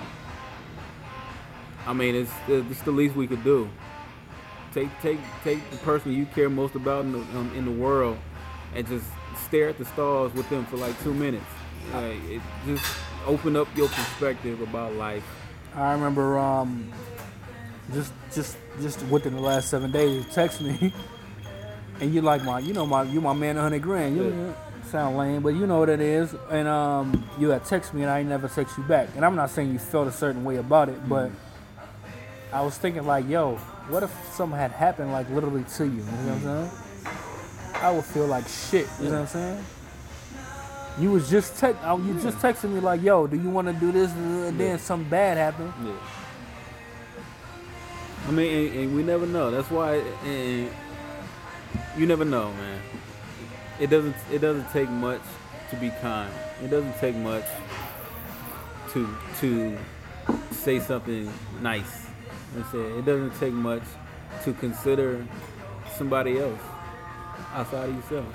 I 1.88 1.94
mean, 1.94 2.14
it's 2.14 2.32
it's 2.48 2.84
the 2.84 2.92
least 2.92 3.16
we 3.16 3.26
could 3.26 3.44
do. 3.44 3.68
Take 4.74 4.90
take 5.02 5.20
take 5.44 5.70
the 5.72 5.78
person 5.78 6.12
you 6.14 6.26
care 6.26 6.50
most 6.50 6.76
about 6.76 7.06
in 7.06 7.12
the 7.12 7.20
um, 7.20 7.52
in 7.56 7.66
the 7.66 7.72
world, 7.72 8.18
and 8.76 8.88
just 8.88 9.06
stare 9.46 9.70
at 9.70 9.78
the 9.78 9.86
stars 9.86 10.34
with 10.34 10.50
them 10.50 10.66
for 10.66 10.78
like 10.78 11.02
two 11.04 11.14
minutes. 11.14 11.46
Like, 11.94 12.18
it 12.30 12.42
just 12.66 12.84
open 13.28 13.56
up 13.56 13.68
your 13.76 13.88
perspective 13.90 14.62
about 14.62 14.94
life. 14.94 15.24
I 15.76 15.92
remember 15.94 16.38
um, 16.40 16.92
just 17.94 18.14
just 18.34 18.58
just 18.82 19.02
within 19.08 19.36
the 19.36 19.42
last 19.42 19.70
seven 19.70 19.92
days, 19.92 20.26
you 20.26 20.32
text 20.32 20.60
me, 20.62 20.92
and 22.00 22.14
you 22.14 22.22
like 22.22 22.44
my, 22.44 22.60
you 22.60 22.74
know 22.74 22.86
my, 22.86 23.04
you 23.04 23.22
my 23.22 23.34
man, 23.34 23.56
hundred 23.58 23.82
grand. 23.84 24.16
You 24.16 24.24
Yeah. 24.24 24.54
sound 24.90 25.18
lame, 25.18 25.42
but 25.44 25.50
you 25.50 25.68
know 25.68 25.80
what 25.80 25.90
it 25.90 26.02
is. 26.02 26.34
And 26.50 26.68
um, 26.68 27.28
you 27.40 27.50
had 27.50 27.64
text 27.66 27.94
me, 27.94 28.02
and 28.02 28.10
I 28.10 28.20
ain't 28.22 28.30
never 28.30 28.48
text 28.48 28.78
you 28.78 28.84
back. 28.86 29.10
And 29.16 29.24
I'm 29.26 29.36
not 29.36 29.50
saying 29.52 29.72
you 29.72 29.78
felt 29.80 30.08
a 30.08 30.12
certain 30.12 30.44
way 30.44 30.58
about 30.58 30.90
it, 30.90 31.08
but 31.08 31.30
I 32.52 32.62
was 32.62 32.78
thinking 32.78 33.06
like, 33.06 33.28
yo, 33.30 33.60
what 33.90 34.04
if 34.04 34.12
something 34.34 34.58
had 34.58 34.72
happened 34.72 35.12
like 35.12 35.30
literally 35.30 35.64
to 35.64 35.86
you? 35.86 35.92
You 35.92 35.98
know 35.98 36.04
what 36.04 36.18
I'm 36.18 36.40
mm-hmm. 36.40 36.68
saying? 36.68 37.84
I 37.84 37.92
would 37.92 38.06
feel 38.06 38.28
like 38.28 38.48
shit. 38.48 38.88
You 39.00 39.06
know 39.06 39.12
what 39.12 39.20
I'm 39.22 39.28
saying? 39.28 39.66
You 41.00 41.12
was 41.12 41.30
just 41.30 41.58
text, 41.58 41.82
you 41.84 42.20
just 42.22 42.38
texting 42.38 42.72
me 42.72 42.80
like, 42.80 43.02
yo, 43.02 43.26
do 43.28 43.36
you 43.36 43.50
want 43.50 43.68
to 43.68 43.74
do 43.74 43.92
this? 43.92 44.12
And 44.12 44.60
then 44.60 44.72
Yeah. 44.72 44.78
something 44.78 45.10
bad 45.10 45.38
happened. 45.38 45.74
Yeah. 45.84 45.92
I 48.28 48.32
mean, 48.32 48.68
and, 48.68 48.80
and 48.80 48.96
we 48.96 49.04
never 49.04 49.26
know. 49.26 49.52
That's 49.52 49.70
why, 49.70 49.96
and 50.24 50.70
you 51.98 52.06
never 52.06 52.24
know, 52.24 52.52
man. 52.54 52.80
It 53.80 53.90
doesn't. 53.90 54.16
It 54.32 54.40
doesn't 54.40 54.70
take 54.72 54.90
much 54.90 55.22
to 55.72 55.76
be 55.76 55.90
kind. 56.02 56.32
It 56.64 56.70
doesn't 56.70 56.98
take 57.00 57.16
much 57.16 57.44
to 58.92 59.10
to 59.40 59.78
say 60.52 60.80
something 60.80 61.32
nice. 61.62 62.08
I'm 62.56 62.66
saying 62.72 63.00
it 63.00 63.06
doesn't 63.06 63.38
take 63.40 63.54
much 63.54 63.84
to 64.44 64.54
consider 64.54 65.26
somebody 65.98 66.40
else 66.40 66.60
outside 67.54 67.90
of 67.90 67.96
yourself. 67.96 68.26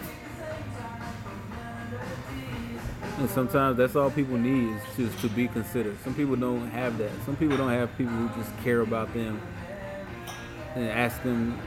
And 3.19 3.29
sometimes 3.31 3.77
that's 3.77 3.97
all 3.97 4.11
people 4.11 4.37
need 4.39 4.77
is 4.77 4.83
just 4.97 5.21
to 5.21 5.29
be 5.29 5.49
considered. 5.49 5.97
Some 6.05 6.14
people 6.14 6.37
don't 6.37 6.69
have 6.71 6.99
that. 6.99 7.11
Some 7.25 7.37
people 7.37 7.57
don't 7.57 7.71
have 7.71 7.97
people 7.99 8.12
who 8.12 8.41
just 8.41 8.57
care 8.62 8.81
about 8.81 9.12
them 9.12 9.41
and 10.77 10.89
ask 10.89 11.21
them 11.23 11.59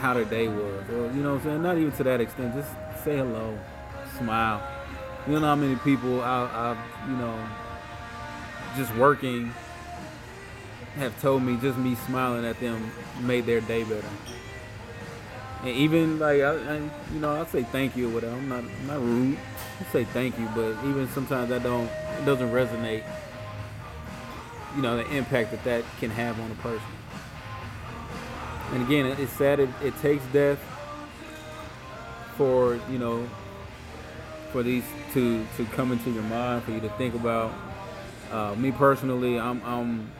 how 0.00 0.14
their 0.14 0.24
day 0.24 0.48
was. 0.48 0.88
Or 0.90 1.12
you 1.12 1.22
know 1.22 1.34
what 1.34 1.40
I'm 1.40 1.44
saying? 1.44 1.62
Not 1.62 1.76
even 1.76 1.92
to 1.92 2.04
that 2.04 2.20
extent. 2.20 2.54
Just 2.54 2.70
say 3.04 3.16
hello, 3.16 3.58
smile. 4.18 4.62
You 5.26 5.34
know 5.34 5.40
how 5.40 5.54
many 5.54 5.76
people 5.76 6.22
I, 6.22 6.44
I 6.44 7.10
you 7.10 7.16
know, 7.16 7.48
just 8.76 8.94
working 8.96 9.52
have 10.96 11.20
told 11.20 11.42
me 11.42 11.56
just 11.56 11.78
me 11.78 11.94
smiling 11.94 12.44
at 12.44 12.58
them 12.60 12.90
made 13.20 13.46
their 13.46 13.60
day 13.60 13.84
better. 13.84 14.08
And 15.60 15.70
even 15.70 16.18
like 16.18 16.40
I, 16.40 16.54
I 16.54 16.76
you 17.12 17.20
know, 17.20 17.40
I 17.40 17.44
say 17.46 17.62
thank 17.64 17.96
you 17.96 18.08
or 18.08 18.14
whatever. 18.14 18.34
I'm 18.34 18.48
not 18.48 18.64
I'm 18.64 18.86
not 18.86 19.00
rude. 19.00 19.38
I 19.80 19.92
say 19.92 20.04
thank 20.04 20.38
you, 20.38 20.48
but 20.54 20.72
even 20.84 21.08
sometimes 21.08 21.50
I 21.52 21.58
don't 21.58 21.86
it 21.86 22.24
doesn't 22.24 22.50
resonate. 22.50 23.04
You 24.74 24.82
know, 24.82 24.96
the 24.96 25.16
impact 25.16 25.50
that 25.52 25.64
that 25.64 25.84
can 25.98 26.10
have 26.10 26.38
on 26.40 26.50
a 26.50 26.54
person. 26.56 26.86
And 28.72 28.82
again, 28.82 29.06
it's 29.06 29.32
sad. 29.32 29.60
It, 29.60 29.70
it 29.82 29.96
takes 30.00 30.24
death 30.26 30.58
for 32.36 32.78
you 32.90 32.98
know 32.98 33.26
for 34.52 34.62
these 34.62 34.84
to 35.14 35.44
to 35.56 35.64
come 35.66 35.92
into 35.92 36.10
your 36.10 36.22
mind 36.24 36.62
for 36.64 36.72
you 36.72 36.80
to 36.80 36.88
think 36.90 37.14
about. 37.14 37.52
Uh, 38.30 38.54
me 38.56 38.72
personally, 38.72 39.38
I'm 39.38 39.62
I'm 39.64 40.10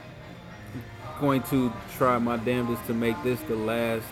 going 1.20 1.42
to 1.44 1.72
try 1.96 2.18
my 2.18 2.36
damnedest 2.36 2.86
to 2.86 2.94
make 2.94 3.20
this 3.22 3.40
the 3.42 3.56
last 3.56 4.06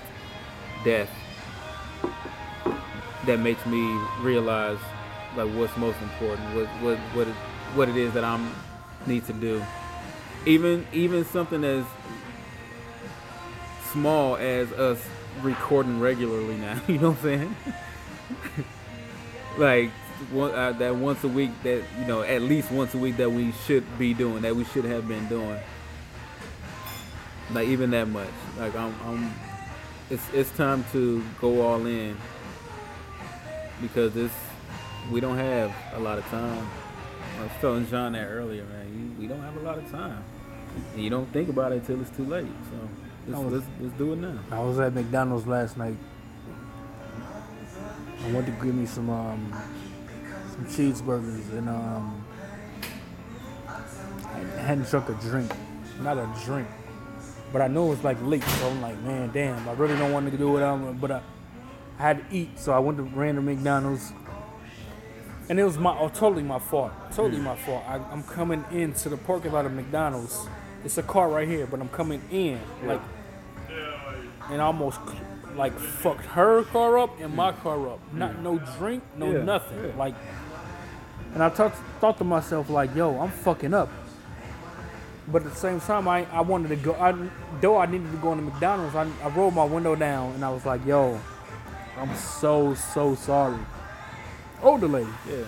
death 0.85 1.11
that 3.27 3.39
makes 3.39 3.65
me 3.67 3.99
realize 4.21 4.79
like 5.37 5.51
what's 5.55 5.77
most 5.77 6.01
important, 6.03 6.55
what 6.55 6.67
what 6.83 6.99
what 7.15 7.29
it, 7.29 7.35
what 7.75 7.89
it 7.89 7.97
is 7.97 8.13
that 8.15 8.25
I'm 8.25 8.55
need 9.07 9.27
to 9.27 9.33
do. 9.33 9.65
Even 10.47 10.87
even 10.93 11.25
something 11.25 11.65
as 11.65 11.85
small 13.93 14.37
as 14.37 14.71
us 14.73 15.01
recording 15.43 16.01
regularly 16.01 16.57
now. 16.57 16.81
You 16.89 16.99
know 16.99 17.11
what 17.11 17.19
I'm 17.19 17.23
saying? 17.23 17.57
like 19.59 19.91
one, 20.31 20.55
uh, 20.55 20.73
that 20.73 20.95
once 20.97 21.25
a 21.25 21.29
week 21.29 21.51
that 21.63 21.83
you 21.99 22.07
know 22.07 22.23
at 22.23 22.43
least 22.43 22.71
once 22.71 22.95
a 22.95 22.99
week 22.99 23.17
that 23.17 23.31
we 23.31 23.53
should 23.67 23.85
be 23.99 24.15
doing 24.15 24.43
that 24.43 24.55
we 24.55 24.65
should 24.65 24.85
have 24.85 25.09
been 25.09 25.27
doing. 25.29 25.59
Like 27.53 27.69
even 27.69 27.91
that 27.91 28.09
much. 28.09 28.29
Like 28.59 28.75
I'm, 28.75 28.95
I'm 29.05 29.33
it's 30.11 30.23
it's 30.33 30.51
time 30.57 30.85
to 30.93 31.23
go 31.41 31.63
all 31.63 31.85
in 31.87 32.17
because 33.81 34.13
this 34.15 34.33
we 35.11 35.21
don't 35.21 35.37
have 35.37 35.73
a 35.95 36.01
lot 36.01 36.19
of 36.19 36.25
time. 36.27 36.67
I 37.39 37.43
was 37.43 37.51
telling 37.61 37.87
John 37.89 38.13
that 38.13 38.27
earlier, 38.27 38.65
man. 38.65 38.87
You, 39.17 39.21
we 39.23 39.27
don't 39.29 39.41
have 39.43 39.57
a 39.57 39.61
lot 39.61 39.77
of 39.79 39.91
time, 39.91 40.23
and 40.95 41.03
you 41.03 41.11
don't 41.11 41.31
think 41.33 41.49
about 41.49 41.73
it 41.73 41.77
until 41.77 42.01
it's 42.01 42.11
too 42.17 42.25
late. 42.25 42.47
So 42.71 42.89
let's, 43.29 43.43
was- 43.43 43.53
let's, 43.55 43.67
let's 43.81 43.95
do 43.99 44.13
it 44.13 44.17
now. 44.17 44.39
I 44.51 44.61
was 44.61 44.79
at 44.79 44.95
McDonald's 44.95 45.47
last 45.47 45.77
night. 45.77 45.97
I 48.25 48.33
went 48.33 48.47
to 48.47 48.53
get 48.53 48.75
me 48.75 48.87
some 48.87 49.11
um, 49.11 49.53
some 50.53 50.65
cheeseburgers 50.67 51.51
and 51.59 51.69
um, 51.69 52.25
I 53.69 54.61
hadn't 54.63 54.89
drunk 54.89 55.09
a 55.11 55.15
drink, 55.15 55.51
not 56.01 56.17
a 56.17 56.27
drink, 56.45 56.67
but 57.55 57.63
I 57.63 57.69
know 57.69 57.87
it 57.87 57.91
was 57.91 58.03
like 58.03 58.19
late, 58.21 58.43
so 58.43 58.69
I'm 58.69 58.83
like, 58.83 59.01
man, 59.03 59.31
damn, 59.33 59.69
I 59.69 59.75
really 59.75 59.97
don't 59.97 60.13
want 60.13 60.29
to 60.29 60.37
do 60.37 60.57
it. 60.57 61.01
But 61.01 61.13
I, 61.13 61.23
I 62.01 62.03
had 62.03 62.29
to 62.29 62.37
eat, 62.37 62.59
so 62.59 62.73
I 62.73 62.81
went 62.81 62.99
to 62.99 63.05
random 63.05 63.45
McDonald's, 63.45 64.13
and 65.49 65.61
it 65.61 65.63
was 65.63 65.79
my 65.79 65.97
oh, 65.97 66.09
totally 66.09 66.43
my 66.43 66.59
fault, 66.59 66.91
totally 67.13 67.41
my 67.41 67.55
fault. 67.55 67.85
I, 67.87 67.99
I'm 68.11 68.25
coming 68.25 68.65
into 68.73 69.09
the 69.09 69.17
parking 69.17 69.53
lot 69.53 69.67
of 69.67 69.73
McDonald's. 69.73 70.49
It's 70.85 70.99
a 70.99 71.05
car 71.05 71.29
right 71.29 71.47
here, 71.47 71.69
but 71.69 71.81
I'm 71.81 71.91
coming 71.91 72.23
in 72.33 72.59
like 72.83 73.01
and 74.51 74.61
almost 74.61 74.99
like 75.55 75.79
fucked 75.79 76.27
her 76.27 76.65
car 76.65 76.99
up 76.99 77.21
and 77.21 77.37
my 77.37 77.53
car 77.53 77.89
up. 77.89 78.01
Not 78.13 78.41
no 78.41 78.59
drink, 78.79 79.05
no 79.17 79.31
Yeah, 79.31 79.45
nothing. 79.45 79.97
Like, 79.97 80.17
and 81.35 81.41
I 81.41 81.51
thought 81.51 81.77
thought 82.01 82.19
to 82.19 82.25
myself 82.25 82.69
like, 82.69 82.97
yo, 82.97 83.21
I'm 83.21 83.31
fucking 83.31 83.75
up. 83.75 83.91
But 85.29 85.45
at 85.45 85.51
the 85.51 85.57
same 85.57 85.81
time, 85.81 86.07
I 86.07 86.27
I 86.33 86.43
wanted 86.43 86.69
to 86.69 86.77
go. 86.77 86.95
I 86.95 87.15
though 87.61 87.79
I 87.79 87.87
needed 87.87 88.11
to 88.13 88.19
go 88.19 88.33
into 88.33 88.45
McDonald's. 88.45 88.95
I, 88.95 89.09
I 89.23 89.29
rolled 89.29 89.55
my 89.55 89.65
window 89.65 89.95
down 89.95 90.33
and 90.35 90.45
I 90.45 90.51
was 90.51 90.67
like, 90.67 90.85
yo, 90.85 91.19
I'm 91.99 92.15
so 92.17 92.75
so 92.75 93.15
sorry. 93.15 93.59
Older 94.63 94.89
lady. 94.89 95.11
Yeah. 95.29 95.45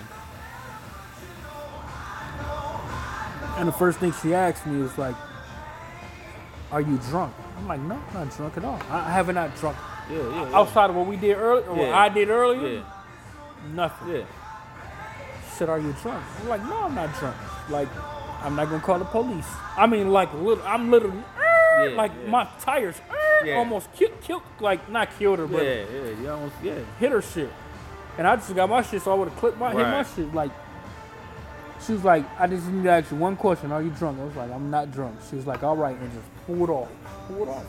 And 3.59 3.69
the 3.69 3.73
first 3.73 3.99
thing 3.99 4.13
she 4.23 4.35
asked 4.35 4.67
me 4.67 4.83
was 4.83 4.97
like, 4.99 5.15
"Are 6.71 6.81
you 6.81 6.99
drunk?" 7.11 7.35
I'm 7.57 7.67
like, 7.67 7.81
"No, 7.81 7.95
I'm 7.95 8.15
not 8.27 8.37
drunk 8.37 8.57
at 8.59 8.65
all. 8.65 8.81
I 8.91 8.99
I 8.99 9.11
haven't 9.11 9.35
drunk 9.61 9.77
Yeah, 10.11 10.19
yeah, 10.19 10.51
yeah. 10.51 10.57
outside 10.59 10.91
of 10.91 10.97
what 10.97 11.07
we 11.07 11.17
did 11.17 11.37
earlier, 11.37 11.65
or 11.69 11.75
what 11.75 11.89
I 11.89 12.09
did 12.11 12.29
earlier. 12.29 12.69
Yeah, 12.69 13.73
Nothing." 13.75 14.09
yeah. 14.15 14.25
She 15.49 15.57
said, 15.57 15.69
"Are 15.71 15.79
you 15.79 15.95
drunk?" 16.03 16.23
I'm 16.43 16.49
like, 16.49 16.63
"No, 16.65 16.85
I'm 16.85 16.95
not 16.95 17.15
drunk. 17.19 17.37
Like, 17.71 17.89
I'm 18.47 18.55
not 18.55 18.71
gonna 18.71 18.81
call 18.81 19.01
the 19.01 19.05
police. 19.05 19.45
I 19.77 19.87
mean, 19.89 20.13
like, 20.13 20.33
lit- 20.35 20.61
I'm 20.65 20.89
literally 20.89 21.19
Yeah, 21.37 21.89
uh, 21.89 21.97
like 21.97 22.13
yeah. 22.23 22.31
my 22.31 22.49
tires 22.61 22.95
uh, 23.11 23.15
Yeah. 23.45 23.57
almost 23.57 23.93
killed, 23.93 24.13
killed, 24.23 24.43
like 24.61 24.89
not 24.89 25.09
killed 25.19 25.41
her, 25.41 25.49
but 25.49 25.65
yeah, 25.65 25.85
you 26.23 26.31
almost, 26.31 26.55
yeah. 26.63 26.79
hit 27.01 27.11
her 27.11 27.21
shit. 27.21 27.51
And 28.17 28.27
I 28.27 28.37
just 28.37 28.55
got 28.55 28.71
my 28.71 28.83
shit, 28.83 29.03
so 29.03 29.11
I 29.11 29.15
would 29.17 29.29
have 29.31 29.39
clipped 29.39 29.59
my 29.59 29.73
hit 29.73 29.79
my 29.83 30.05
shit. 30.05 30.33
Like, 30.33 30.53
she 31.85 31.93
was 31.93 32.05
like, 32.05 32.25
I 32.39 32.47
just 32.47 32.69
need 32.69 32.85
to 32.85 32.91
ask 32.91 33.11
you 33.11 33.17
one 33.17 33.35
question. 33.37 33.73
Are 33.73 33.83
you 33.83 33.91
drunk? 33.91 34.21
I 34.21 34.25
was 34.25 34.37
like, 34.37 34.51
I'm 34.53 34.71
not 34.71 34.93
drunk. 34.93 35.17
She 35.29 35.35
was 35.37 35.47
like, 35.47 35.65
all 35.65 35.77
right, 35.77 35.97
and 35.99 36.13
just 36.13 36.47
pulled 36.47 36.71
off. 36.71 36.89
Pulled 37.27 37.49
off. 37.49 37.65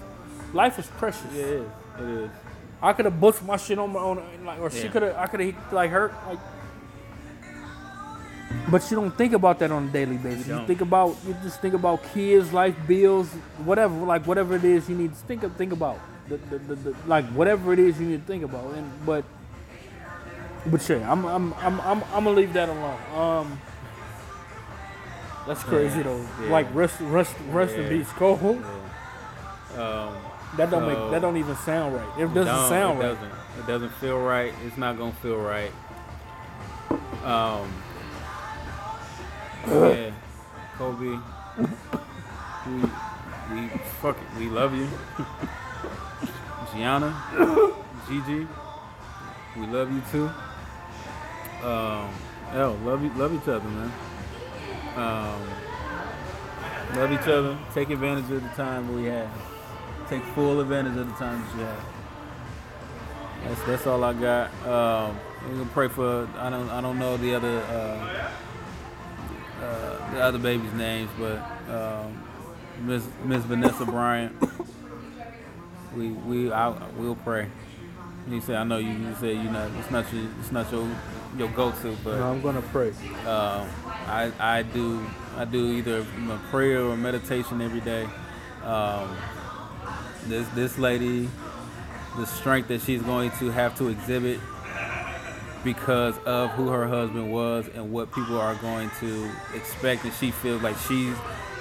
Life 0.54 0.78
is 0.78 0.86
precious. 0.88 1.26
Yeah, 1.34 1.42
it 1.42 1.50
is. 1.50 1.68
It 2.00 2.08
is. 2.26 2.30
I 2.84 2.94
could 2.94 3.06
have 3.06 3.20
busted 3.20 3.48
my 3.48 3.58
shit 3.58 3.80
on 3.80 3.92
my 3.92 4.00
own, 4.00 4.24
like, 4.46 4.60
or 4.60 4.70
she 4.70 4.88
could 4.90 5.02
have, 5.02 5.16
I 5.18 5.26
could 5.26 5.40
have 5.40 5.74
like 5.74 5.90
hurt, 5.90 6.14
like. 6.28 6.38
But 8.70 8.90
you 8.92 8.98
don't 8.98 9.16
think 9.18 9.34
about 9.34 9.60
that 9.60 9.72
on 9.72 9.86
a 9.86 9.92
daily 9.92 10.18
basis. 10.18 10.48
You, 10.48 10.56
don't. 10.56 10.68
think 10.68 10.82
about, 10.82 11.16
you 11.26 11.34
just 11.44 11.62
think 11.62 11.74
about 11.74 12.04
kids, 12.14 12.52
life, 12.52 12.76
bills, 12.86 13.30
whatever, 13.64 13.94
like 13.96 14.26
whatever 14.28 14.56
it 14.56 14.64
is 14.66 14.90
you 14.90 14.96
need 14.98 15.12
to 15.12 15.20
think 15.28 15.44
of, 15.44 15.56
think 15.56 15.72
about. 15.72 16.00
the, 16.28 16.38
the, 16.38 16.58
the, 16.60 16.76
the 16.76 16.96
like 17.08 17.26
whatever 17.28 17.72
it 17.72 17.80
is 17.80 18.00
you 18.00 18.08
need 18.08 18.20
to 18.22 18.28
think 18.28 18.44
about. 18.44 18.74
And 18.74 18.92
but 19.06 19.24
but 20.66 20.88
yeah, 20.90 21.10
I'm 21.10 21.24
I'm 21.26 21.54
I'm 21.54 21.80
I'm, 21.80 22.04
I'm 22.14 22.24
gonna 22.26 22.32
leave 22.32 22.52
that 22.54 22.68
alone. 22.68 23.00
Um, 23.16 23.62
that's 25.48 25.64
crazy 25.64 26.00
Yeah, 26.00 26.04
though. 26.04 26.28
yeah. 26.44 26.50
Like 26.52 26.68
rest 26.76 27.00
rest 27.00 27.34
rest 27.52 27.76
in 27.76 27.84
Yeah. 27.84 27.90
peace, 27.90 28.12
Cole. 28.12 28.60
Um, 29.78 30.16
That 30.58 30.70
don't 30.70 30.86
make 30.88 31.12
that 31.12 31.22
don't 31.22 31.38
even 31.38 31.56
sound 31.58 31.96
right. 31.96 32.20
It 32.20 32.34
doesn't 32.34 32.68
sound 32.70 33.00
it 33.00 33.04
right. 33.04 33.14
Doesn't. 33.16 33.32
It 33.60 33.68
doesn't 33.68 33.94
feel 34.02 34.20
right. 34.20 34.54
It's 34.66 34.76
not 34.78 34.98
gonna 34.98 35.14
feel 35.24 35.38
right. 35.38 35.72
Um. 37.24 37.72
Yeah, 39.68 40.12
Kobe. 40.78 41.20
We 42.68 42.82
we 43.54 43.68
fuck 44.02 44.18
it. 44.18 44.40
We 44.40 44.50
love 44.50 44.74
you, 44.76 44.90
Gianna, 46.74 47.14
Gigi. 48.08 48.48
We 49.58 49.68
love 49.68 49.92
you 49.92 50.02
too. 50.12 50.30
Um. 51.66 52.14
Love 52.54 53.04
you. 53.04 53.12
Love 53.16 53.34
each 53.34 53.48
other, 53.48 53.68
man. 53.68 53.92
Um. 54.96 55.42
Love 56.96 57.12
each 57.12 57.28
other. 57.28 57.58
Take 57.74 57.90
advantage 57.90 58.32
of 58.32 58.42
the 58.44 58.50
time 58.50 58.96
we 58.96 59.06
have. 59.06 59.30
Take 60.10 60.24
full 60.34 60.62
advantage 60.62 60.98
of 60.98 61.08
the 61.08 61.14
time 61.14 61.44
that 61.44 61.56
you 61.58 61.64
have. 61.66 61.86
That's 63.44 63.64
that's 63.64 63.88
all 63.88 64.04
I 64.04 64.14
got. 64.14 64.52
Um, 64.66 65.20
we're 65.44 65.58
gonna 65.58 65.70
pray 65.74 65.88
for. 65.88 66.28
I 66.38 66.50
don't 66.50 66.70
I 66.70 66.82
don't 66.82 66.98
know 67.00 67.18
the 67.18 67.36
other 67.36 67.60
uh, 67.60 68.32
uh, 69.62 70.12
the 70.14 70.22
other 70.22 70.38
babies' 70.40 70.74
names, 70.74 71.10
but 71.20 71.38
um, 71.70 72.24
Miss 72.82 73.04
Miss 73.26 73.44
Vanessa 73.44 73.86
Bryant. 73.86 74.36
We 75.96 76.10
we 76.10 76.52
I 76.52 76.70
we'll 76.98 77.16
pray. 77.16 77.50
You 78.30 78.42
say 78.42 78.56
I 78.56 78.64
know 78.66 78.78
you, 78.78 78.92
you 78.92 79.16
said 79.20 79.36
you 79.38 79.50
know 79.50 79.72
it's 79.80 79.90
not 79.90 80.12
your 80.14 80.26
it's 80.40 80.52
not 80.52 80.72
your 80.72 80.88
your 81.38 81.48
go 81.50 81.72
to, 81.72 81.96
but 82.04 82.18
No, 82.20 82.32
I'm 82.32 82.42
gonna 82.42 82.62
pray. 82.62 82.90
um, 83.26 83.68
I 84.06 84.32
I 84.40 84.62
do 84.64 85.04
I 85.38 85.46
do 85.46 85.72
either 85.78 86.00
a 86.30 86.38
prayer 86.52 86.82
or 86.84 86.98
meditation 86.98 87.62
every 87.62 87.80
day. 87.82 88.08
Um, 88.64 89.16
this 90.28 90.48
this 90.50 90.78
lady, 90.78 91.30
the 92.18 92.26
strength 92.26 92.68
that 92.68 92.82
she's 92.82 93.02
going 93.02 93.32
to 93.40 93.50
have 93.52 93.78
to 93.78 93.88
exhibit 93.88 94.40
because 95.64 96.18
of 96.20 96.52
who 96.52 96.70
her 96.70 96.88
husband 96.88 97.32
was 97.32 97.68
and 97.74 97.92
what 97.92 98.12
people 98.14 98.38
are 98.40 98.56
going 98.56 98.90
to 99.00 99.30
expect, 99.56 100.04
and 100.06 100.14
she 100.14 100.32
feels 100.32 100.62
like 100.62 100.78
she 100.88 101.12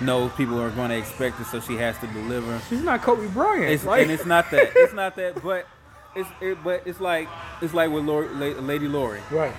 knows 0.01 0.30
people 0.32 0.61
are 0.61 0.70
going 0.70 0.90
to 0.90 0.99
expect 0.99 1.40
it, 1.40 1.47
so 1.47 1.61
she 1.61 1.74
has 1.76 1.99
to 1.99 2.07
deliver. 2.09 2.61
She's 2.68 2.82
not 2.82 3.03
Kobe 3.03 3.26
Bryant. 3.28 3.70
It's, 3.72 3.84
like, 3.84 4.03
and 4.03 4.11
it's 4.11 4.26
not 4.26 4.51
that. 4.51 4.72
It's 4.76 4.92
not 4.92 5.16
that. 5.16 5.42
But 5.42 5.66
it's 6.14 6.28
it, 6.40 6.62
but 6.64 6.82
it's 6.86 7.01
like 7.01 7.28
it's 7.61 7.74
like 7.74 7.90
with 7.90 8.05
Lori, 8.05 8.28
Lady 8.28 8.88
Lori. 8.88 9.20
right, 9.30 9.53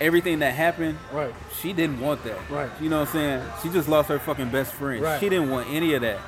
Everything 0.00 0.40
that 0.40 0.52
happened, 0.54 0.98
right. 1.12 1.32
she 1.58 1.72
didn't 1.72 2.00
want 2.00 2.22
that. 2.24 2.38
Right. 2.50 2.70
You 2.80 2.88
know 2.90 3.00
what 3.00 3.08
I'm 3.08 3.12
saying? 3.14 3.42
She 3.62 3.70
just 3.70 3.88
lost 3.88 4.08
her 4.08 4.18
fucking 4.18 4.50
best 4.50 4.72
friend. 4.74 5.02
Right. 5.02 5.18
She 5.20 5.28
didn't 5.28 5.50
want 5.50 5.68
any 5.70 5.94
of 5.94 6.02
that. 6.02 6.20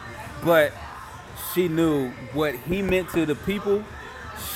But 0.44 0.72
she 1.52 1.68
knew 1.68 2.10
what 2.32 2.54
he 2.54 2.80
meant 2.82 3.10
to 3.10 3.26
the 3.26 3.34
people. 3.34 3.84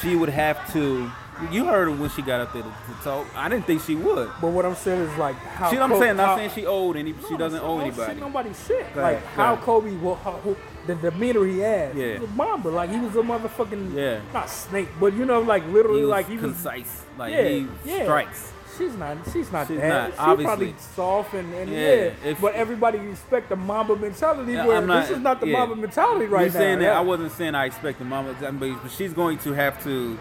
She 0.01 0.17
would 0.17 0.29
have 0.31 0.73
to. 0.73 1.11
You 1.51 1.65
heard 1.65 1.89
her 1.89 1.95
when 1.95 2.11
she 2.11 2.23
got 2.23 2.41
up 2.41 2.53
there 2.53 2.63
to, 2.63 2.69
to 2.69 3.03
talk. 3.03 3.27
I 3.35 3.49
didn't 3.49 3.67
think 3.67 3.83
she 3.83 3.95
would. 3.95 4.31
But 4.41 4.49
what 4.53 4.65
I'm 4.65 4.75
saying 4.75 5.01
is 5.03 5.19
like 5.19 5.37
how. 5.37 5.71
See 5.71 5.77
what 5.77 5.83
I'm 5.85 5.91
Kobe- 5.91 6.01
saying? 6.01 6.17
Not 6.17 6.27
how- 6.29 6.37
saying 6.37 6.51
she 6.51 6.67
owed 6.67 6.97
any. 6.97 7.13
She 7.27 7.33
No, 7.33 7.37
doesn't 7.39 7.61
owe 7.63 7.81
anybody. 7.81 8.21
Nobody 8.21 8.51
shit. 8.67 8.95
Go 8.95 9.03
like 9.03 9.17
ahead, 9.17 9.29
how 9.35 9.53
ahead. 9.55 9.65
Kobe, 9.65 9.97
wa- 9.97 10.15
how, 10.17 10.33
who, 10.33 10.57
the 10.87 10.95
demeanor 10.97 11.45
he 11.47 11.59
had. 11.59 11.97
Yeah. 11.97 12.15
He 12.15 12.19
was 12.21 12.29
a 12.31 12.33
mamba. 12.35 12.69
Like 12.69 12.91
he 12.91 12.99
was 12.99 13.15
a 13.17 13.23
motherfucking. 13.23 13.95
Yeah. 13.95 14.21
Not 14.33 14.49
snake, 14.49 14.89
but 15.01 15.15
you 15.15 15.25
know, 15.25 15.41
like 15.41 15.67
literally, 15.69 16.01
He 16.01 16.07
like 16.07 16.27
he 16.29 16.35
was. 16.37 16.43
concise. 16.53 17.05
Like 17.19 17.33
Yeah, 17.33 17.49
he 17.49 17.67
yeah. 17.85 18.03
strikes. 18.05 18.53
She's 18.79 18.95
not. 18.97 19.19
She's 19.31 19.53
not 19.53 19.69
She's 19.69 19.77
that. 19.81 19.89
not, 19.89 20.11
she's 20.13 20.19
obviously. 20.19 20.45
probably 20.47 20.75
soft 20.95 21.35
and, 21.35 21.53
and 21.55 21.71
yeah. 21.71 21.79
If- 22.25 22.41
but 22.41 22.55
everybody 22.55 22.99
expect 23.11 23.51
the 23.51 23.57
Mamba 23.57 23.97
mentality. 23.97 24.53
Yeah, 24.53 24.67
where 24.67 24.81
not- 24.81 25.03
this 25.03 25.11
is 25.11 25.23
not 25.23 25.41
the 25.41 25.49
yeah. 25.49 25.59
Mamba 25.59 25.77
mentality 25.77 26.25
right 26.25 26.41
You're 26.45 26.53
now. 26.55 26.59
saying 26.59 26.79
that 26.79 26.85
yeah. 26.87 26.99
I 26.99 27.01
wasn't 27.03 27.33
saying 27.33 27.55
I 27.55 27.67
expect 27.67 27.99
the 27.99 28.07
mama, 28.07 28.35
but 28.41 28.59
but 28.83 28.91
she's 28.91 29.13
going 29.13 29.37
to 29.39 29.53
have 29.53 29.83
to. 29.85 30.19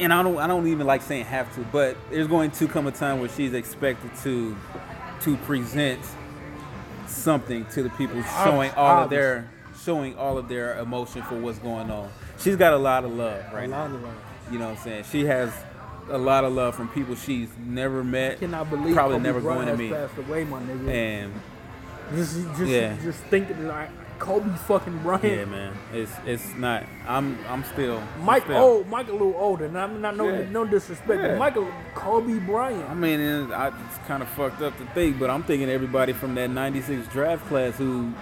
And 0.00 0.12
I 0.12 0.22
don't, 0.22 0.38
I 0.38 0.46
don't 0.46 0.66
even 0.68 0.86
like 0.86 1.02
saying 1.02 1.24
have 1.26 1.52
to, 1.56 1.60
but 1.72 1.96
there's 2.10 2.28
going 2.28 2.50
to 2.52 2.68
come 2.68 2.86
a 2.86 2.92
time 2.92 3.18
where 3.20 3.28
she's 3.28 3.52
expected 3.52 4.10
to, 4.22 4.56
to 5.22 5.36
present 5.38 6.00
something 7.06 7.64
to 7.66 7.82
the 7.82 7.90
people, 7.90 8.22
showing 8.44 8.70
all 8.72 9.02
of 9.04 9.10
their, 9.10 9.50
showing 9.82 10.16
all 10.16 10.38
of 10.38 10.48
their 10.48 10.78
emotion 10.78 11.22
for 11.22 11.36
what's 11.38 11.58
going 11.58 11.90
on. 11.90 12.10
She's 12.38 12.56
got 12.56 12.72
a 12.74 12.78
lot 12.78 13.04
of 13.04 13.12
love 13.12 13.44
right 13.52 13.64
A 13.64 13.68
now. 13.68 13.78
lot 13.86 13.90
of 13.94 14.02
love. 14.02 14.14
You 14.52 14.58
know 14.58 14.68
what 14.70 14.78
I'm 14.78 14.84
saying? 14.84 15.04
She 15.10 15.24
has 15.26 15.52
a 16.10 16.18
lot 16.18 16.44
of 16.44 16.52
love 16.52 16.74
from 16.74 16.88
people 16.88 17.14
she's 17.16 17.48
never 17.66 18.02
met, 18.04 18.38
Cannot 18.38 18.70
believe 18.70 18.94
probably 18.94 19.16
Kobe 19.16 19.24
never 19.26 19.40
Bryant 19.40 19.64
going 19.66 19.76
to 19.76 19.82
meet, 19.84 19.92
passed 19.92 20.16
away, 20.18 20.44
my 20.44 20.60
nigga. 20.60 20.88
and 20.88 21.32
Just, 22.14 22.34
just, 22.56 22.60
Yeah. 22.62 22.96
just 23.02 23.18
thinking 23.24 23.66
like 23.66 23.90
Kobe 24.18 24.54
fucking 24.66 24.98
Bryant. 24.98 25.24
yeah, 25.24 25.44
man, 25.44 25.72
it's 25.92 26.12
it's 26.26 26.54
not. 26.54 26.84
I'm 27.06 27.38
I'm 27.48 27.64
still 27.64 27.98
I'm 28.16 28.24
Mike 28.24 28.44
still- 28.44 28.56
old, 28.56 28.88
Mike 28.88 29.08
a 29.08 29.12
little 29.12 29.34
older, 29.36 29.66
and 29.66 29.78
I'm 29.78 30.00
not 30.00 30.16
no 30.16 30.28
Yeah. 30.28 30.48
no 30.50 30.64
disrespect, 30.64 31.22
Yeah. 31.22 31.36
Michael 31.38 31.68
Kobe 31.94 32.38
Bryant. 32.40 32.88
I 32.90 32.94
mean, 32.94 33.20
and 33.20 33.52
I, 33.54 33.68
it's 33.68 33.98
kind 34.06 34.22
of 34.22 34.28
fucked 34.30 34.60
up 34.62 34.76
to 34.78 34.84
think, 34.94 35.18
but 35.18 35.30
I'm 35.30 35.42
thinking 35.42 35.68
everybody 35.70 36.12
from 36.12 36.34
that 36.36 36.50
'96 36.50 37.06
draft 37.08 37.46
class 37.46 37.76
who, 37.76 38.12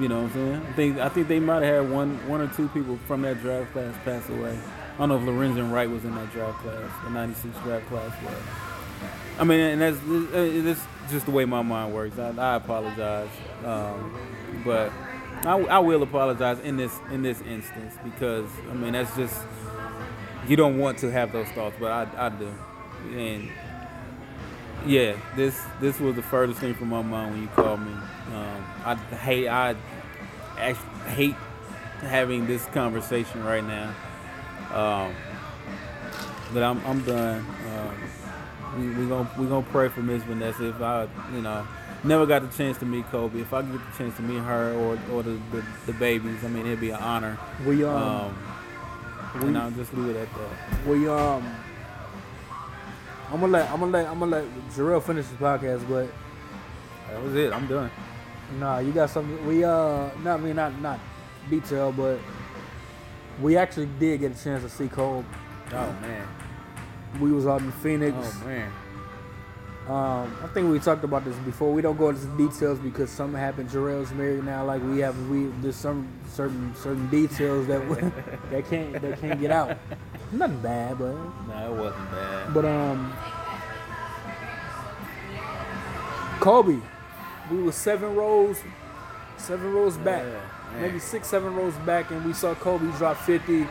you 0.00 0.08
know, 0.08 0.22
what 0.22 0.24
I'm 0.24 0.32
saying. 0.32 0.62
I 0.68 0.72
think 0.72 0.98
I 0.98 1.08
think 1.08 1.28
they 1.28 1.40
might 1.40 1.62
have 1.62 1.84
had 1.84 1.90
one 1.92 2.16
one 2.28 2.40
or 2.40 2.48
two 2.48 2.68
people 2.68 2.98
from 3.06 3.22
that 3.22 3.40
draft 3.40 3.72
class 3.72 3.94
pass 4.04 4.28
away. 4.28 4.58
I 4.94 4.98
don't 4.98 5.08
know 5.08 5.16
if 5.16 5.22
Lorenzen 5.22 5.72
Wright 5.72 5.88
was 5.88 6.04
in 6.04 6.14
that 6.16 6.30
draft 6.32 6.58
class, 6.62 6.90
the 7.04 7.10
'96 7.10 7.56
draft 7.64 7.86
class 7.88 8.12
was. 8.24 8.34
I 9.38 9.44
mean, 9.44 9.60
and 9.60 9.80
that's 9.80 9.96
uh, 9.96 10.62
that's 10.64 10.80
just 11.10 11.24
the 11.26 11.32
way 11.32 11.44
my 11.46 11.62
mind 11.62 11.94
works. 11.94 12.18
I, 12.18 12.28
I 12.36 12.56
apologize, 12.56 13.30
um, 13.64 14.14
but 14.64 14.92
I, 15.44 15.58
I 15.58 15.78
will 15.80 16.02
apologize 16.02 16.60
in 16.60 16.76
this 16.76 16.98
in 17.10 17.22
this 17.22 17.40
instance 17.42 17.94
because 18.04 18.48
I 18.70 18.74
mean 18.74 18.92
that's 18.92 19.14
just 19.16 19.36
you 20.46 20.56
don't 20.56 20.78
want 20.78 20.98
to 20.98 21.10
have 21.10 21.32
those 21.32 21.48
thoughts, 21.48 21.76
but 21.78 21.90
I, 21.90 22.26
I 22.26 22.28
do, 22.28 22.52
and 23.16 23.48
yeah, 24.86 25.16
this 25.36 25.60
this 25.80 26.00
was 26.00 26.16
the 26.16 26.22
furthest 26.22 26.60
thing 26.60 26.74
from 26.74 26.88
my 26.88 27.02
mind 27.02 27.32
when 27.32 27.42
you 27.42 27.48
called 27.48 27.80
me. 27.80 27.92
Um, 28.34 28.64
I 28.84 28.94
hate 29.16 29.48
I 29.48 29.76
actually 30.58 31.10
hate 31.10 31.36
having 32.00 32.46
this 32.46 32.64
conversation 32.66 33.44
right 33.44 33.64
now, 33.64 33.94
um, 34.72 35.14
but 36.52 36.62
I'm 36.62 36.84
I'm 36.86 37.02
done. 37.04 37.44
Um, 37.68 38.02
we 38.78 38.88
we 38.90 39.08
gonna 39.08 39.30
we 39.38 39.46
gonna 39.46 39.66
pray 39.70 39.88
for 39.88 40.02
Miss 40.02 40.22
Vanessa. 40.22 40.68
If 40.68 40.80
I 40.80 41.08
you 41.34 41.42
know 41.42 41.66
never 42.04 42.26
got 42.26 42.42
the 42.42 42.56
chance 42.56 42.78
to 42.78 42.86
meet 42.86 43.06
Kobe, 43.10 43.40
if 43.40 43.52
I 43.52 43.62
get 43.62 43.72
the 43.72 43.98
chance 43.98 44.16
to 44.16 44.22
meet 44.22 44.38
her 44.40 44.72
or 44.74 44.98
or 45.12 45.22
the 45.22 45.38
the, 45.52 45.64
the 45.86 45.92
babies, 45.94 46.44
I 46.44 46.48
mean 46.48 46.66
it'd 46.66 46.80
be 46.80 46.90
an 46.90 46.96
honor. 47.00 47.38
We 47.66 47.84
um, 47.84 47.94
Um, 49.34 49.42
and 49.46 49.58
I'll 49.58 49.70
just 49.70 49.94
leave 49.94 50.14
it 50.14 50.18
at 50.20 50.28
that. 50.34 50.86
we 50.86 51.08
um, 51.08 51.42
I'm 53.30 53.40
gonna 53.40 53.52
let 53.52 53.70
I'm 53.70 53.80
gonna 53.80 53.92
let 53.92 54.06
I'm 54.08 54.18
gonna 54.18 54.30
let 54.36 54.44
Jarrell 54.70 55.02
finish 55.02 55.26
his 55.26 55.36
podcast, 55.38 55.88
but 55.88 56.08
That 57.10 57.22
was 57.22 57.34
it. 57.34 57.52
I'm 57.52 57.66
done. 57.66 57.90
nah, 58.58 58.78
you 58.78 58.92
got 58.92 59.08
something. 59.10 59.46
We 59.46 59.64
uh, 59.64 60.10
not 60.22 60.40
I 60.40 60.42
mean 60.42 60.56
not 60.56 60.78
not 60.80 61.00
detail, 61.48 61.92
but 61.92 62.18
we 63.40 63.56
actually 63.56 63.88
did 63.98 64.20
get 64.20 64.38
a 64.38 64.44
chance 64.44 64.62
to 64.62 64.68
see 64.68 64.88
Kobe. 64.88 65.26
Oh 65.72 65.92
man. 66.02 66.28
We 67.20 67.30
was 67.32 67.46
out 67.46 67.60
in 67.62 67.72
Phoenix. 67.72 68.14
Oh 68.18 68.46
man. 68.46 68.70
Um, 69.88 70.36
I 70.42 70.46
think 70.54 70.70
we 70.70 70.78
talked 70.78 71.02
about 71.02 71.24
this 71.24 71.34
before. 71.38 71.72
We 71.72 71.82
don't 71.82 71.98
go 71.98 72.10
into 72.10 72.24
details 72.38 72.78
because 72.78 73.10
something 73.10 73.38
happened. 73.38 73.68
Jarrell's 73.68 74.12
married 74.12 74.44
now. 74.44 74.64
Like 74.64 74.80
we 74.82 75.00
have, 75.00 75.18
we 75.28 75.46
there's 75.60 75.74
some 75.74 76.08
certain 76.28 76.72
certain 76.76 77.08
details 77.08 77.66
that 77.66 77.86
we, 77.88 77.96
that 78.50 78.68
can't 78.70 78.92
that 79.02 79.20
can't 79.20 79.40
get 79.40 79.50
out. 79.50 79.76
Nothing 80.30 80.60
bad, 80.60 80.98
but 80.98 81.14
No, 81.48 81.74
it 81.74 81.78
wasn't 81.78 82.10
bad. 82.12 82.54
but 82.54 82.64
um, 82.64 83.12
Kobe, 86.40 86.78
we 87.50 87.62
were 87.62 87.72
seven 87.72 88.14
rows, 88.14 88.58
seven 89.36 89.72
rows 89.72 89.96
back, 89.96 90.24
Yeah, 90.24 90.80
maybe 90.80 90.98
six 90.98 91.28
seven 91.28 91.54
rows 91.54 91.74
back, 91.86 92.10
and 92.10 92.24
we 92.24 92.32
saw 92.32 92.54
Kobe 92.54 92.86
drop 92.98 93.16
fifty 93.18 93.66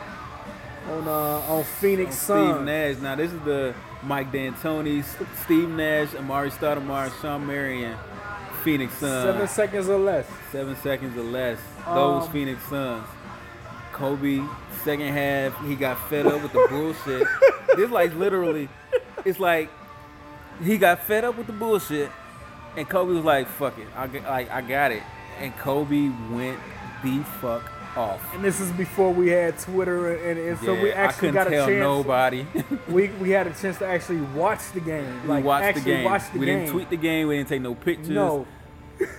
on 0.90 1.06
uh 1.08 1.40
on 1.52 1.64
Phoenix 1.64 2.14
Steve 2.16 2.26
Sun. 2.26 2.64
Nash. 2.66 2.96
Now 2.98 3.14
this 3.16 3.32
is 3.32 3.40
the 3.40 3.74
Mike 4.04 4.32
D'Antoni, 4.32 5.04
Steve 5.44 5.68
Nash, 5.68 6.08
Amar'e 6.08 6.50
Stoudemire, 6.50 7.12
Shawn 7.20 7.46
Marion, 7.46 7.96
Phoenix 8.64 8.92
Suns. 8.94 9.24
Seven 9.24 9.48
seconds 9.48 9.88
or 9.88 9.98
less. 9.98 10.26
Seven 10.50 10.76
seconds 10.76 11.16
or 11.16 11.22
less. 11.22 11.58
Those 11.86 12.24
Um, 12.26 12.32
Phoenix 12.32 12.62
Suns. 12.64 13.06
Kobe, 13.92 14.42
second 14.84 15.08
half, 15.12 15.58
he 15.66 15.74
got 15.76 15.98
fed 16.08 16.26
up 16.26 16.42
with 16.42 16.52
the 16.52 16.66
bullshit. 16.70 17.26
this 17.76 17.90
like 17.90 18.14
literally, 18.16 18.68
it's 19.24 19.38
like 19.38 19.68
he 20.62 20.78
got 20.78 21.00
fed 21.04 21.24
up 21.24 21.36
with 21.36 21.46
the 21.46 21.52
bullshit, 21.52 22.10
and 22.76 22.88
Kobe 22.88 23.12
was 23.12 23.24
like, 23.24 23.46
"Fuck 23.46 23.78
it, 23.78 23.86
I, 23.94 24.06
like, 24.06 24.50
I 24.50 24.60
got 24.62 24.92
it." 24.92 25.02
And 25.38 25.56
Kobe 25.58 26.08
went 26.30 26.58
the 27.04 27.22
fuck 27.40 27.62
off. 27.96 28.22
And 28.34 28.42
this 28.44 28.60
is 28.60 28.70
before 28.72 29.12
we 29.12 29.28
had 29.28 29.58
Twitter, 29.58 30.14
and, 30.16 30.38
and 30.38 30.58
so 30.60 30.74
we 30.74 30.88
Yeah, 30.88 30.94
actually 30.94 31.32
got 31.32 31.46
a 31.46 31.50
tell 31.50 31.66
chance. 31.66 31.80
nobody. 31.80 32.46
We 32.88 33.08
we 33.20 33.30
had 33.30 33.46
a 33.46 33.54
chance 33.54 33.78
to 33.78 33.86
actually 33.86 34.20
watch 34.34 34.72
the 34.72 34.80
game. 34.80 35.28
we 35.28 35.40
watched 35.42 35.74
the 35.76 35.80
game. 35.84 36.04
watch 36.04 36.30
the 36.32 36.38
we 36.38 36.46
game. 36.46 36.58
didn't 36.60 36.72
tweet 36.72 36.90
the 36.90 36.96
game. 36.96 37.28
We 37.28 37.36
didn't 37.36 37.48
take 37.48 37.62
no 37.62 37.74
pictures. 37.74 38.08
No, 38.10 38.46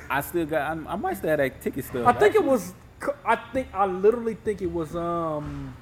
I 0.09 0.21
still 0.21 0.45
got. 0.45 0.61
I, 0.77 0.93
I 0.93 0.95
might 0.95 1.17
still 1.17 1.29
have 1.29 1.39
that 1.39 1.61
ticket 1.61 1.85
still. 1.85 2.07
I 2.07 2.13
think 2.13 2.35
it 2.35 2.43
was. 2.43 2.73
I 3.25 3.35
think 3.35 3.67
I 3.73 3.85
literally 3.85 4.35
think 4.35 4.61
it 4.61 4.71
was 4.71 4.95
um 4.95 5.75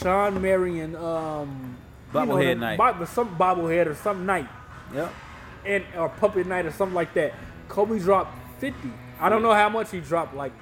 Shawn 0.00 0.40
Marion 0.42 0.94
um 0.96 1.76
you 2.12 2.20
know, 2.20 2.26
Bobblehead 2.34 2.58
night. 2.58 2.78
Bi- 2.78 3.04
some 3.06 3.36
bobblehead 3.36 3.86
or 3.86 3.94
some 3.94 4.26
night 4.26 4.48
Yep. 4.94 5.12
and 5.64 5.84
or 5.96 6.08
puppet 6.08 6.46
night 6.46 6.66
or 6.66 6.70
something 6.72 6.94
like 6.94 7.12
that. 7.14 7.34
Kobe 7.68 7.98
dropped 7.98 8.36
fifty. 8.60 8.90
I 9.20 9.28
don't 9.28 9.42
know 9.42 9.52
how 9.54 9.68
much 9.68 9.90
he 9.90 10.00
dropped 10.00 10.34
like 10.34 10.52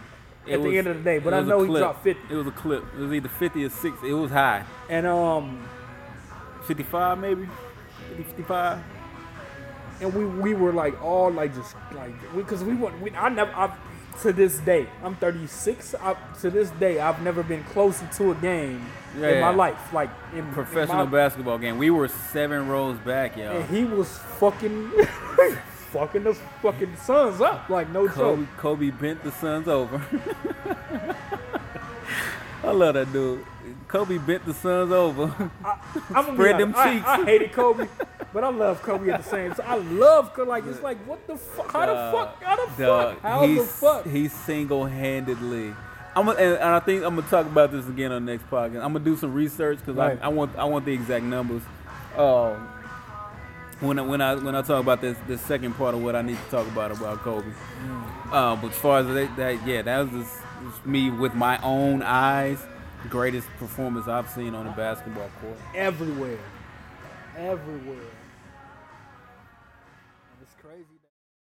At 0.50 0.62
the 0.62 0.78
end 0.78 0.86
of 0.88 0.98
the 0.98 1.02
day, 1.02 1.18
but 1.18 1.32
I 1.34 1.40
know 1.40 1.62
he 1.62 1.74
dropped 1.78 2.02
fifty. 2.04 2.22
It 2.32 2.36
was 2.36 2.46
a 2.46 2.50
clip. 2.50 2.84
It 2.94 3.00
was 3.00 3.12
either 3.12 3.28
50 3.28 3.64
or 3.64 3.70
60. 3.70 4.08
It 4.08 4.12
was 4.12 4.30
high. 4.30 4.64
And 4.88 5.06
um 5.06 5.66
55 6.66 7.18
maybe. 7.18 7.48
50, 8.16 8.22
55. 8.24 8.82
and 10.00 10.14
we 10.14 10.24
we 10.26 10.54
were 10.54 10.72
like 10.72 11.00
all 11.02 11.30
like 11.30 11.54
just 11.54 11.74
like 11.94 12.12
because 12.36 12.62
we, 12.64 12.74
went 12.74 13.00
we 13.00 13.10
I 13.12 13.28
never 13.28 13.52
I, 13.54 13.74
to 14.22 14.32
this 14.32 14.58
day 14.58 14.86
I'm 15.02 15.16
36 15.16 15.94
I, 15.94 16.14
to 16.40 16.50
this 16.50 16.70
day 16.70 17.00
I've 17.00 17.22
never 17.22 17.42
been 17.42 17.64
closer 17.64 18.06
to 18.16 18.30
a 18.32 18.34
game 18.36 18.84
in 19.14 19.20
Yeah. 19.22 19.40
my 19.40 19.50
life 19.50 19.92
like 19.92 20.10
in 20.34 20.46
Professional 20.52 21.02
in 21.04 21.10
my, 21.10 21.18
basketball 21.18 21.58
game. 21.58 21.78
We 21.78 21.90
were 21.90 22.08
seven 22.08 22.68
rows 22.68 22.98
back, 22.98 23.36
y'all. 23.36 23.56
and 23.56 23.64
he 23.74 23.84
was 23.84 24.18
fucking 24.38 24.90
fucking 25.94 26.24
the 26.24 26.34
fucking 26.34 26.96
Suns 26.96 27.40
up 27.40 27.68
like 27.70 27.88
no 27.90 28.06
Kobe, 28.08 28.42
joke 28.42 28.56
Kobe 28.58 28.90
bent 28.90 29.22
the 29.24 29.30
Suns 29.32 29.68
over. 29.68 30.02
I 32.62 32.70
love 32.70 32.94
that 32.94 33.12
dude. 33.12 33.44
Kobe 33.88 34.18
bent 34.18 34.44
the 34.46 34.54
Suns 34.54 34.90
over. 34.92 35.24
I'm 35.64 36.24
gonna 36.24 36.32
Spread 36.34 36.58
them 36.58 36.74
honest, 36.74 36.94
cheeks. 36.96 37.06
I, 37.06 37.20
I 37.20 37.24
hated 37.24 37.52
Kobe 37.52 37.86
but 38.32 38.42
I 38.44 38.48
love 38.48 38.82
Kobe 38.82 39.10
at 39.10 39.22
the 39.22 39.28
same 39.28 39.52
time 39.52 39.66
I 39.68 39.76
love 39.76 40.32
Kobe 40.34 40.48
like 40.48 40.66
it's 40.66 40.82
like 40.82 40.98
what 41.06 41.24
the 41.26 41.36
fuck 41.36 41.70
how 41.72 41.86
the 41.86 41.94
fuck 41.94 42.42
how 42.42 42.56
the 42.56 42.72
fuck 42.72 43.20
how 43.20 43.40
the 43.42 43.46
he's- 43.46 43.80
fuck 43.80 44.06
He 44.06 44.28
single-handedly. 44.28 45.74
I'm 46.16 46.26
gonna, 46.26 46.38
and, 46.38 46.54
and 46.54 46.62
I 46.62 46.78
think 46.80 47.02
I'm 47.04 47.16
gonna 47.16 47.26
talk 47.28 47.44
about 47.46 47.72
this 47.72 47.88
again 47.88 48.12
on 48.12 48.24
the 48.24 48.32
next 48.32 48.48
podcast. 48.48 48.76
I'm 48.84 48.92
gonna 48.92 49.00
do 49.00 49.16
some 49.16 49.34
research 49.34 49.78
because 49.78 49.96
Right. 49.96 50.18
I, 50.22 50.26
I 50.26 50.28
want 50.28 50.56
I 50.56 50.64
want 50.64 50.84
the 50.84 50.92
exact 50.92 51.24
numbers. 51.24 51.62
Um, 52.16 52.68
when 53.86 53.98
I, 53.98 54.02
when 54.02 54.20
I 54.20 54.34
when 54.34 54.54
I 54.54 54.62
talk 54.62 54.80
about 54.80 55.00
this 55.00 55.16
this 55.26 55.40
second 55.40 55.74
part 55.74 55.94
of 55.94 56.02
what 56.02 56.16
I 56.16 56.22
need 56.22 56.36
to 56.36 56.50
talk 56.50 56.66
about 56.66 56.90
about 56.90 57.18
Kobe. 57.18 57.46
Mm. 57.46 58.32
Uh, 58.32 58.56
but 58.56 58.70
as 58.70 58.76
far 58.78 58.98
as 59.00 59.06
that, 59.06 59.36
that 59.36 59.66
yeah, 59.66 59.82
that 59.82 59.98
was 60.00 60.24
just, 60.24 60.42
just 60.64 60.86
me 60.86 61.10
with 61.10 61.34
my 61.34 61.60
own 61.62 62.02
eyes. 62.02 62.58
Greatest 63.10 63.48
performance 63.58 64.08
I've 64.08 64.30
seen 64.30 64.54
on 64.54 64.66
a 64.66 64.72
basketball 64.72 65.30
court. 65.40 65.58
everywhere 65.74 66.38
everywhere 67.36 68.06